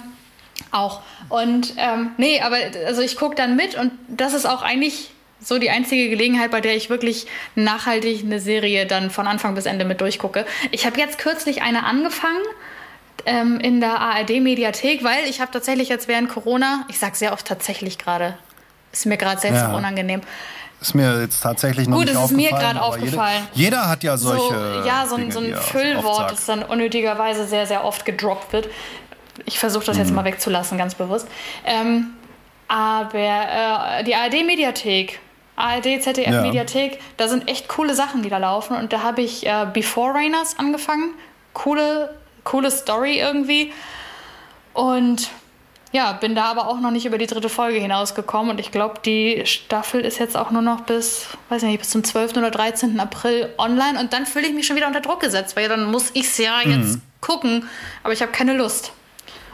auch. 0.71 1.03
Und 1.29 1.75
ähm, 1.77 2.13
nee, 2.17 2.41
aber 2.41 2.57
also 2.87 3.03
ich 3.03 3.17
gucke 3.17 3.35
dann 3.35 3.57
mit 3.57 3.75
und 3.75 3.93
das 4.09 4.35
ist 4.35 4.47
auch 4.47 4.63
eigentlich 4.63 5.11
so 5.41 5.59
die 5.59 5.71
einzige 5.71 6.09
Gelegenheit, 6.09 6.51
bei 6.51 6.61
der 6.61 6.77
ich 6.77 6.89
wirklich 6.89 7.27
nachhaltig 7.55 8.25
eine 8.25 8.41
Serie 8.41 8.87
dann 8.87 9.11
von 9.11 9.27
Anfang 9.27 9.55
bis 9.55 9.67
Ende 9.67 9.85
mit 9.85 10.01
durchgucke. 10.01 10.47
Ich 10.71 10.87
habe 10.87 10.99
jetzt 10.99 11.19
kürzlich 11.19 11.63
eine 11.63 11.85
angefangen 11.85 12.43
ähm, 13.27 13.61
in 13.61 13.81
der 13.81 14.01
ARD-Mediathek, 14.01 15.05
weil 15.05 15.25
ich 15.29 15.41
habe 15.41 15.51
tatsächlich 15.51 15.89
jetzt 15.89 16.09
während 16.09 16.29
Corona, 16.29 16.87
ich 16.89 16.99
sage 16.99 17.17
sehr 17.17 17.33
oft 17.33 17.47
tatsächlich 17.47 17.99
gerade, 17.99 18.39
ist 18.93 19.07
mir 19.07 19.19
gerade 19.19 19.41
selbst 19.41 19.61
ja. 19.61 19.77
unangenehm, 19.77 20.23
ist 20.81 20.95
mir 20.95 21.21
jetzt 21.21 21.43
tatsächlich 21.43 21.89
noch 21.89 21.99
Gut, 21.99 22.07
nicht 22.07 22.17
aufgefallen. 22.17 22.39
Gut, 22.39 22.49
es 22.49 22.53
ist 22.53 22.61
mir 22.61 22.73
gerade 22.73 22.83
aufgefallen. 22.83 23.49
Jeder, 23.55 23.77
jeder, 23.79 23.89
hat 23.89 24.03
ja 24.03 24.17
solche. 24.17 24.83
So, 24.83 24.89
ja, 24.89 25.07
so, 25.07 25.17
Dinge, 25.17 25.33
so 25.33 25.41
ein 25.41 25.55
Füllwort, 25.57 26.33
das 26.33 26.47
dann 26.47 26.63
unnötigerweise 26.63 27.47
sehr, 27.47 27.67
sehr 27.67 27.85
oft 27.85 28.05
gedroppt 28.05 28.53
wird. 28.53 28.69
Ich 29.45 29.59
versuche 29.59 29.85
das 29.85 29.97
mhm. 29.97 30.03
jetzt 30.03 30.13
mal 30.13 30.25
wegzulassen, 30.25 30.79
ganz 30.79 30.95
bewusst. 30.95 31.29
Ähm, 31.65 32.13
aber 32.69 33.19
äh, 33.19 34.05
die 34.05 34.15
ARD-Mediathek, 34.15 35.21
ARD, 35.57 36.03
ZDF-Mediathek, 36.03 36.95
ja. 36.95 36.99
da 37.17 37.29
sind 37.29 37.49
echt 37.49 37.69
coole 37.69 37.95
Sachen, 37.95 38.23
die 38.23 38.29
da 38.29 38.39
laufen. 38.39 38.77
Und 38.77 38.93
da 38.93 39.03
habe 39.03 39.23
ich 39.23 39.47
äh, 39.47 39.67
Before 39.73 40.15
Rainers 40.15 40.59
angefangen. 40.59 41.15
Coole, 41.55 42.15
coole 42.45 42.71
Story 42.71 43.19
irgendwie. 43.19 43.73
Und 44.75 45.31
ja, 45.93 46.13
bin 46.13 46.35
da 46.35 46.45
aber 46.45 46.69
auch 46.69 46.81
noch 46.81 46.91
nicht 46.91 47.07
über 47.07 47.19
die 47.19 47.27
dritte 47.27 47.49
Folge 47.49 47.79
hinausgekommen 47.79 48.51
und 48.51 48.61
ich 48.61 48.73
glaube, 48.73 49.01
die 49.05 49.43
Staffel 49.47 50.01
ist 50.01 50.19
jetzt 50.19 50.37
auch 50.37 50.51
nur 50.51 50.63
noch 50.63 50.83
bis, 50.83 51.29
weiß 51.49 51.63
nicht, 51.63 51.79
bis 51.79 51.91
zum 51.91 52.05
12. 52.05 52.37
oder 52.37 52.51
13. 52.51 52.99
April 52.99 53.49
online 53.59 53.99
und 53.99 54.13
dann 54.13 54.27
fühle 54.27 54.47
ich 54.47 54.55
mich 54.55 54.67
schon 54.67 54.77
wieder 54.77 54.89
unter 54.89 55.01
Druck 55.01 55.21
gesetzt, 55.21 55.57
weil 55.57 55.69
dann 55.69 55.91
muss 55.91 56.11
ich 56.13 56.27
es 56.27 56.39
ja 56.39 56.61
mhm. 56.65 56.73
jetzt 56.73 56.99
gucken, 57.21 57.69
aber 58.03 58.13
ich 58.13 58.23
habe 58.23 58.33
keine 58.33 58.55
Lust. 58.55 58.93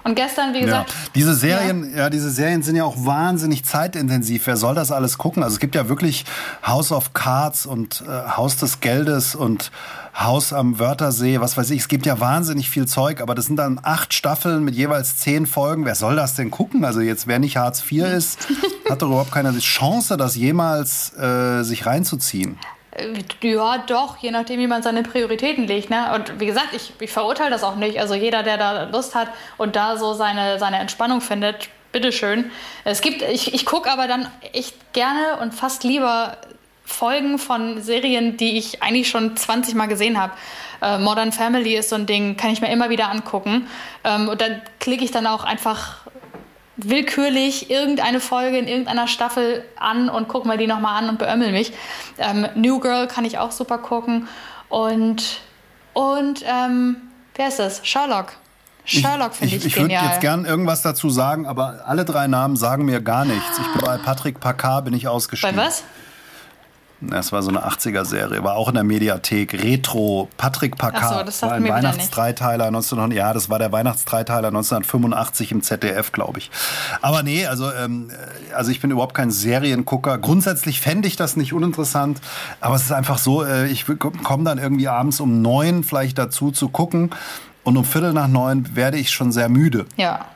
Und 0.04 0.16
gestern, 0.16 0.52
wie 0.52 0.60
gesagt. 0.60 0.90
Ja. 0.90 0.96
Diese 1.14 1.34
Serien, 1.34 1.92
ja. 1.92 1.98
ja. 1.98 2.10
diese 2.10 2.30
Serien 2.30 2.62
sind 2.62 2.76
ja 2.76 2.84
auch 2.84 2.96
wahnsinnig 2.98 3.64
zeitintensiv. 3.64 4.46
Wer 4.46 4.56
soll 4.56 4.74
das 4.74 4.90
alles 4.90 5.16
gucken? 5.16 5.42
Also 5.42 5.54
es 5.54 5.60
gibt 5.60 5.74
ja 5.74 5.88
wirklich 5.88 6.24
House 6.66 6.90
of 6.90 7.12
Cards 7.12 7.66
und 7.66 8.02
äh, 8.02 8.36
Haus 8.36 8.56
des 8.56 8.80
Geldes 8.80 9.34
und 9.34 9.70
Haus 10.14 10.52
am 10.52 10.78
Wörthersee, 10.78 11.40
was 11.40 11.56
weiß 11.56 11.70
ich. 11.70 11.80
Es 11.80 11.88
gibt 11.88 12.04
ja 12.04 12.20
wahnsinnig 12.20 12.68
viel 12.68 12.86
Zeug, 12.86 13.20
aber 13.20 13.34
das 13.34 13.46
sind 13.46 13.56
dann 13.56 13.80
acht 13.82 14.12
Staffeln 14.12 14.62
mit 14.62 14.74
jeweils 14.74 15.16
zehn 15.16 15.46
Folgen. 15.46 15.86
Wer 15.86 15.94
soll 15.94 16.16
das 16.16 16.34
denn 16.34 16.50
gucken? 16.50 16.84
Also 16.84 17.00
jetzt, 17.00 17.26
wer 17.28 17.38
nicht 17.38 17.56
Hartz 17.56 17.82
IV 17.90 18.04
ist, 18.04 18.48
hat 18.90 19.00
doch 19.00 19.06
überhaupt 19.06 19.32
keine 19.32 19.56
Chance, 19.58 20.16
das 20.16 20.34
jemals 20.34 21.16
äh, 21.16 21.62
sich 21.62 21.86
reinzuziehen. 21.86 22.58
Äh, 22.92 23.22
ja, 23.42 23.78
doch, 23.78 24.18
je 24.18 24.30
nachdem, 24.30 24.60
wie 24.60 24.66
man 24.66 24.82
seine 24.82 25.02
Prioritäten 25.02 25.66
legt. 25.66 25.90
Ne? 25.90 26.12
Und 26.14 26.40
wie 26.40 26.46
gesagt, 26.46 26.68
ich, 26.72 26.92
ich 27.00 27.10
verurteile 27.10 27.50
das 27.50 27.64
auch 27.64 27.76
nicht. 27.76 28.00
Also 28.00 28.14
jeder, 28.14 28.42
der 28.42 28.58
da 28.58 28.84
Lust 28.84 29.14
hat 29.14 29.28
und 29.58 29.76
da 29.76 29.96
so 29.96 30.14
seine, 30.14 30.58
seine 30.58 30.78
Entspannung 30.78 31.20
findet, 31.20 31.68
bitteschön. 31.92 32.50
Es 32.84 33.00
gibt, 33.00 33.22
ich, 33.22 33.54
ich 33.54 33.66
gucke 33.66 33.90
aber 33.90 34.08
dann 34.08 34.28
echt 34.52 34.92
gerne 34.92 35.38
und 35.40 35.54
fast 35.54 35.84
lieber 35.84 36.36
Folgen 36.84 37.38
von 37.38 37.80
Serien, 37.80 38.36
die 38.36 38.58
ich 38.58 38.82
eigentlich 38.82 39.08
schon 39.08 39.36
20 39.36 39.74
Mal 39.74 39.86
gesehen 39.86 40.20
habe. 40.20 40.32
Äh, 40.80 40.98
Modern 40.98 41.32
Family 41.32 41.76
ist 41.76 41.90
so 41.90 41.96
ein 41.96 42.06
Ding, 42.06 42.36
kann 42.36 42.50
ich 42.50 42.60
mir 42.60 42.72
immer 42.72 42.90
wieder 42.90 43.10
angucken. 43.10 43.68
Ähm, 44.04 44.28
und 44.28 44.40
dann 44.40 44.60
klicke 44.80 45.04
ich 45.04 45.10
dann 45.10 45.26
auch 45.26 45.44
einfach 45.44 46.01
willkürlich 46.88 47.70
irgendeine 47.70 48.20
Folge 48.20 48.58
in 48.58 48.68
irgendeiner 48.68 49.06
Staffel 49.06 49.64
an 49.78 50.08
und 50.08 50.28
gucke 50.28 50.48
mir 50.48 50.56
die 50.56 50.66
nochmal 50.66 51.02
an 51.02 51.08
und 51.08 51.18
beömmel 51.18 51.52
mich. 51.52 51.72
Ähm, 52.18 52.46
New 52.54 52.80
Girl 52.80 53.06
kann 53.06 53.24
ich 53.24 53.38
auch 53.38 53.52
super 53.52 53.78
gucken. 53.78 54.28
Und, 54.68 55.40
und 55.92 56.44
ähm, 56.46 56.96
wer 57.34 57.48
ist 57.48 57.58
das? 57.58 57.86
Sherlock. 57.86 58.32
Sherlock 58.84 59.34
finde 59.34 59.54
ich, 59.54 59.64
ich, 59.64 59.66
ich 59.66 59.74
genial. 59.74 59.90
Ich 59.90 60.02
würde 60.02 60.12
jetzt 60.14 60.20
gern 60.20 60.44
irgendwas 60.44 60.82
dazu 60.82 61.08
sagen, 61.08 61.46
aber 61.46 61.82
alle 61.86 62.04
drei 62.04 62.26
Namen 62.26 62.56
sagen 62.56 62.84
mir 62.84 63.00
gar 63.00 63.24
nichts. 63.24 63.58
Ich 63.58 63.72
bin 63.72 63.82
bei 63.84 63.96
Patrick 63.98 64.40
Packard 64.40 64.84
bin 64.84 64.94
ich 64.94 65.06
ausgestiegen. 65.06 65.56
Bei 65.56 65.66
was? 65.66 65.84
Das 67.10 67.32
war 67.32 67.42
so 67.42 67.50
eine 67.50 67.66
80er-Serie, 67.66 68.44
war 68.44 68.54
auch 68.54 68.68
in 68.68 68.74
der 68.74 68.84
Mediathek. 68.84 69.54
Retro, 69.54 70.28
Patrick 70.36 70.76
Packard, 70.76 71.32
so, 71.32 71.46
war 71.46 71.54
ein 71.54 71.68
Weihnachtsdreiteiler 71.68 72.66
1900, 72.66 73.16
ja, 73.16 73.32
das 73.32 73.50
war 73.50 73.58
der 73.58 73.72
Weihnachtsdreiteiler 73.72 74.48
1985 74.48 75.52
im 75.52 75.62
ZDF, 75.62 76.12
glaube 76.12 76.38
ich. 76.38 76.50
Aber 77.00 77.22
nee, 77.22 77.46
also, 77.46 77.72
ähm, 77.72 78.10
also 78.54 78.70
ich 78.70 78.80
bin 78.80 78.90
überhaupt 78.90 79.14
kein 79.14 79.30
Seriengucker. 79.30 80.18
Grundsätzlich 80.18 80.80
fände 80.80 81.08
ich 81.08 81.16
das 81.16 81.36
nicht 81.36 81.52
uninteressant, 81.52 82.20
aber 82.60 82.76
es 82.76 82.82
ist 82.82 82.92
einfach 82.92 83.18
so, 83.18 83.44
äh, 83.44 83.66
ich 83.66 83.84
komme 84.22 84.44
dann 84.44 84.58
irgendwie 84.58 84.88
abends 84.88 85.20
um 85.20 85.42
neun 85.42 85.82
vielleicht 85.84 86.18
dazu 86.18 86.52
zu 86.52 86.68
gucken 86.68 87.10
und 87.64 87.76
um 87.76 87.84
Viertel 87.84 88.12
nach 88.12 88.28
neun 88.28 88.76
werde 88.76 88.98
ich 88.98 89.10
schon 89.10 89.32
sehr 89.32 89.48
müde. 89.48 89.86
Ja. 89.96 90.26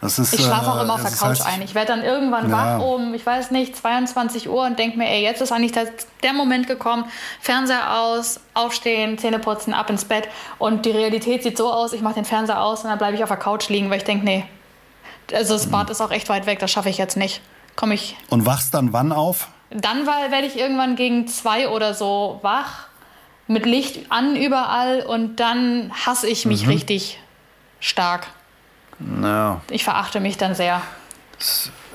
Ist, 0.00 0.18
ich 0.32 0.40
schlafe 0.40 0.70
auch 0.70 0.78
äh, 0.78 0.82
immer 0.82 0.94
auf 0.94 1.02
der 1.02 1.10
Couch 1.10 1.40
heißt, 1.40 1.46
ein. 1.46 1.62
Ich 1.62 1.74
werde 1.74 1.88
dann 1.88 2.04
irgendwann 2.04 2.48
Ja. 2.48 2.78
wach 2.78 2.84
um, 2.84 3.14
ich 3.14 3.26
weiß 3.26 3.50
nicht, 3.50 3.76
22 3.76 4.48
Uhr 4.48 4.64
und 4.64 4.78
denke 4.78 4.96
mir, 4.96 5.08
ey, 5.08 5.22
jetzt 5.22 5.40
ist 5.40 5.50
eigentlich 5.50 5.72
der, 5.72 5.88
der 6.22 6.32
Moment 6.32 6.68
gekommen, 6.68 7.04
Fernseher 7.40 7.98
aus, 8.00 8.38
aufstehen, 8.54 9.18
Zähne 9.18 9.40
putzen, 9.40 9.74
ab 9.74 9.90
ins 9.90 10.04
Bett. 10.04 10.28
Und 10.58 10.86
die 10.86 10.92
Realität 10.92 11.42
sieht 11.42 11.58
so 11.58 11.72
aus, 11.72 11.92
ich 11.92 12.00
mache 12.00 12.14
den 12.14 12.24
Fernseher 12.24 12.62
aus 12.62 12.84
und 12.84 12.90
dann 12.90 12.98
bleibe 12.98 13.16
ich 13.16 13.22
auf 13.24 13.28
der 13.28 13.38
Couch 13.38 13.68
liegen, 13.68 13.90
weil 13.90 13.98
ich 13.98 14.04
denke, 14.04 14.24
nee, 14.24 14.44
also 15.32 15.54
das 15.54 15.68
Bad 15.68 15.90
ist 15.90 16.00
auch 16.00 16.10
echt 16.12 16.28
weit 16.28 16.46
weg, 16.46 16.58
das 16.60 16.70
schaffe 16.70 16.88
ich 16.88 16.98
jetzt 16.98 17.16
nicht. 17.16 17.40
Komme 17.74 17.94
ich. 17.94 18.16
Und 18.28 18.46
wachst 18.46 18.74
dann 18.74 18.92
wann 18.92 19.12
auf? 19.12 19.48
Dann 19.70 20.06
werde 20.06 20.46
ich 20.46 20.58
irgendwann 20.58 20.96
gegen 20.96 21.26
zwei 21.26 21.68
oder 21.68 21.92
so 21.94 22.38
wach, 22.42 22.86
mit 23.46 23.66
Licht 23.66 24.10
an 24.10 24.36
überall 24.36 25.00
und 25.02 25.36
dann 25.36 25.92
hasse 26.06 26.28
ich 26.28 26.44
mich 26.46 26.68
richtig 26.68 27.18
stark. 27.80 28.28
Naja, 28.98 29.60
Ich 29.70 29.84
verachte 29.84 30.20
mich 30.20 30.36
dann 30.36 30.54
sehr. 30.54 30.82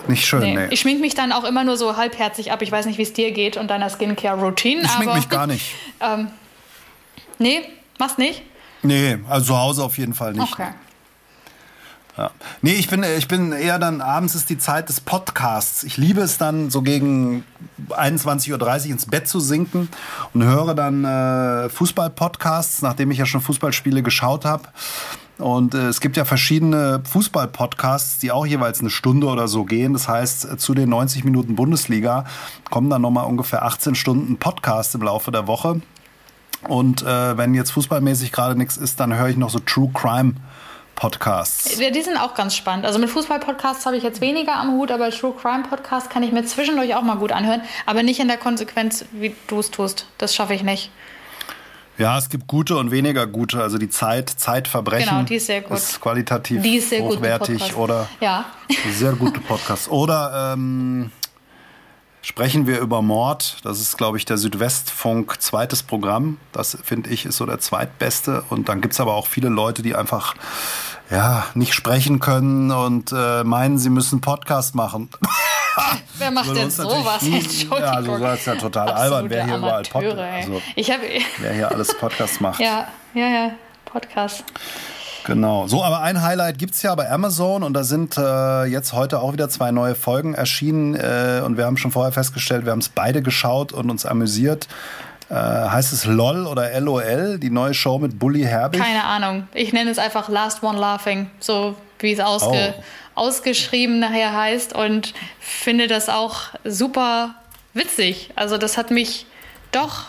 nicht 0.07 0.25
schön, 0.25 0.39
Nee. 0.41 0.55
nee. 0.55 0.67
Ich 0.71 0.79
schmink 0.81 1.01
mich 1.01 1.15
dann 1.15 1.31
auch 1.31 1.43
immer 1.43 1.63
nur 1.63 1.77
so 1.77 1.97
halbherzig 1.97 2.51
ab. 2.51 2.61
Ich 2.61 2.71
weiß 2.71 2.85
nicht, 2.85 2.97
wie 2.97 3.03
es 3.03 3.13
dir 3.13 3.31
geht 3.31 3.57
und 3.57 3.67
deiner 3.69 3.89
Skincare-Routine. 3.89 4.81
Ich 4.81 4.91
schmink 4.91 5.09
aber 5.09 5.17
mich 5.19 5.29
gar 5.29 5.47
nicht. 5.47 5.73
Nee, 7.39 7.61
machst 7.99 8.19
nicht? 8.19 8.43
Nee, 8.83 9.17
also 9.27 9.53
zu 9.53 9.57
Hause 9.59 9.83
auf 9.83 9.97
jeden 9.97 10.13
Fall 10.13 10.33
nicht. 10.33 10.53
Okay. 10.53 10.67
Ja. 12.15 12.29
Nee, 12.61 12.73
ich 12.73 12.87
bin, 12.89 13.03
ich 13.03 13.27
bin 13.27 13.51
eher 13.51 13.79
dann, 13.79 13.99
abends 13.99 14.35
ist 14.35 14.49
die 14.49 14.59
Zeit 14.59 14.87
des 14.87 15.01
Podcasts. 15.01 15.83
Ich 15.83 15.97
liebe 15.97 16.21
es 16.21 16.37
dann, 16.37 16.69
so 16.69 16.83
gegen 16.83 17.43
21.30 17.89 18.51
Uhr 18.85 18.91
ins 18.91 19.05
Bett 19.07 19.27
zu 19.27 19.39
sinken 19.39 19.89
und 20.33 20.43
höre 20.43 20.75
dann 20.75 21.03
äh, 21.05 21.69
Fußball-Podcasts, 21.69 22.83
nachdem 22.83 23.09
ich 23.09 23.17
ja 23.17 23.25
schon 23.25 23.41
Fußballspiele 23.41 24.03
geschaut 24.03 24.45
habe. 24.45 24.67
Und 25.39 25.73
äh, 25.73 25.87
es 25.87 25.99
gibt 25.99 26.15
ja 26.15 26.25
verschiedene 26.25 27.01
Fußball-Podcasts, 27.05 28.19
die 28.19 28.31
auch 28.31 28.45
jeweils 28.45 28.79
eine 28.79 28.89
Stunde 28.89 29.27
oder 29.27 29.47
so 29.47 29.63
gehen. 29.63 29.93
Das 29.93 30.07
heißt, 30.07 30.45
äh, 30.45 30.57
zu 30.57 30.73
den 30.73 30.89
90 30.89 31.23
Minuten 31.23 31.55
Bundesliga 31.55 32.25
kommen 32.69 32.89
dann 32.89 33.01
nochmal 33.01 33.25
ungefähr 33.25 33.63
18 33.63 33.95
Stunden 33.95 34.37
Podcast 34.37 34.95
im 34.95 35.01
Laufe 35.01 35.31
der 35.31 35.47
Woche. 35.47 35.81
Und 36.67 37.01
äh, 37.01 37.37
wenn 37.37 37.53
jetzt 37.55 37.71
fußballmäßig 37.71 38.31
gerade 38.31 38.55
nichts 38.55 38.77
ist, 38.77 38.99
dann 38.99 39.15
höre 39.15 39.29
ich 39.29 39.37
noch 39.37 39.49
so 39.49 39.59
True 39.59 39.89
Crime 39.93 40.35
Podcasts. 40.95 41.79
Ja, 41.79 41.89
die 41.89 42.01
sind 42.01 42.17
auch 42.17 42.35
ganz 42.35 42.55
spannend. 42.55 42.85
Also 42.85 42.99
mit 42.99 43.09
Fußball-Podcasts 43.09 43.85
habe 43.85 43.97
ich 43.97 44.03
jetzt 44.03 44.21
weniger 44.21 44.55
am 44.55 44.73
Hut, 44.73 44.91
aber 44.91 45.09
True 45.09 45.33
Crime-Podcast 45.39 46.09
kann 46.09 46.23
ich 46.23 46.31
mir 46.31 46.45
zwischendurch 46.45 46.95
auch 46.95 47.01
mal 47.01 47.15
gut 47.15 47.31
anhören. 47.31 47.61
Aber 47.85 48.03
nicht 48.03 48.19
in 48.19 48.27
der 48.27 48.37
Konsequenz, 48.37 49.03
wie 49.11 49.35
du 49.47 49.59
es 49.59 49.71
tust. 49.71 50.07
Das 50.17 50.35
schaffe 50.35 50.53
ich 50.53 50.63
nicht. 50.63 50.91
Ja, 51.97 52.17
es 52.17 52.29
gibt 52.29 52.47
gute 52.47 52.75
und 52.77 52.89
weniger 52.91 53.27
gute. 53.27 53.61
Also 53.61 53.77
die 53.77 53.89
Zeit, 53.89 54.29
Zeitverbrechen 54.29 55.09
Genau, 55.09 55.23
die 55.23 55.35
ist 55.35 55.45
sehr 55.45 55.61
gut. 55.61 55.77
ist 55.77 56.01
qualitativ 56.01 56.61
Die 56.61 56.77
ist 56.77 56.89
sehr 56.89 57.01
hochwertig 57.01 57.75
oder 57.75 58.09
Ja. 58.19 58.45
sehr 58.91 59.13
gute 59.13 59.39
Podcast. 59.39 59.89
Oder 59.91 60.53
ähm, 60.53 61.11
sprechen 62.23 62.65
wir 62.65 62.79
über 62.79 63.03
Mord. 63.03 63.57
Das 63.63 63.79
ist, 63.79 63.97
glaube 63.97 64.17
ich, 64.17 64.25
der 64.25 64.37
Südwestfunk 64.37 65.39
zweites 65.39 65.83
Programm. 65.83 66.37
Das 66.51 66.77
finde 66.83 67.11
ich 67.11 67.25
ist 67.25 67.37
so 67.37 67.45
der 67.45 67.59
zweitbeste. 67.59 68.43
Und 68.49 68.69
dann 68.69 68.81
gibt 68.81 68.95
es 68.95 68.99
aber 68.99 69.13
auch 69.13 69.27
viele 69.27 69.49
Leute, 69.49 69.83
die 69.83 69.95
einfach 69.95 70.33
ja 71.11 71.45
nicht 71.53 71.75
sprechen 71.75 72.19
können 72.19 72.71
und 72.71 73.11
äh, 73.15 73.43
meinen, 73.43 73.77
sie 73.77 73.89
müssen 73.91 74.19
Podcast 74.19 74.73
machen. 74.73 75.09
Wer 76.17 76.31
macht 76.31 76.55
denn 76.55 76.69
sowas? 76.69 77.23
Entschuldigung. 77.23 77.79
Ja, 77.79 77.91
also 77.93 78.17
das 78.17 78.39
ist 78.39 78.45
ja 78.47 78.55
total 78.55 78.89
albern, 78.89 79.29
wer 79.29 79.45
hier 79.45 79.57
überall 79.57 79.83
Pod- 79.83 80.03
Amateure, 80.03 80.25
ey. 80.27 80.41
also- 80.43 80.61
Ich 80.75 80.91
habe 80.91 81.01
Wer 81.39 81.53
hier 81.53 81.71
alles 81.71 81.97
Podcast 81.97 82.41
macht. 82.41 82.59
ja, 82.59 82.87
ja, 83.13 83.27
ja, 83.27 83.51
Podcast. 83.85 84.43
Genau. 85.25 85.67
So, 85.67 85.83
aber 85.83 86.01
ein 86.01 86.21
Highlight 86.21 86.57
gibt's 86.59 86.81
ja 86.81 86.93
bei 86.95 87.09
Amazon 87.09 87.63
und 87.63 87.73
da 87.73 87.83
sind 87.85 88.17
äh, 88.17 88.65
jetzt 88.65 88.91
heute 88.93 89.19
auch 89.21 89.31
wieder 89.31 89.47
zwei 89.49 89.71
neue 89.71 89.95
Folgen 89.95 90.33
erschienen 90.33 90.95
äh, 90.95 91.41
und 91.45 91.55
wir 91.57 91.65
haben 91.65 91.77
schon 91.77 91.91
vorher 91.91 92.11
festgestellt, 92.11 92.65
wir 92.65 92.73
haben 92.73 92.79
es 92.79 92.89
beide 92.89 93.21
geschaut 93.21 93.71
und 93.71 93.89
uns 93.89 94.05
amüsiert. 94.05 94.67
Äh, 95.29 95.35
heißt 95.35 95.93
es 95.93 96.05
LOL 96.05 96.45
oder 96.45 96.77
LOL, 96.81 97.39
die 97.39 97.49
neue 97.49 97.73
Show 97.73 97.97
mit 97.99 98.19
Bully 98.19 98.41
Herbig? 98.43 98.81
Keine 98.81 99.05
Ahnung. 99.05 99.47
Ich 99.53 99.71
nenne 99.71 99.89
es 99.89 99.97
einfach 99.97 100.27
Last 100.27 100.61
One 100.61 100.77
Laughing, 100.77 101.29
so 101.39 101.75
wie 101.99 102.11
es 102.11 102.19
ausge 102.19 102.73
Oh. 102.77 102.83
Ausgeschrieben 103.15 103.99
nachher 103.99 104.33
heißt 104.35 104.73
und 104.73 105.13
finde 105.39 105.87
das 105.87 106.09
auch 106.09 106.41
super 106.63 107.35
witzig. 107.73 108.31
Also 108.35 108.57
das 108.57 108.77
hat 108.77 108.91
mich 108.91 109.25
doch 109.71 110.05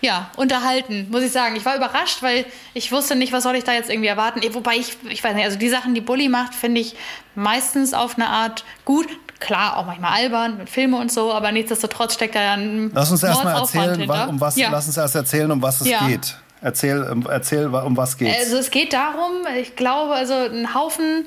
ja, 0.00 0.30
unterhalten, 0.36 1.08
muss 1.10 1.22
ich 1.22 1.32
sagen. 1.32 1.56
Ich 1.56 1.64
war 1.64 1.74
überrascht, 1.76 2.22
weil 2.22 2.44
ich 2.72 2.92
wusste 2.92 3.16
nicht, 3.16 3.32
was 3.32 3.42
soll 3.42 3.56
ich 3.56 3.64
da 3.64 3.72
jetzt 3.72 3.90
irgendwie 3.90 4.06
erwarten. 4.08 4.40
Eh, 4.42 4.54
Wobei 4.54 4.76
ich, 4.76 4.96
ich 5.08 5.24
weiß 5.24 5.34
nicht, 5.34 5.44
also 5.44 5.58
die 5.58 5.68
Sachen, 5.68 5.92
die 5.94 6.00
Bully 6.00 6.28
macht, 6.28 6.54
finde 6.54 6.80
ich 6.80 6.94
meistens 7.34 7.94
auf 7.94 8.14
eine 8.16 8.28
Art 8.28 8.64
gut. 8.84 9.08
Klar, 9.40 9.76
auch 9.76 9.86
manchmal 9.86 10.12
albern 10.14 10.56
mit 10.58 10.68
Filme 10.70 10.96
und 10.98 11.12
so, 11.12 11.32
aber 11.32 11.52
nichtsdestotrotz 11.52 12.14
steckt 12.14 12.34
da 12.34 12.40
dann 12.40 12.90
Lass 12.92 13.10
uns 13.12 13.22
erst 13.22 13.42
mal 13.44 13.52
Mordsaufwand 13.52 13.88
erzählen, 13.90 14.08
wa- 14.08 14.24
um 14.24 14.40
was, 14.40 14.56
ja. 14.56 14.68
lass 14.70 14.86
uns 14.88 14.96
erst 14.96 15.14
erzählen, 15.14 15.50
um 15.52 15.62
was 15.62 15.80
es 15.80 15.88
Ja. 15.88 16.06
geht. 16.08 16.36
Erzähl, 16.60 17.02
um, 17.04 17.24
erzähl, 17.28 17.66
um 17.66 17.96
was 17.96 18.16
geht's. 18.16 18.36
Also 18.36 18.56
es 18.56 18.70
geht 18.72 18.92
darum, 18.92 19.30
ich 19.60 19.76
glaube, 19.76 20.14
also 20.14 20.34
ein 20.34 20.74
Haufen 20.74 21.26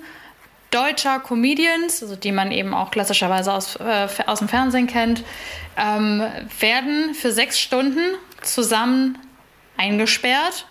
deutscher 0.72 1.20
Comedians, 1.20 2.02
also 2.02 2.16
die 2.16 2.32
man 2.32 2.52
eben 2.52 2.74
auch 2.74 2.92
klassischerweise 2.92 3.54
aus, 3.54 3.76
äh, 3.76 4.08
aus 4.26 4.40
dem 4.40 4.48
Fernsehen 4.48 4.88
kennt, 4.88 5.24
ähm, 5.78 6.24
werden 6.60 7.14
für 7.14 7.32
sechs 7.32 7.60
Stunden 7.60 8.00
zusammen 8.42 9.18
eingesperrt, 9.78 10.66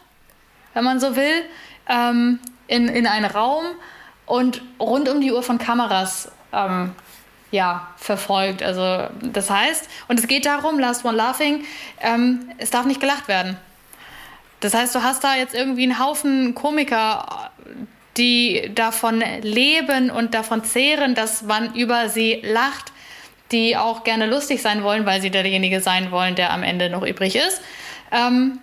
wenn 0.74 0.84
man 0.84 1.00
so 1.00 1.16
will, 1.16 1.44
ähm, 1.88 2.38
in, 2.66 2.88
in 2.88 3.06
einen 3.06 3.26
Raum 3.26 3.64
und 4.26 4.62
rund 4.78 5.08
um 5.08 5.20
die 5.20 5.32
Uhr 5.32 5.42
von 5.42 5.58
Kameras 5.58 6.30
ähm, 6.52 6.92
ja, 7.50 7.88
verfolgt. 7.96 8.62
Also 8.62 9.08
das 9.22 9.50
heißt, 9.50 9.88
und 10.08 10.18
es 10.18 10.28
geht 10.28 10.46
darum, 10.46 10.78
Last 10.78 11.04
One 11.04 11.16
Laughing, 11.16 11.64
ähm, 12.00 12.50
es 12.58 12.70
darf 12.70 12.86
nicht 12.86 13.00
gelacht 13.00 13.28
werden. 13.28 13.56
Das 14.60 14.74
heißt, 14.74 14.94
du 14.94 15.02
hast 15.02 15.24
da 15.24 15.34
jetzt 15.34 15.54
irgendwie 15.54 15.82
einen 15.82 15.98
Haufen 15.98 16.54
Komiker, 16.54 17.50
die 18.20 18.70
davon 18.74 19.24
leben 19.40 20.10
und 20.10 20.34
davon 20.34 20.62
zehren, 20.62 21.14
dass 21.14 21.42
man 21.42 21.74
über 21.74 22.10
sie 22.10 22.42
lacht, 22.44 22.92
die 23.50 23.78
auch 23.78 24.04
gerne 24.04 24.26
lustig 24.26 24.60
sein 24.60 24.82
wollen, 24.82 25.06
weil 25.06 25.22
sie 25.22 25.30
derjenige 25.30 25.80
sein 25.80 26.10
wollen, 26.10 26.34
der 26.34 26.52
am 26.52 26.62
Ende 26.62 26.90
noch 26.90 27.02
übrig 27.02 27.34
ist. 27.34 27.62
Ähm, 28.12 28.58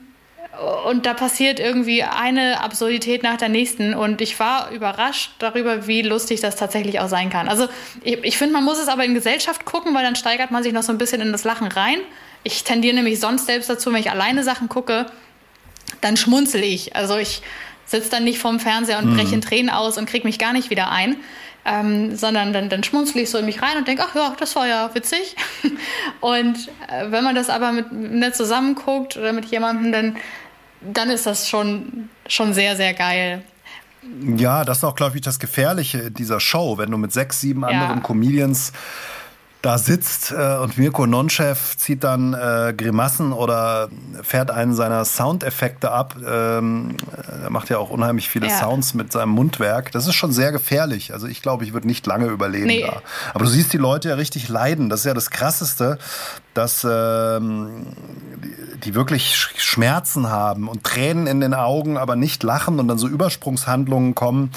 und 0.86 1.08
da 1.08 1.16
passiert 1.16 1.60
irgendwie 1.60 2.04
eine 2.04 2.62
Absurdität 2.62 3.24
nach 3.24 3.38
der 3.38 3.50
nächsten. 3.50 3.96
Und 3.96 4.22
ich 4.22 4.40
war 4.40 4.70
überrascht 4.70 5.32
darüber, 5.40 5.88
wie 5.88 6.04
lustig 6.04 6.40
das 6.40 6.56
tatsächlich 6.56 7.00
auch 7.00 7.10
sein 7.10 7.32
kann. 7.32 7.50
Also 7.50 7.68
ich, 8.04 8.24
ich 8.24 8.38
finde, 8.38 8.54
man 8.54 8.64
muss 8.64 8.80
es 8.80 8.88
aber 8.88 9.06
in 9.06 9.16
Gesellschaft 9.16 9.66
gucken, 9.66 9.96
weil 9.96 10.04
dann 10.04 10.16
steigert 10.16 10.52
man 10.52 10.62
sich 10.62 10.74
noch 10.74 10.84
so 10.84 10.92
ein 10.92 11.00
bisschen 11.00 11.22
in 11.22 11.32
das 11.32 11.44
Lachen 11.44 11.68
rein. 11.68 11.98
Ich 12.44 12.64
tendiere 12.64 12.96
nämlich 12.96 13.20
sonst 13.20 13.48
selbst 13.48 13.70
dazu, 13.72 13.92
wenn 13.92 14.00
ich 14.00 14.12
alleine 14.12 14.44
Sachen 14.44 14.70
gucke, 14.70 15.08
dann 16.02 16.16
schmunzel 16.16 16.64
ich. 16.64 16.96
Also 16.96 17.18
ich 17.18 17.42
sitze 17.88 18.10
dann 18.12 18.24
nicht 18.24 18.38
vorm 18.40 18.60
Fernseher 18.60 19.00
und 19.00 19.16
breche 19.16 19.34
in 19.34 19.42
Tränen 19.42 19.70
aus 19.72 19.98
und 19.98 20.08
kriege 20.08 20.28
mich 20.28 20.38
gar 20.38 20.54
nicht 20.54 20.70
wieder 20.70 20.92
ein. 20.92 21.16
Ähm, 21.66 22.16
sondern 22.16 22.54
dann, 22.54 22.70
dann 22.70 22.82
schmunzel 22.86 23.22
ich 23.24 23.30
so 23.30 23.40
in 23.40 23.46
mich 23.46 23.62
rein 23.62 23.76
und 23.78 23.90
denke, 23.90 24.02
ach 24.08 24.16
ja, 24.16 24.34
das 24.40 24.56
war 24.56 24.68
ja 24.68 24.90
witzig. 24.94 25.36
und 26.22 26.56
äh, 26.88 27.12
wenn 27.12 27.26
man 27.26 27.36
das 27.36 27.50
aber 27.50 27.74
mit 27.74 27.92
mir 27.92 28.32
zusammen 28.32 28.76
guckt 28.76 29.18
oder 29.18 29.34
mit 29.34 29.44
jemandem, 29.46 29.92
dann, 29.92 30.16
dann 30.82 31.10
ist 31.10 31.26
das 31.26 31.50
schon, 31.50 32.08
schon 32.28 32.54
sehr, 32.54 32.78
sehr 32.78 32.94
geil. 32.94 33.44
Ja, 34.38 34.64
das 34.64 34.78
ist 34.78 34.84
auch, 34.86 34.96
glaube 34.96 35.18
ich, 35.18 35.22
das 35.22 35.40
Gefährliche 35.40 36.10
dieser 36.10 36.40
Show, 36.40 36.78
wenn 36.78 36.90
du 36.90 36.98
mit 36.98 37.12
sechs, 37.12 37.42
sieben 37.42 37.64
Ja. 37.64 37.68
anderen 37.68 38.02
Comedians 38.02 38.72
da 39.62 39.78
sitzt 39.78 40.32
äh, 40.32 40.58
und 40.58 40.78
Mirko 40.78 41.08
Nonchef 41.08 41.76
zieht 41.78 42.04
dann 42.04 42.34
äh, 42.34 42.74
Grimassen 42.78 43.34
oder 43.34 43.90
fährt 44.22 44.52
einen 44.52 44.74
seiner 44.76 45.04
Soundeffekte 45.04 45.92
ab. 45.92 46.16
Ähm, 46.26 46.96
er 47.44 47.50
macht 47.50 47.70
ja 47.70 47.78
auch 47.78 47.90
unheimlich 47.90 48.30
viele 48.30 48.48
Ja. 48.48 48.60
Sounds 48.60 48.94
mit 48.94 49.12
seinem 49.12 49.30
Mundwerk. 49.32 49.92
Das 49.92 50.06
ist 50.08 50.14
schon 50.16 50.32
sehr 50.32 50.52
gefährlich. 50.52 51.12
Also 51.14 51.28
ich 51.28 51.42
glaube, 51.42 51.64
ich 51.66 51.74
würde 51.74 51.88
nicht 51.88 52.06
lange 52.06 52.28
überleben 52.28 52.68
Nee. 52.68 52.86
da. 52.86 53.02
Aber 53.34 53.46
du 53.46 53.50
siehst 53.50 53.74
die 53.74 53.78
Leute 53.78 54.10
ja 54.10 54.16
richtig 54.16 54.48
leiden. 54.48 54.90
Das 54.90 55.02
ist 55.02 55.06
ja 55.06 55.14
das 55.14 55.32
Krasseste, 55.32 55.98
dass 56.58 56.86
ähm, 56.90 57.88
die, 58.84 58.94
wirklich 58.96 59.34
Sch- 59.36 59.60
Schmerzen 59.60 60.30
haben 60.30 60.68
und 60.68 60.84
Tränen 60.84 61.28
in 61.28 61.42
den 61.42 61.54
Augen, 61.54 61.98
aber 61.98 62.16
nicht 62.16 62.44
lachen 62.44 62.80
und 62.80 62.88
dann 62.88 62.98
so 62.98 63.08
Übersprungshandlungen 63.08 64.14
kommen, 64.16 64.52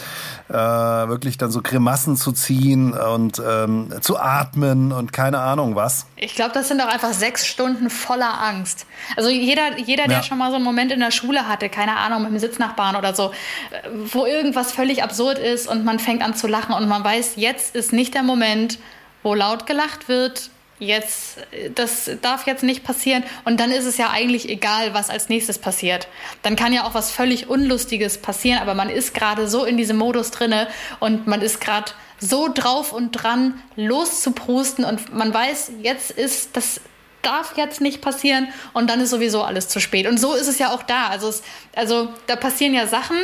äh, 0.48 0.52
wirklich 0.54 1.38
dann 1.38 1.50
so 1.50 1.62
Grimassen 1.62 2.16
zu 2.16 2.32
ziehen 2.32 2.92
und 2.92 3.40
ähm, 3.46 3.88
zu 4.00 4.18
atmen 4.18 4.92
und 4.92 5.12
keine 5.12 5.38
Ahnung 5.40 5.74
was. 5.76 6.06
Ich 6.16 6.34
glaube, 6.34 6.52
das 6.52 6.68
sind 6.68 6.80
doch 6.80 6.88
einfach 6.88 7.12
sechs 7.12 7.46
Stunden 7.46 7.88
voller 7.90 8.40
Angst. 8.42 8.86
Also 9.16 9.30
jeder, 9.30 9.78
jeder 9.78 10.06
der 10.06 10.18
Ja. 10.18 10.22
schon 10.22 10.38
mal 10.38 10.50
so 10.50 10.56
einen 10.56 10.64
Moment 10.64 10.92
in 10.92 11.00
der 11.00 11.10
Schule 11.10 11.48
hatte, 11.48 11.68
keine 11.68 11.96
Ahnung, 11.96 12.22
mit 12.22 12.32
dem 12.32 12.38
Sitznachbarn 12.38 12.96
oder 12.96 13.14
so, 13.14 13.30
äh, 13.70 13.88
wo 14.12 14.26
irgendwas 14.26 14.72
völlig 14.72 15.02
absurd 15.02 15.38
ist 15.38 15.66
und 15.66 15.84
man 15.84 15.98
fängt 15.98 16.22
an 16.22 16.34
zu 16.34 16.46
lachen 16.46 16.74
und 16.74 16.88
man 16.88 17.02
weiß, 17.04 17.32
jetzt 17.36 17.74
ist 17.74 17.92
nicht 17.92 18.14
der 18.14 18.22
Moment, 18.22 18.78
wo 19.22 19.34
laut 19.34 19.66
gelacht 19.66 20.08
wird 20.08 20.50
jetzt, 20.80 21.38
das 21.74 22.10
darf 22.22 22.46
jetzt 22.46 22.64
nicht 22.64 22.82
passieren. 22.82 23.22
Und 23.44 23.60
dann 23.60 23.70
ist 23.70 23.84
es 23.84 23.98
ja 23.98 24.10
eigentlich 24.10 24.48
egal, 24.48 24.92
was 24.94 25.10
als 25.10 25.28
nächstes 25.28 25.58
passiert. 25.58 26.08
Dann 26.42 26.56
kann 26.56 26.72
ja 26.72 26.84
auch 26.84 26.94
was 26.94 27.12
völlig 27.12 27.48
Unlustiges 27.48 28.18
passieren, 28.18 28.60
aber 28.60 28.74
man 28.74 28.90
ist 28.90 29.14
gerade 29.14 29.46
so 29.46 29.64
in 29.64 29.76
diesem 29.76 29.98
Modus 29.98 30.32
drinne 30.32 30.66
und 30.98 31.26
man 31.26 31.42
ist 31.42 31.60
gerade 31.60 31.92
so 32.18 32.48
drauf 32.52 32.92
und 32.92 33.12
dran, 33.12 33.62
loszuprusten 33.76 34.84
und 34.84 35.14
man 35.14 35.32
weiß, 35.32 35.72
jetzt 35.82 36.10
ist 36.10 36.56
das 36.56 36.80
darf 37.22 37.58
jetzt 37.58 37.82
nicht 37.82 38.00
passieren 38.00 38.48
und 38.72 38.88
dann 38.88 38.98
ist 39.00 39.10
sowieso 39.10 39.42
alles 39.42 39.68
zu 39.68 39.78
spät. 39.78 40.06
Und 40.06 40.18
so 40.18 40.32
ist 40.32 40.48
es 40.48 40.58
ja 40.58 40.72
auch 40.72 40.82
da. 40.82 41.08
Also, 41.08 41.28
es, 41.28 41.42
also 41.76 42.08
da 42.26 42.34
passieren 42.34 42.72
ja 42.72 42.86
Sachen 42.86 43.16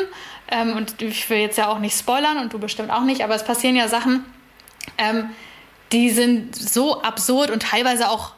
ähm, 0.49 0.77
und 0.77 1.01
ich 1.01 1.29
will 1.31 1.39
jetzt 1.39 1.57
ja 1.57 1.69
auch 1.69 1.79
nicht 1.79 1.99
spoilern 1.99 2.39
und 2.39 2.53
du 2.53 2.59
bestimmt 2.59 2.91
auch 2.91 3.05
nicht, 3.05 3.23
aber 3.25 3.35
es 3.35 3.45
passieren 3.45 3.75
ja 3.75 3.89
Sachen, 3.89 4.25
ähm, 4.99 5.31
die 5.97 6.11
sind 6.11 6.55
so 6.55 7.01
absurd 7.01 7.51
und 7.51 7.63
teilweise 7.63 8.11
auch 8.11 8.33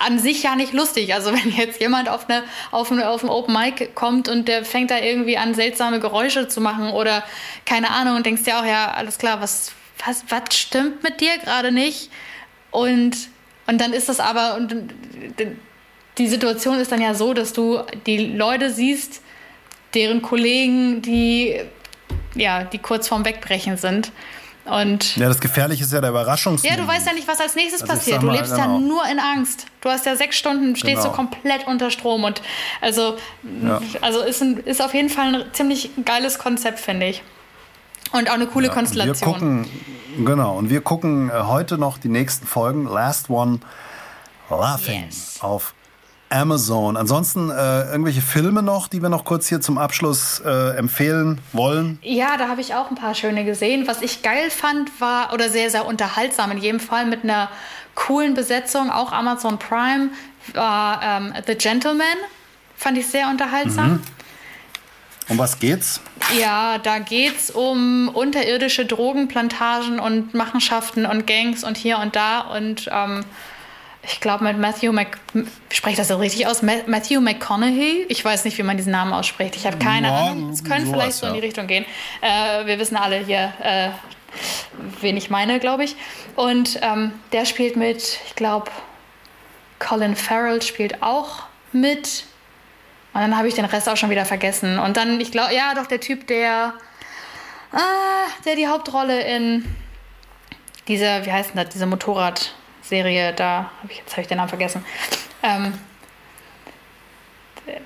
an 0.00 0.18
sich 0.18 0.42
ja 0.42 0.56
nicht 0.56 0.72
lustig. 0.72 1.14
Also 1.14 1.32
wenn 1.32 1.52
jetzt 1.52 1.80
jemand 1.80 2.08
auf, 2.08 2.28
eine, 2.28 2.42
auf, 2.72 2.90
eine, 2.90 3.08
auf 3.08 3.22
ein 3.22 3.30
Open 3.30 3.54
Mic 3.54 3.90
kommt 3.94 4.28
und 4.28 4.48
der 4.48 4.64
fängt 4.64 4.90
da 4.90 4.98
irgendwie 4.98 5.38
an, 5.38 5.54
seltsame 5.54 6.00
Geräusche 6.00 6.48
zu 6.48 6.60
machen 6.60 6.90
oder 6.90 7.22
keine 7.64 7.90
Ahnung 7.90 8.16
und 8.16 8.26
denkst 8.26 8.42
dir 8.42 8.58
auch, 8.58 8.64
ja, 8.64 8.90
alles 8.90 9.18
klar, 9.18 9.40
was, 9.40 9.72
was, 10.04 10.24
was 10.28 10.56
stimmt 10.56 11.04
mit 11.04 11.20
dir 11.20 11.38
gerade 11.38 11.70
nicht? 11.70 12.10
Und, 12.72 13.16
und 13.68 13.80
dann 13.80 13.92
ist 13.92 14.08
das 14.08 14.18
aber, 14.18 14.56
und 14.56 14.74
die 16.18 16.26
Situation 16.26 16.80
ist 16.80 16.90
dann 16.90 17.00
ja 17.00 17.14
so, 17.14 17.34
dass 17.34 17.52
du 17.52 17.82
die 18.06 18.18
Leute 18.18 18.70
siehst, 18.70 19.22
deren 19.94 20.22
Kollegen, 20.22 21.02
die, 21.02 21.60
ja, 22.34 22.64
die 22.64 22.78
kurz 22.78 23.06
vorm 23.06 23.24
Wegbrechen 23.24 23.76
sind. 23.76 24.10
Und 24.64 25.16
ja, 25.16 25.28
das 25.28 25.40
Gefährliche 25.40 25.84
ist 25.84 25.92
ja 25.92 26.00
der 26.00 26.10
Überraschungs. 26.10 26.62
Ja, 26.62 26.76
du 26.76 26.86
weißt 26.86 27.06
ja 27.06 27.12
nicht, 27.12 27.28
was 27.28 27.38
als 27.38 27.54
nächstes 27.54 27.82
also 27.82 27.92
passiert. 27.92 28.22
Mal, 28.22 28.28
du 28.28 28.36
lebst 28.36 28.54
genau. 28.54 28.74
ja 28.74 28.78
nur 28.78 29.06
in 29.06 29.18
Angst. 29.18 29.66
Du 29.82 29.90
hast 29.90 30.06
ja 30.06 30.16
sechs 30.16 30.36
Stunden, 30.36 30.74
stehst 30.74 31.02
genau. 31.02 31.10
du 31.10 31.16
komplett 31.16 31.66
unter 31.66 31.90
Strom. 31.90 32.24
Und 32.24 32.40
also, 32.80 33.16
ja. 33.62 33.80
also 34.00 34.20
ist, 34.22 34.40
ein, 34.40 34.56
ist 34.58 34.80
auf 34.80 34.94
jeden 34.94 35.10
Fall 35.10 35.34
ein 35.34 35.44
ziemlich 35.52 35.90
geiles 36.04 36.38
Konzept, 36.38 36.80
finde 36.80 37.06
ich. 37.06 37.22
Und 38.12 38.30
auch 38.30 38.34
eine 38.34 38.46
coole 38.46 38.68
ja, 38.68 38.72
Konstellation. 38.72 39.28
Wir 39.28 39.32
gucken, 39.34 39.70
genau, 40.24 40.56
und 40.56 40.70
wir 40.70 40.80
gucken 40.80 41.30
äh, 41.30 41.42
heute 41.42 41.76
noch 41.76 41.98
die 41.98 42.08
nächsten 42.08 42.46
Folgen. 42.46 42.86
Last 42.86 43.28
One 43.28 43.60
Laughing 44.48 45.04
yes. 45.04 45.38
auf 45.40 45.74
Amazon. 46.34 46.96
Ansonsten 46.96 47.50
äh, 47.50 47.90
irgendwelche 47.90 48.20
Filme 48.20 48.62
noch, 48.62 48.88
die 48.88 49.00
wir 49.00 49.08
noch 49.08 49.24
kurz 49.24 49.48
hier 49.48 49.60
zum 49.60 49.78
Abschluss 49.78 50.42
äh, 50.44 50.76
empfehlen 50.76 51.40
wollen? 51.52 51.98
Ja, 52.02 52.36
da 52.36 52.48
habe 52.48 52.60
ich 52.60 52.74
auch 52.74 52.90
ein 52.90 52.96
paar 52.96 53.14
schöne 53.14 53.44
gesehen. 53.44 53.86
Was 53.86 54.02
ich 54.02 54.22
geil 54.22 54.50
fand, 54.50 55.00
war, 55.00 55.32
oder 55.32 55.48
sehr, 55.48 55.70
sehr 55.70 55.86
unterhaltsam, 55.86 56.50
in 56.50 56.58
jedem 56.58 56.80
Fall 56.80 57.06
mit 57.06 57.24
einer 57.24 57.48
coolen 57.94 58.34
Besetzung, 58.34 58.90
auch 58.90 59.12
Amazon 59.12 59.58
Prime, 59.58 60.10
war 60.52 61.00
ähm, 61.02 61.32
The 61.46 61.54
Gentleman. 61.54 62.06
Fand 62.76 62.98
ich 62.98 63.06
sehr 63.06 63.28
unterhaltsam. 63.28 63.92
Mhm. 63.92 64.02
Um 65.28 65.38
was 65.38 65.58
geht's? 65.58 66.00
Ja, 66.38 66.78
da 66.78 66.98
geht's 66.98 67.50
um 67.50 68.10
unterirdische 68.12 68.84
Drogenplantagen 68.84 69.98
und 69.98 70.34
Machenschaften 70.34 71.06
und 71.06 71.26
Gangs 71.26 71.64
und 71.64 71.78
hier 71.78 71.98
und 71.98 72.14
da 72.14 72.40
und 72.40 72.90
ähm, 72.92 73.24
ich 74.06 74.20
glaube 74.20 74.44
mit 74.44 74.58
Matthew 74.58 74.92
Mc, 74.92 75.16
spreche 75.72 75.96
das 75.96 76.08
so 76.08 76.16
richtig 76.16 76.46
aus, 76.46 76.62
Matthew 76.62 77.20
McConaughey. 77.20 78.06
Ich 78.08 78.24
weiß 78.24 78.44
nicht, 78.44 78.58
wie 78.58 78.62
man 78.62 78.76
diesen 78.76 78.92
Namen 78.92 79.12
ausspricht. 79.12 79.56
Ich 79.56 79.66
habe 79.66 79.78
keine 79.78 80.08
ja, 80.08 80.26
Ahnung. 80.26 80.50
Es 80.50 80.64
könnte 80.64 80.90
vielleicht 80.90 81.14
so 81.14 81.26
in 81.26 81.34
die 81.34 81.40
Richtung 81.40 81.66
gehen. 81.66 81.84
Äh, 82.20 82.66
wir 82.66 82.78
wissen 82.78 82.96
alle 82.96 83.18
hier, 83.18 83.52
äh, 83.62 83.90
wen 85.00 85.16
ich 85.16 85.30
meine, 85.30 85.58
glaube 85.58 85.84
ich. 85.84 85.96
Und 86.36 86.78
ähm, 86.82 87.12
der 87.32 87.46
spielt 87.46 87.76
mit, 87.76 88.20
ich 88.26 88.34
glaube, 88.34 88.70
Colin 89.78 90.16
Farrell 90.16 90.60
spielt 90.62 91.02
auch 91.02 91.44
mit. 91.72 92.24
Und 93.14 93.20
dann 93.20 93.36
habe 93.36 93.48
ich 93.48 93.54
den 93.54 93.64
Rest 93.64 93.88
auch 93.88 93.96
schon 93.96 94.10
wieder 94.10 94.24
vergessen. 94.24 94.78
Und 94.78 94.96
dann, 94.96 95.20
ich 95.20 95.30
glaube, 95.30 95.54
ja, 95.54 95.74
doch 95.74 95.86
der 95.86 96.00
Typ, 96.00 96.26
der, 96.26 96.74
ah, 97.72 97.78
der 98.44 98.56
die 98.56 98.66
Hauptrolle 98.66 99.22
in 99.22 99.64
dieser, 100.88 101.24
wie 101.24 101.32
heißt 101.32 101.50
denn 101.50 101.64
das, 101.64 101.72
diese 101.72 101.86
Motorrad 101.86 102.54
Serie, 102.84 103.32
da 103.32 103.70
habe 103.80 103.90
ich 103.90 103.98
jetzt 103.98 104.12
habe 104.12 104.22
ich 104.22 104.28
den 104.28 104.38
Namen 104.38 104.48
vergessen. 104.48 104.84
Ähm, 105.42 105.74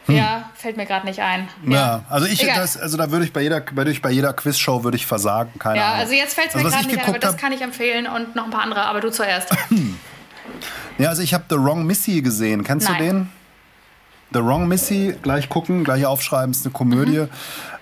hm. 0.06 0.16
Ja, 0.16 0.50
fällt 0.54 0.76
mir 0.76 0.86
gerade 0.86 1.06
nicht 1.06 1.20
ein. 1.20 1.48
Ja, 1.66 1.72
ja 1.72 2.04
also 2.08 2.26
ich, 2.26 2.44
das, 2.44 2.76
also 2.76 2.96
da 2.96 3.10
würde 3.10 3.24
ich 3.24 3.32
bei 3.32 3.42
jeder, 3.42 3.60
bei, 3.60 3.84
bei 3.84 4.10
jeder 4.10 4.32
Quizshow 4.32 4.82
würde 4.82 4.96
ich 4.96 5.06
versagen, 5.06 5.58
keine 5.58 5.78
ja, 5.78 5.86
Ahnung. 5.86 6.00
also 6.00 6.14
jetzt 6.14 6.34
fällt 6.34 6.48
es 6.48 6.54
mir 6.54 6.64
also, 6.64 6.76
gerade 6.76 6.88
nicht 6.88 7.00
ein, 7.00 7.08
aber 7.08 7.18
das 7.18 7.36
kann 7.36 7.52
ich 7.52 7.62
empfehlen 7.62 8.06
und 8.08 8.34
noch 8.34 8.44
ein 8.44 8.50
paar 8.50 8.62
andere, 8.62 8.82
aber 8.82 9.00
du 9.00 9.10
zuerst. 9.10 9.50
ja, 10.98 11.08
also 11.08 11.22
ich 11.22 11.32
habe 11.32 11.44
The 11.48 11.56
Wrong 11.56 11.84
Missy 11.84 12.20
gesehen. 12.22 12.64
Kennst 12.64 12.88
Nein. 12.88 12.98
du 12.98 13.04
den? 13.04 13.30
The 14.32 14.40
Wrong 14.40 14.66
Missy, 14.66 15.14
gleich 15.22 15.48
gucken, 15.48 15.84
gleich 15.84 16.04
aufschreiben, 16.04 16.50
ist 16.50 16.66
eine 16.66 16.72
Komödie. 16.72 17.20
Mhm. 17.20 17.28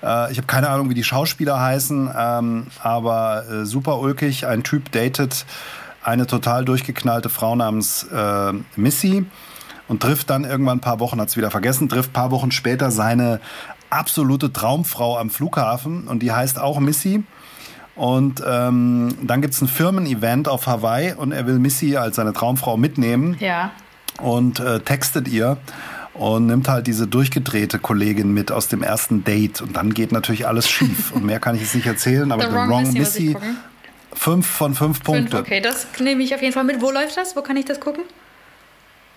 Äh, 0.03 0.33
ich 0.33 0.39
habe 0.39 0.47
keine 0.47 0.69
Ahnung, 0.69 0.91
wie 0.91 0.95
die 0.95 1.03
Schauspieler 1.03 1.59
heißen, 1.59 2.11
ähm, 2.17 2.67
aber 2.83 3.45
äh, 3.51 3.65
super 3.65 3.99
ulkig. 3.99 4.47
Ein 4.47 4.63
Typ 4.63 4.93
datet 4.93 5.47
eine 6.07 6.27
total 6.27 6.65
durchgeknallte 6.65 7.29
Frau 7.29 7.57
namens 7.57 8.05
äh, 8.05 8.53
Missy 8.77 9.27
und 9.89 10.01
trifft 10.01 10.31
dann 10.31 10.45
irgendwann 10.45 10.79
ein 10.79 10.81
paar 10.81 11.01
Wochen, 11.01 11.21
hat 11.21 11.29
es 11.29 11.37
wieder 11.37 11.51
vergessen, 11.51 11.89
trifft 11.89 12.11
ein 12.11 12.13
paar 12.13 12.31
Wochen 12.31 12.53
später 12.53 12.91
seine 12.91 13.41
absolute 13.91 14.53
Traumfrau 14.53 15.19
am 15.19 15.31
Flughafen 15.31 16.07
und 16.07 16.23
die 16.23 16.33
heißt 16.33 16.61
auch 16.61 16.79
Missy. 16.79 17.25
Und 17.97 18.43
ähm, 18.47 19.15
dann 19.23 19.41
gibt 19.41 19.55
es 19.55 19.63
ein 19.63 19.69
Firmen-Event 19.69 20.49
auf 20.49 20.67
Hawaii 20.67 21.15
und 21.15 21.33
er 21.33 21.47
will 21.47 21.59
Missy 21.59 21.97
als 21.97 22.17
seine 22.17 22.33
Traumfrau 22.33 22.77
mitnehmen. 22.77 23.37
Ja. 23.41 23.73
Und 24.21 24.61
äh, 24.61 24.81
textet 24.81 25.29
ihr 25.29 25.57
und 26.13 26.47
nimmt 26.47 26.69
halt 26.69 26.87
diese 26.87 27.07
durchgedrehte 27.07 27.79
Kollegin 27.79 28.33
mit 28.33 28.53
aus 28.53 28.69
dem 28.69 28.83
ersten 28.83 29.25
Date. 29.25 29.61
Und 29.63 29.77
dann 29.77 29.95
geht 29.95 30.13
natürlich 30.13 30.47
alles 30.47 30.69
schief. 30.69 31.11
und 31.13 31.25
mehr 31.25 31.41
kann 31.41 31.55
ich 31.55 31.63
jetzt 31.63 31.75
nicht 31.75 31.87
erzählen, 31.87 32.31
aber 32.33 32.43
The, 32.43 32.49
The 32.49 32.55
Wrong, 32.55 32.69
Wrong 32.69 32.93
Missy, 32.93 33.31
Missy 33.31 33.37
Fünf 34.17 34.47
von 34.47 34.75
fünf 34.75 35.03
Punkte. 35.03 35.39
okay, 35.39 35.61
das 35.61 35.87
nehme 35.99 36.23
ich 36.23 36.35
auf 36.35 36.43
jeden 36.43 36.55
Fall 36.55 36.65
mit. 36.65 36.81
Wo 36.81 36.91
läuft 36.91 37.17
das? 37.17 37.37
Wo 37.37 37.43
kann 37.43 37.57
ich 37.57 37.67
das 37.67 37.79
gucken? 37.79 38.03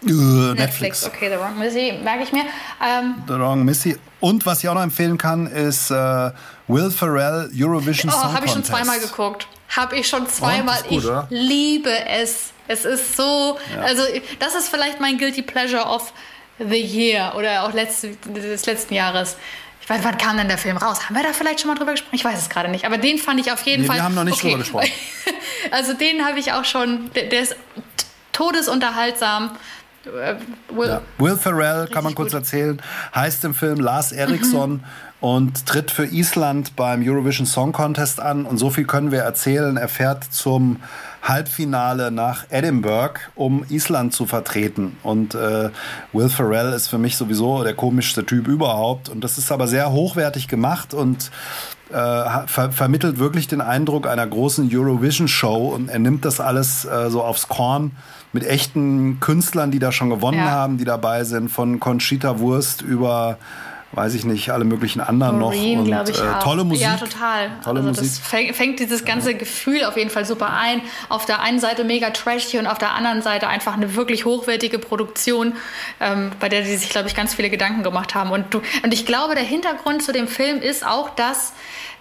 Uh, 0.03 0.53
Netflix. 0.53 0.59
Netflix. 0.59 1.05
Okay, 1.05 1.29
The 1.29 1.37
Wrong 1.37 1.57
Missy, 1.57 1.93
merke 2.03 2.23
ich 2.23 2.31
mir. 2.31 2.43
Ähm, 2.85 3.15
The 3.27 3.33
Wrong 3.33 3.65
Missy. 3.65 3.97
Und 4.19 4.45
was 4.45 4.63
ich 4.63 4.69
auch 4.69 4.73
noch 4.73 4.83
empfehlen 4.83 5.17
kann, 5.17 5.47
ist 5.47 5.91
äh, 5.91 6.31
Will 6.67 6.91
Ferrell 6.91 7.49
Eurovision 7.53 8.09
oh, 8.09 8.13
Song 8.13 8.21
Contest. 8.21 8.31
Oh, 8.31 8.33
habe 8.35 8.45
ich 8.45 8.51
schon 8.51 8.63
zweimal 8.63 8.99
geguckt. 8.99 9.47
Habe 9.75 9.95
ich 9.97 10.07
schon 10.07 10.27
zweimal. 10.27 10.81
Gut, 10.83 10.91
ich 10.91 11.05
oder? 11.05 11.27
liebe 11.29 11.91
es. 12.07 12.51
Es 12.67 12.85
ist 12.85 13.17
so, 13.17 13.57
ja. 13.73 13.81
also 13.81 14.03
das 14.37 14.53
ist 14.53 14.69
vielleicht 14.69 14.99
mein 14.99 15.17
Guilty 15.17 15.41
Pleasure 15.41 15.83
of 15.83 16.13
the 16.59 16.79
Year 16.79 17.33
oder 17.35 17.63
auch 17.63 17.73
letzte, 17.73 18.15
des 18.27 18.65
letzten 18.65 18.93
Jahres. 18.93 19.37
Weiß, 19.89 20.03
wann 20.03 20.19
kam 20.19 20.37
denn 20.37 20.47
der 20.47 20.59
Film 20.59 20.77
raus? 20.77 21.05
Haben 21.05 21.15
wir 21.15 21.23
da 21.23 21.33
vielleicht 21.33 21.61
schon 21.61 21.69
mal 21.69 21.75
drüber 21.75 21.93
gesprochen? 21.93 22.13
Ich 22.15 22.23
weiß 22.23 22.39
es 22.39 22.49
gerade 22.49 22.69
nicht. 22.69 22.85
Aber 22.85 22.99
den 22.99 23.17
fand 23.17 23.39
ich 23.39 23.51
auf 23.51 23.63
jeden 23.63 23.81
nee, 23.81 23.87
Fall. 23.87 23.97
Wir 23.97 24.03
haben 24.03 24.13
noch 24.13 24.23
nicht 24.23 24.35
okay. 24.35 24.49
drüber 24.49 24.59
gesprochen. 24.59 24.91
also 25.71 25.93
den 25.93 26.23
habe 26.23 26.37
ich 26.37 26.53
auch 26.53 26.63
schon. 26.63 27.11
Der, 27.15 27.23
der 27.23 27.41
ist 27.41 27.55
todesunterhaltsam. 28.31 29.57
Äh, 30.05 30.35
Will, 30.69 30.87
ja. 30.87 31.01
Will 31.17 31.35
Ferrell, 31.37 31.87
kann 31.87 32.03
man 32.03 32.13
kurz 32.13 32.33
gut. 32.33 32.41
erzählen, 32.41 32.79
heißt 33.15 33.43
im 33.45 33.55
Film 33.55 33.79
Lars 33.79 34.11
Eriksson 34.11 34.73
mhm. 34.73 34.83
Und 35.21 35.65
tritt 35.65 35.91
für 35.91 36.05
Island 36.05 36.75
beim 36.75 37.01
Eurovision 37.05 37.45
Song 37.45 37.73
Contest 37.73 38.21
an. 38.21 38.45
Und 38.45 38.57
so 38.57 38.69
viel 38.69 38.85
können 38.85 39.11
wir 39.11 39.21
erzählen. 39.21 39.75
Er 39.75 39.89
fährt 39.89 40.23
zum 40.23 40.77
Halbfinale 41.21 42.09
nach 42.11 42.45
Edinburgh, 42.49 43.19
um 43.35 43.65
Island 43.69 44.13
zu 44.13 44.25
vertreten. 44.25 44.97
Und 45.03 45.35
äh, 45.35 45.69
Will 46.13 46.29
Ferrell 46.29 46.71
ist 46.71 46.87
für 46.87 46.97
mich 46.97 47.17
sowieso 47.17 47.63
der 47.63 47.73
komischste 47.73 48.25
Typ 48.25 48.47
überhaupt. 48.47 49.09
Und 49.09 49.23
das 49.23 49.37
ist 49.37 49.51
aber 49.51 49.67
sehr 49.67 49.91
hochwertig 49.91 50.47
gemacht 50.47 50.93
und 50.93 51.31
äh, 51.89 52.47
ver 52.47 52.71
vermittelt 52.71 53.19
wirklich 53.19 53.47
den 53.47 53.61
Eindruck 53.61 54.07
einer 54.07 54.25
großen 54.25 54.69
Eurovision-Show. 54.71 55.73
Und 55.73 55.89
er 55.89 55.99
nimmt 55.99 56.23
das 56.23 56.39
alles 56.39 56.85
äh, 56.85 57.09
so 57.09 57.23
aufs 57.23 57.49
Korn 57.49 57.91
mit 58.31 58.45
echten 58.45 59.19
Künstlern, 59.19 59.71
die 59.71 59.79
da 59.79 59.91
schon 59.91 60.09
gewonnen 60.09 60.37
ja. 60.37 60.51
haben, 60.51 60.77
die 60.77 60.85
dabei 60.85 61.25
sind, 61.25 61.49
von 61.49 61.81
Conchita 61.81 62.39
Wurst 62.39 62.81
über 62.81 63.37
weiß 63.91 64.13
ich 64.13 64.23
nicht, 64.23 64.51
alle 64.51 64.65
möglichen 64.65 65.01
anderen 65.01 65.39
Maureen, 65.39 65.83
noch. 65.83 65.99
Und, 66.01 66.09
ich 66.09 66.19
äh, 66.19 66.39
tolle 66.43 66.63
Musik. 66.63 66.85
Ja, 66.85 66.95
total. 66.97 67.49
Tolle 67.63 67.79
also 67.79 68.01
Musik. 68.01 68.21
Das 68.49 68.55
fängt 68.55 68.79
dieses 68.79 69.03
ganze 69.03 69.33
Gefühl 69.33 69.83
auf 69.83 69.97
jeden 69.97 70.11
Fall 70.11 70.25
super 70.25 70.53
ein. 70.53 70.81
Auf 71.09 71.25
der 71.25 71.41
einen 71.41 71.59
Seite 71.59 71.83
mega 71.83 72.11
trashy 72.11 72.59
und 72.59 72.67
auf 72.67 72.77
der 72.77 72.93
anderen 72.93 73.21
Seite 73.21 73.47
einfach 73.47 73.73
eine 73.73 73.95
wirklich 73.95 74.25
hochwertige 74.25 74.77
Produktion, 74.77 75.53
ähm, 75.99 76.31
bei 76.39 76.49
der 76.49 76.63
sie 76.65 76.77
sich, 76.77 76.89
glaube 76.89 77.07
ich, 77.07 77.15
ganz 77.15 77.33
viele 77.33 77.49
Gedanken 77.49 77.81
gemacht 77.81 78.13
haben. 78.13 78.31
Und, 78.31 78.53
du, 78.53 78.61
und 78.83 78.93
ich 78.93 79.05
glaube, 79.05 79.33
der 79.33 79.43
Hintergrund 79.43 80.03
zu 80.03 80.11
dem 80.11 80.27
Film 80.27 80.61
ist 80.61 80.85
auch, 80.85 81.09
dass 81.09 81.53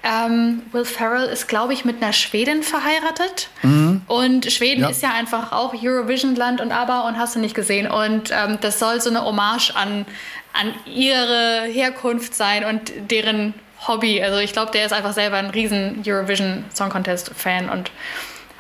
ähm, 0.03 0.63
Will 0.73 0.85
Ferrell 0.85 1.29
ist, 1.29 1.49
glaube 1.49 1.73
ich, 1.73 1.85
mit 1.85 2.03
einer 2.03 2.13
Schwedin 2.13 2.63
verheiratet. 2.63 3.49
Mhm. 3.63 4.03
Und 4.07 4.51
Schweden 4.51 4.83
ja. 4.83 4.91
ist 4.91 5.03
ja 5.03 5.13
einfach 5.13 5.53
auch 5.53 5.75
Eurovision-Land 5.75 6.61
und 6.61 6.71
aber 6.71 7.07
und 7.07 7.19
hast 7.19 7.35
du 7.35 7.41
nicht 7.41 7.55
gesehen. 7.55 7.91
Und 7.91 8.31
ähm, 8.31 8.59
das 8.61 8.79
soll 8.79 9.01
so 9.01 9.11
eine 9.11 9.25
Hommage 9.25 9.73
an, 9.75 10.07
an 10.59 10.75
ihre 10.87 11.67
Herkunft 11.71 12.35
sein 12.35 12.65
und 12.65 12.93
deren 13.11 13.55
Hobby. 13.87 14.23
Also 14.23 14.39
ich 14.39 14.53
glaube, 14.53 14.73
der 14.73 14.87
ist 14.87 14.93
einfach 14.93 15.13
selber 15.13 15.37
ein 15.37 15.51
riesen 15.51 16.03
Eurovision 16.05 16.65
Song 16.75 16.91
Contest 16.91 17.31
Fan 17.35 17.69
und 17.69 17.91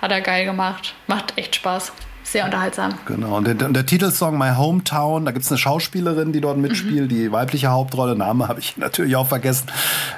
hat 0.01 0.13
er 0.13 0.21
geil 0.21 0.45
gemacht. 0.45 0.95
Macht 1.07 1.37
echt 1.37 1.57
Spaß. 1.57 1.93
Sehr 2.23 2.45
unterhaltsam. 2.45 2.93
Genau. 3.07 3.39
Und 3.39 3.47
der, 3.47 3.55
der 3.55 3.87
Titelsong 3.87 4.37
My 4.37 4.51
Hometown, 4.55 5.25
da 5.25 5.31
gibt 5.31 5.47
es 5.47 5.51
eine 5.51 5.57
Schauspielerin, 5.57 6.33
die 6.33 6.43
dort 6.43 6.59
mitspielt, 6.59 7.05
mhm. 7.05 7.09
die 7.09 7.33
weibliche 7.33 7.69
Hauptrolle, 7.69 8.17
Name 8.17 8.49
habe 8.49 8.61
ich 8.61 8.77
natürlich 8.77 9.17
auch 9.17 9.27
vergessen, 9.27 9.69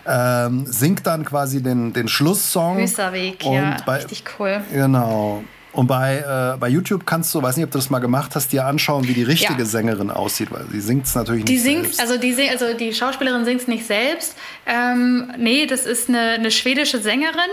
ähm, 0.07 0.67
singt 0.67 1.07
dann 1.07 1.25
quasi 1.25 1.63
den, 1.63 1.93
den 1.93 2.09
Schlusssong. 2.09 2.79
Weg, 2.79 3.45
ja, 3.45 3.77
bei, 3.87 3.99
richtig 3.99 4.25
cool. 4.39 4.61
Genau. 4.73 5.45
Und 5.73 5.87
bei, 5.87 6.19
äh, 6.19 6.59
bei 6.59 6.69
YouTube 6.69 7.07
kannst 7.07 7.33
du, 7.35 7.43
weiß 7.43 7.57
nicht, 7.57 7.65
ob 7.65 7.71
du 7.71 7.79
das 7.79 7.91
mal 7.91 8.01
gemacht 8.01 8.33
hast, 8.35 8.53
dir 8.53 8.67
anschauen, 8.67 9.07
wie 9.07 9.15
die 9.15 9.23
richtige 9.23 9.61
ja. 9.61 9.65
Sängerin 9.65 10.11
aussieht, 10.11 10.51
weil 10.51 10.65
sie 10.71 10.81
singt 10.81 11.07
es 11.07 11.15
natürlich 11.15 11.45
die 11.45 11.53
nicht 11.53 11.63
singt, 11.63 11.85
selbst. 11.85 12.01
Also 12.01 12.19
die, 12.19 12.51
also 12.51 12.75
die 12.77 12.93
Schauspielerin 12.93 13.45
singt 13.45 13.63
es 13.63 13.69
nicht 13.69 13.87
selbst. 13.87 14.37
Ähm, 14.67 15.33
nee, 15.39 15.67
das 15.67 15.87
ist 15.87 16.09
eine, 16.09 16.33
eine 16.33 16.51
schwedische 16.51 17.01
Sängerin, 17.01 17.51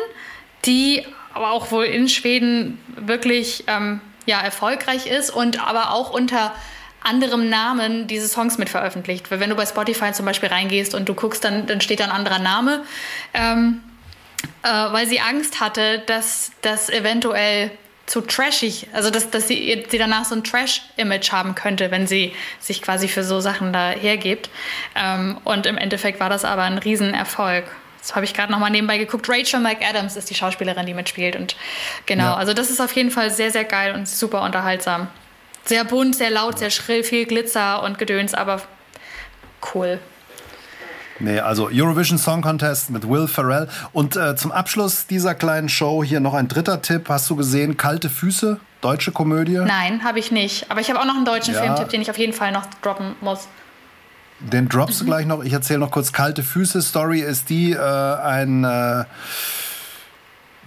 die 0.66 1.04
aber 1.34 1.52
auch 1.52 1.72
wohl 1.72 1.86
in 1.86 2.10
Schweden 2.10 2.80
wirklich 2.96 3.66
ähm, 3.68 4.02
ja, 4.26 4.42
erfolgreich 4.42 5.06
ist 5.06 5.30
und 5.30 5.66
aber 5.66 5.92
auch 5.92 6.12
unter 6.12 6.54
anderem 7.04 7.50
Namen 7.50 8.08
diese 8.08 8.28
Songs 8.28 8.58
mit 8.58 8.70
veröffentlicht. 8.70 9.30
Weil 9.30 9.40
wenn 9.40 9.52
du 9.52 9.56
bei 9.56 9.66
Spotify 9.66 10.12
zum 10.12 10.26
Beispiel 10.26 10.50
reingehst 10.50 10.96
und 10.96 11.08
du 11.08 11.14
guckst, 11.14 11.44
dann, 11.44 11.68
dann 11.68 11.82
steht 11.82 12.00
da 12.00 12.06
ein 12.06 12.12
anderer 12.12 12.40
Name. 12.40 12.84
Ähm, 13.36 13.82
äh, 14.64 14.68
weil 14.68 15.08
sie 15.08 15.20
Angst 15.20 15.60
hatte, 15.60 16.00
dass 16.08 16.52
das 16.62 16.90
eventuell 16.90 17.72
zu 18.08 18.22
trashig, 18.22 18.88
also 18.94 19.12
dass, 19.12 19.30
dass 19.30 19.48
sie, 19.48 19.86
sie 19.90 19.98
danach 19.98 20.26
so 20.26 20.34
ein 20.34 20.44
Trash-Image 20.44 21.32
haben 21.32 21.56
könnte, 21.56 21.92
wenn 21.92 22.08
sie 22.08 22.34
sich 22.60 22.82
quasi 22.82 23.10
für 23.10 23.24
so 23.24 23.42
Sachen 23.42 23.74
da 23.74 23.90
hergibt. 23.90 24.50
Ähm, 24.96 25.38
und 25.44 25.66
im 25.66 25.78
Endeffekt 25.78 26.20
war 26.20 26.30
das 26.30 26.46
aber 26.46 26.64
ein 26.64 26.78
Riesenerfolg. 26.78 27.66
Das 28.00 28.16
habe 28.16 28.24
ich 28.24 28.34
gerade 28.34 28.52
nochmal 28.52 28.72
nebenbei 28.72 28.98
geguckt. 28.98 29.28
Rachel 29.30 29.60
McAdams 29.60 30.16
ist 30.16 30.30
die 30.30 30.36
Schauspielerin, 30.36 30.86
die 30.86 30.94
mitspielt. 30.94 31.36
Und 31.36 31.58
genau, 32.06 32.24
ja. 32.24 32.36
also 32.36 32.54
das 32.54 32.70
ist 32.70 32.80
auf 32.80 32.94
jeden 32.94 33.12
Fall 33.12 33.30
sehr, 33.30 33.52
sehr 33.52 33.66
geil 33.66 33.94
und 33.94 34.08
super 34.08 34.42
unterhaltsam. 34.42 35.10
Sehr 35.66 35.84
bunt, 35.84 36.16
sehr 36.16 36.30
laut, 36.30 36.60
sehr 36.60 36.70
schrill, 36.70 37.04
viel 37.04 37.26
Glitzer 37.26 37.84
und 37.84 38.00
Gedöns, 38.00 38.34
aber 38.34 38.62
cool. 39.74 40.00
Nee, 41.20 41.40
also 41.40 41.70
Eurovision 41.72 42.18
Song 42.18 42.42
Contest 42.42 42.90
mit 42.90 43.08
Will 43.08 43.28
Ferrell. 43.28 43.68
Und 43.94 44.16
äh, 44.16 44.36
zum 44.36 44.52
Abschluss 44.52 45.08
dieser 45.08 45.36
kleinen 45.36 45.70
Show 45.70 46.04
hier 46.04 46.20
noch 46.20 46.34
ein 46.34 46.48
dritter 46.48 46.82
Tipp. 46.82 47.10
Hast 47.10 47.30
du 47.30 47.36
gesehen, 47.36 47.78
Kalte 47.78 48.10
Füße, 48.10 48.60
deutsche 48.82 49.12
Komödie? 49.12 49.58
Nein, 49.58 50.04
habe 50.04 50.20
ich 50.20 50.32
nicht. 50.32 50.70
Aber 50.70 50.80
ich 50.80 50.90
habe 50.90 51.00
auch 51.00 51.06
noch 51.06 51.16
einen 51.16 51.26
deutschen 51.26 51.54
ja. 51.54 51.62
Filmtipp, 51.62 51.90
den 51.90 52.02
ich 52.02 52.10
auf 52.10 52.18
jeden 52.18 52.34
Fall 52.34 52.52
noch 52.52 52.66
droppen 52.82 53.16
muss. 53.22 53.48
Den 54.40 54.70
droppst 54.70 55.02
mhm. 55.02 55.06
du 55.06 55.12
gleich 55.12 55.26
noch. 55.26 55.44
Ich 55.44 55.54
erzähle 55.54 55.80
noch 55.80 55.92
kurz. 55.92 56.14
Kalte 56.14 56.44
Füße. 56.44 56.82
Story 56.82 57.22
ist 57.22 57.50
die, 57.50 57.72
äh, 57.72 57.78
ein... 57.78 58.64
Äh, 58.64 59.06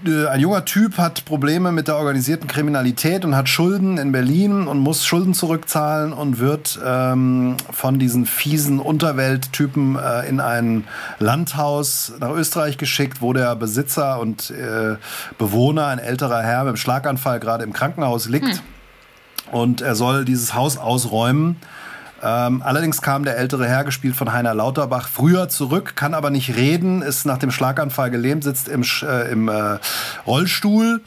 ein 0.05 0.41
junger 0.41 0.65
Typ 0.65 0.99
hat 0.99 1.25
Probleme 1.25 1.73
mit 1.73 1.89
der 1.89 1.97
organisierten 1.97 2.49
Kriminalität 2.49 3.25
und 3.25 3.37
hat 3.37 3.49
Schulden 3.49 3.99
in 3.99 4.13
Berlin 4.13 4.67
und 4.67 4.79
muss 4.79 5.05
Schulden 5.05 5.35
zurückzahlen 5.35 6.13
und 6.13 6.39
wird 6.39 6.79
ähm, 6.85 7.57
von 7.71 7.99
diesen 7.99 8.25
fiesen 8.27 8.79
Unterwelttypen 8.79 9.97
äh, 9.97 10.29
in 10.29 10.41
ein 10.41 10.85
Landhaus 11.19 12.13
nach 12.19 12.31
Österreich 12.31 12.79
geschickt, 12.79 13.21
wo 13.21 13.33
der 13.33 13.55
Besitzer 13.57 14.21
und 14.21 14.51
äh, 14.51 14.97
Bewohner, 15.39 15.89
ein 15.89 15.99
älterer 15.99 16.43
Herr 16.43 16.61
mit 16.61 16.69
einem 16.69 16.77
Schlaganfall 16.77 17.41
gerade 17.41 17.65
im 17.65 17.73
Krankenhaus 17.73 18.29
liegt. 18.29 18.47
Hm. 18.47 18.61
Und 19.53 19.81
er 19.81 19.97
soll 19.97 20.25
dieses 20.25 20.55
Haus 20.55 20.79
ausräumen 20.79 21.57
ähm, 22.23 22.63
allerdings 22.63 23.03
kam 23.03 23.25
der 23.25 23.37
ältere 23.37 23.67
Herr, 23.67 23.85
gespielt 23.85 24.17
von 24.17 24.33
Heiner 24.33 24.55
Lauterbach, 24.55 25.09
früher 25.09 25.49
zurück, 25.49 25.97
kann 25.97 26.15
aber 26.15 26.31
nicht 26.31 26.57
reden, 26.57 27.03
ist 27.03 27.25
nach 27.27 27.39
dem 27.39 27.51
Schlaganfall 27.51 28.11
gelähmt, 28.11 28.45
sitzt 28.45 28.69
im, 28.69 28.83
äh, 29.03 29.31
im 29.31 29.49
äh, 29.49 29.79
Rollstuhl. 30.27 31.01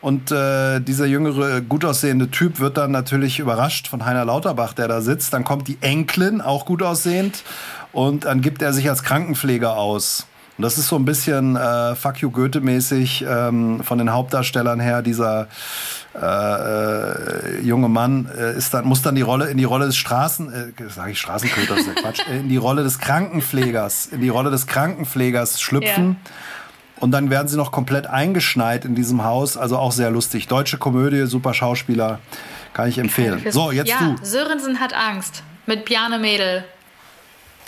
Und 0.00 0.32
äh, 0.32 0.80
dieser 0.80 1.04
jüngere, 1.04 1.60
gut 1.60 1.84
aussehende 1.84 2.30
Typ 2.30 2.58
wird 2.58 2.78
dann 2.78 2.90
natürlich 2.90 3.38
überrascht 3.38 3.86
von 3.86 4.06
Heiner 4.06 4.24
Lauterbach, 4.24 4.72
der 4.72 4.88
da 4.88 5.02
sitzt. 5.02 5.34
Dann 5.34 5.44
kommt 5.44 5.68
die 5.68 5.76
Enkelin, 5.82 6.40
auch 6.40 6.64
gut 6.64 6.82
aussehend. 6.82 7.42
Und 7.92 8.24
dann 8.24 8.40
gibt 8.40 8.62
er 8.62 8.72
sich 8.72 8.88
als 8.88 9.02
Krankenpfleger 9.02 9.76
aus. 9.76 10.26
Und 10.56 10.62
das 10.62 10.78
ist 10.78 10.88
so 10.88 10.96
ein 10.96 11.04
bisschen 11.04 11.56
äh, 11.56 11.94
Fuck 11.96 12.18
you 12.18 12.30
Goethe-mäßig 12.30 13.24
ähm, 13.26 13.82
von 13.82 13.98
den 13.98 14.12
Hauptdarstellern 14.12 14.80
her. 14.80 15.02
Dieser 15.02 15.48
äh, 16.14 16.18
äh, 16.18 17.60
junge 17.62 17.88
Mann 17.88 18.28
äh, 18.36 18.56
ist 18.56 18.74
dann, 18.74 18.84
muss 18.84 19.02
dann 19.02 19.14
die 19.14 19.22
Rolle 19.22 19.48
in 19.48 19.56
die 19.58 19.64
Rolle 19.64 19.86
des 19.86 19.96
Straßen, 19.96 20.74
äh, 20.76 20.88
sage 20.88 21.12
ich 21.12 21.20
Straßenköters, 21.20 21.86
ja 21.86 21.92
Quatsch, 21.94 22.20
äh, 22.28 22.40
in 22.40 22.48
die 22.48 22.56
Rolle 22.56 22.82
des 22.82 22.98
Krankenpflegers, 22.98 24.06
in 24.06 24.20
die 24.20 24.28
Rolle 24.28 24.50
des 24.50 24.66
Krankenpflegers 24.66 25.60
schlüpfen. 25.60 26.04
Yeah. 26.04 26.16
Und 27.00 27.12
dann 27.12 27.30
werden 27.30 27.48
sie 27.48 27.56
noch 27.56 27.72
komplett 27.72 28.06
eingeschneit 28.06 28.84
in 28.84 28.94
diesem 28.94 29.24
Haus. 29.24 29.56
Also 29.56 29.78
auch 29.78 29.92
sehr 29.92 30.10
lustig. 30.10 30.48
Deutsche 30.48 30.78
Komödie, 30.78 31.26
super 31.26 31.54
Schauspieler. 31.54 32.18
Kann 32.74 32.88
ich 32.88 32.98
empfehlen. 32.98 33.42
So, 33.50 33.72
jetzt 33.72 33.88
ja, 33.88 33.98
du. 33.98 34.24
Sörensen 34.24 34.80
hat 34.80 34.92
Angst. 34.92 35.42
Mit 35.66 35.84
Bjarne 35.84 36.18
Mädel. 36.18 36.64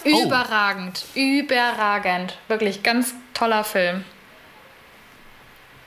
Oh. 0.05 0.26
Überragend, 0.26 1.05
oh. 1.14 1.18
überragend. 1.18 2.36
Wirklich 2.49 2.82
ganz 2.82 3.14
toller 3.34 3.64
Film. 3.64 4.05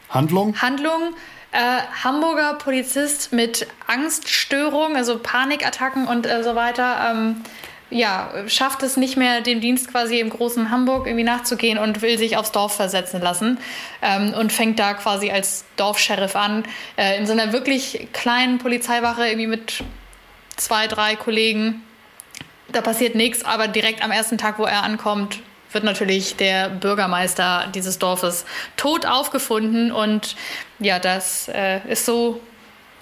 Handlung? 0.09 0.55
Handlung. 0.61 1.13
Äh, 1.55 2.03
Hamburger 2.03 2.55
Polizist 2.55 3.31
mit 3.31 3.65
Angststörung, 3.87 4.95
also 4.95 5.17
Panikattacken 5.19 6.05
und 6.05 6.25
äh, 6.25 6.43
so 6.43 6.55
weiter. 6.55 7.11
Ähm, 7.11 7.41
ja, 7.89 8.29
schafft 8.47 8.83
es 8.83 8.97
nicht 8.97 9.15
mehr, 9.15 9.41
dem 9.41 9.61
Dienst 9.61 9.89
quasi 9.89 10.19
im 10.19 10.29
großen 10.29 10.69
Hamburg 10.69 11.07
irgendwie 11.07 11.23
nachzugehen 11.23 11.77
und 11.77 12.01
will 12.01 12.17
sich 12.17 12.35
aufs 12.35 12.51
Dorf 12.51 12.75
versetzen 12.75 13.21
lassen 13.21 13.57
ähm, 14.01 14.33
und 14.33 14.51
fängt 14.51 14.79
da 14.79 14.95
quasi 14.95 15.31
als 15.31 15.63
Dorfsheriff 15.77 16.35
an, 16.35 16.63
äh, 16.97 17.17
in 17.17 17.25
so 17.25 17.31
einer 17.31 17.53
wirklich 17.53 18.09
kleinen 18.11 18.57
Polizeiwache 18.57 19.25
irgendwie 19.25 19.47
mit 19.47 19.83
zwei, 20.57 20.87
drei 20.87 21.15
Kollegen 21.15 21.83
da 22.71 22.81
passiert 22.81 23.15
nichts, 23.15 23.45
aber 23.45 23.67
direkt 23.67 24.03
am 24.03 24.11
ersten 24.11 24.37
Tag, 24.37 24.59
wo 24.59 24.65
er 24.65 24.83
ankommt, 24.83 25.39
wird 25.75 25.83
natürlich 25.83 26.35
der 26.35 26.69
Bürgermeister 26.69 27.67
dieses 27.75 27.99
Dorfes 27.99 28.45
tot 28.77 29.05
aufgefunden 29.05 29.91
und 29.91 30.35
ja, 30.79 30.97
das 30.97 31.47
äh, 31.49 31.81
ist 31.87 32.05
so 32.05 32.41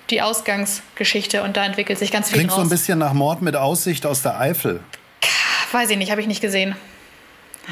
die 0.09 0.21
Ausgangsgeschichte 0.21 1.43
und 1.43 1.55
da 1.55 1.63
entwickelt 1.63 1.97
sich 1.97 2.11
ganz 2.11 2.27
viel 2.27 2.39
Klingt 2.39 2.51
raus. 2.51 2.57
so 2.57 2.63
ein 2.63 2.69
bisschen 2.69 2.99
nach 2.99 3.13
Mord 3.13 3.41
mit 3.41 3.55
Aussicht 3.55 4.05
aus 4.05 4.21
der 4.21 4.39
Eifel. 4.39 4.81
Weiß 5.71 5.89
ich 5.89 5.97
nicht, 5.97 6.11
habe 6.11 6.19
ich 6.19 6.27
nicht 6.27 6.41
gesehen. 6.41 6.75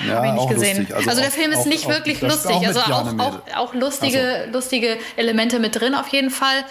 Ja, 0.07 0.15
habe 0.15 0.27
ich 0.27 0.33
nicht 0.33 0.49
gesehen. 0.49 0.87
Also, 0.93 1.09
also, 1.09 1.21
der 1.21 1.31
Film 1.31 1.51
ist 1.51 1.57
auch, 1.57 1.65
nicht 1.65 1.85
auch, 1.85 1.89
wirklich 1.89 2.21
lustig. 2.21 2.55
Auch 2.55 2.65
also 2.65 2.79
auch, 2.79 3.57
auch, 3.57 3.73
lustige, 3.73 4.45
so. 4.45 4.53
lustige 4.53 4.97
Elemente 5.17 5.59
mit 5.59 5.77
drin 5.77 5.93
auf 5.93 6.07
jeden 6.07 6.29
Fall. 6.29 6.63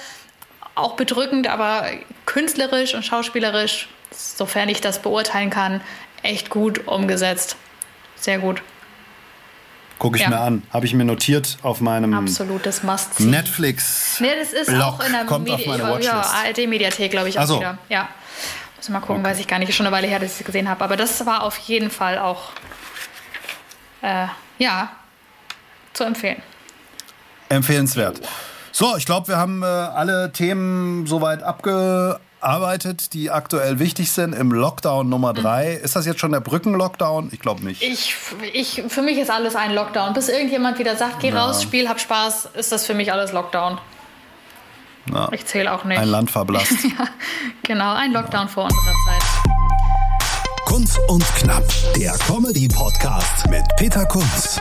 Auch 0.74 0.94
bedrückend, 0.94 1.46
aber 1.46 1.84
künstlerisch 2.24 2.94
und 2.94 3.04
schauspielerisch 3.04 3.88
sofern 4.10 4.68
ich 4.68 4.80
das 4.80 5.00
beurteilen 5.00 5.50
kann, 5.50 5.82
echt 6.22 6.50
gut 6.50 6.86
umgesetzt. 6.88 7.56
Sehr 8.20 8.38
gut. 8.38 8.62
Gucke 9.98 10.16
ich 10.16 10.22
ja. 10.22 10.30
mir 10.30 10.40
an. 10.40 10.62
Habe 10.72 10.86
ich 10.86 10.94
mir 10.94 11.04
notiert 11.04 11.58
auf 11.62 11.80
meinem 11.80 12.14
Absolutes 12.14 12.82
Must 12.82 13.20
Netflix. 13.20 14.18
Nee, 14.20 14.28
das 14.38 14.52
ist 14.52 14.68
Blog. 14.68 14.82
auch 14.82 15.04
in 15.04 15.12
der 15.12 15.24
Kommt 15.26 15.44
Medi 15.48 15.64
ja, 16.02 16.22
ARD-Mediathek, 16.22 17.10
glaube 17.10 17.28
ich, 17.28 17.38
auch 17.38 17.46
so. 17.46 17.58
wieder. 17.58 17.76
Ja. 17.90 18.08
Muss 18.76 18.88
mal 18.88 19.00
gucken, 19.00 19.16
okay. 19.16 19.24
weiß 19.24 19.40
ich 19.40 19.46
gar 19.46 19.58
nicht. 19.58 19.68
Ist 19.68 19.76
schon 19.76 19.84
eine 19.84 19.94
Weile 19.94 20.06
her, 20.06 20.18
dass 20.18 20.32
ich 20.32 20.40
es 20.40 20.46
gesehen 20.46 20.70
habe. 20.70 20.82
Aber 20.82 20.96
das 20.96 21.26
war 21.26 21.42
auf 21.42 21.58
jeden 21.58 21.90
Fall 21.90 22.18
auch 22.18 22.52
äh, 24.00 24.26
ja, 24.58 24.90
zu 25.92 26.04
empfehlen. 26.04 26.40
Empfehlenswert. 27.50 28.22
So, 28.72 28.96
ich 28.96 29.04
glaube, 29.04 29.28
wir 29.28 29.36
haben 29.36 29.62
äh, 29.62 29.66
alle 29.66 30.32
Themen 30.32 31.06
soweit 31.06 31.42
abge 31.42 32.18
arbeitet, 32.40 33.12
die 33.12 33.30
aktuell 33.30 33.78
wichtig 33.78 34.10
sind 34.10 34.32
im 34.32 34.52
Lockdown 34.52 35.08
Nummer 35.08 35.32
drei. 35.32 35.76
Mhm. 35.78 35.84
Ist 35.84 35.96
das 35.96 36.06
jetzt 36.06 36.20
schon 36.20 36.32
der 36.32 36.40
Brückenlockdown? 36.40 37.30
Ich 37.32 37.40
glaube 37.40 37.64
nicht. 37.64 37.82
Ich, 37.82 38.14
ich, 38.52 38.82
für 38.88 39.02
mich 39.02 39.18
ist 39.18 39.30
alles 39.30 39.56
ein 39.56 39.74
Lockdown. 39.74 40.14
Bis 40.14 40.28
irgendjemand 40.28 40.78
wieder 40.78 40.96
sagt, 40.96 41.20
geh 41.20 41.30
ja. 41.30 41.44
raus, 41.44 41.62
spiel, 41.62 41.88
hab 41.88 42.00
Spaß, 42.00 42.50
ist 42.54 42.72
das 42.72 42.86
für 42.86 42.94
mich 42.94 43.12
alles 43.12 43.32
Lockdown. 43.32 43.78
Ja. 45.12 45.28
Ich 45.32 45.46
zähle 45.46 45.72
auch 45.72 45.84
nicht. 45.84 45.98
Ein 45.98 46.08
Land 46.08 46.30
verblasst. 46.30 46.72
ja, 46.84 47.06
genau, 47.62 47.94
ein 47.94 48.12
Lockdown 48.12 48.46
ja. 48.46 48.52
vor 48.52 48.64
unserer 48.64 48.94
Zeit. 49.06 49.22
Kunz 50.66 50.96
und 51.08 51.24
Knapp, 51.34 51.64
der 51.96 52.12
Comedy-Podcast 52.26 53.48
mit 53.48 53.64
Peter 53.76 54.04
Kunz. 54.06 54.60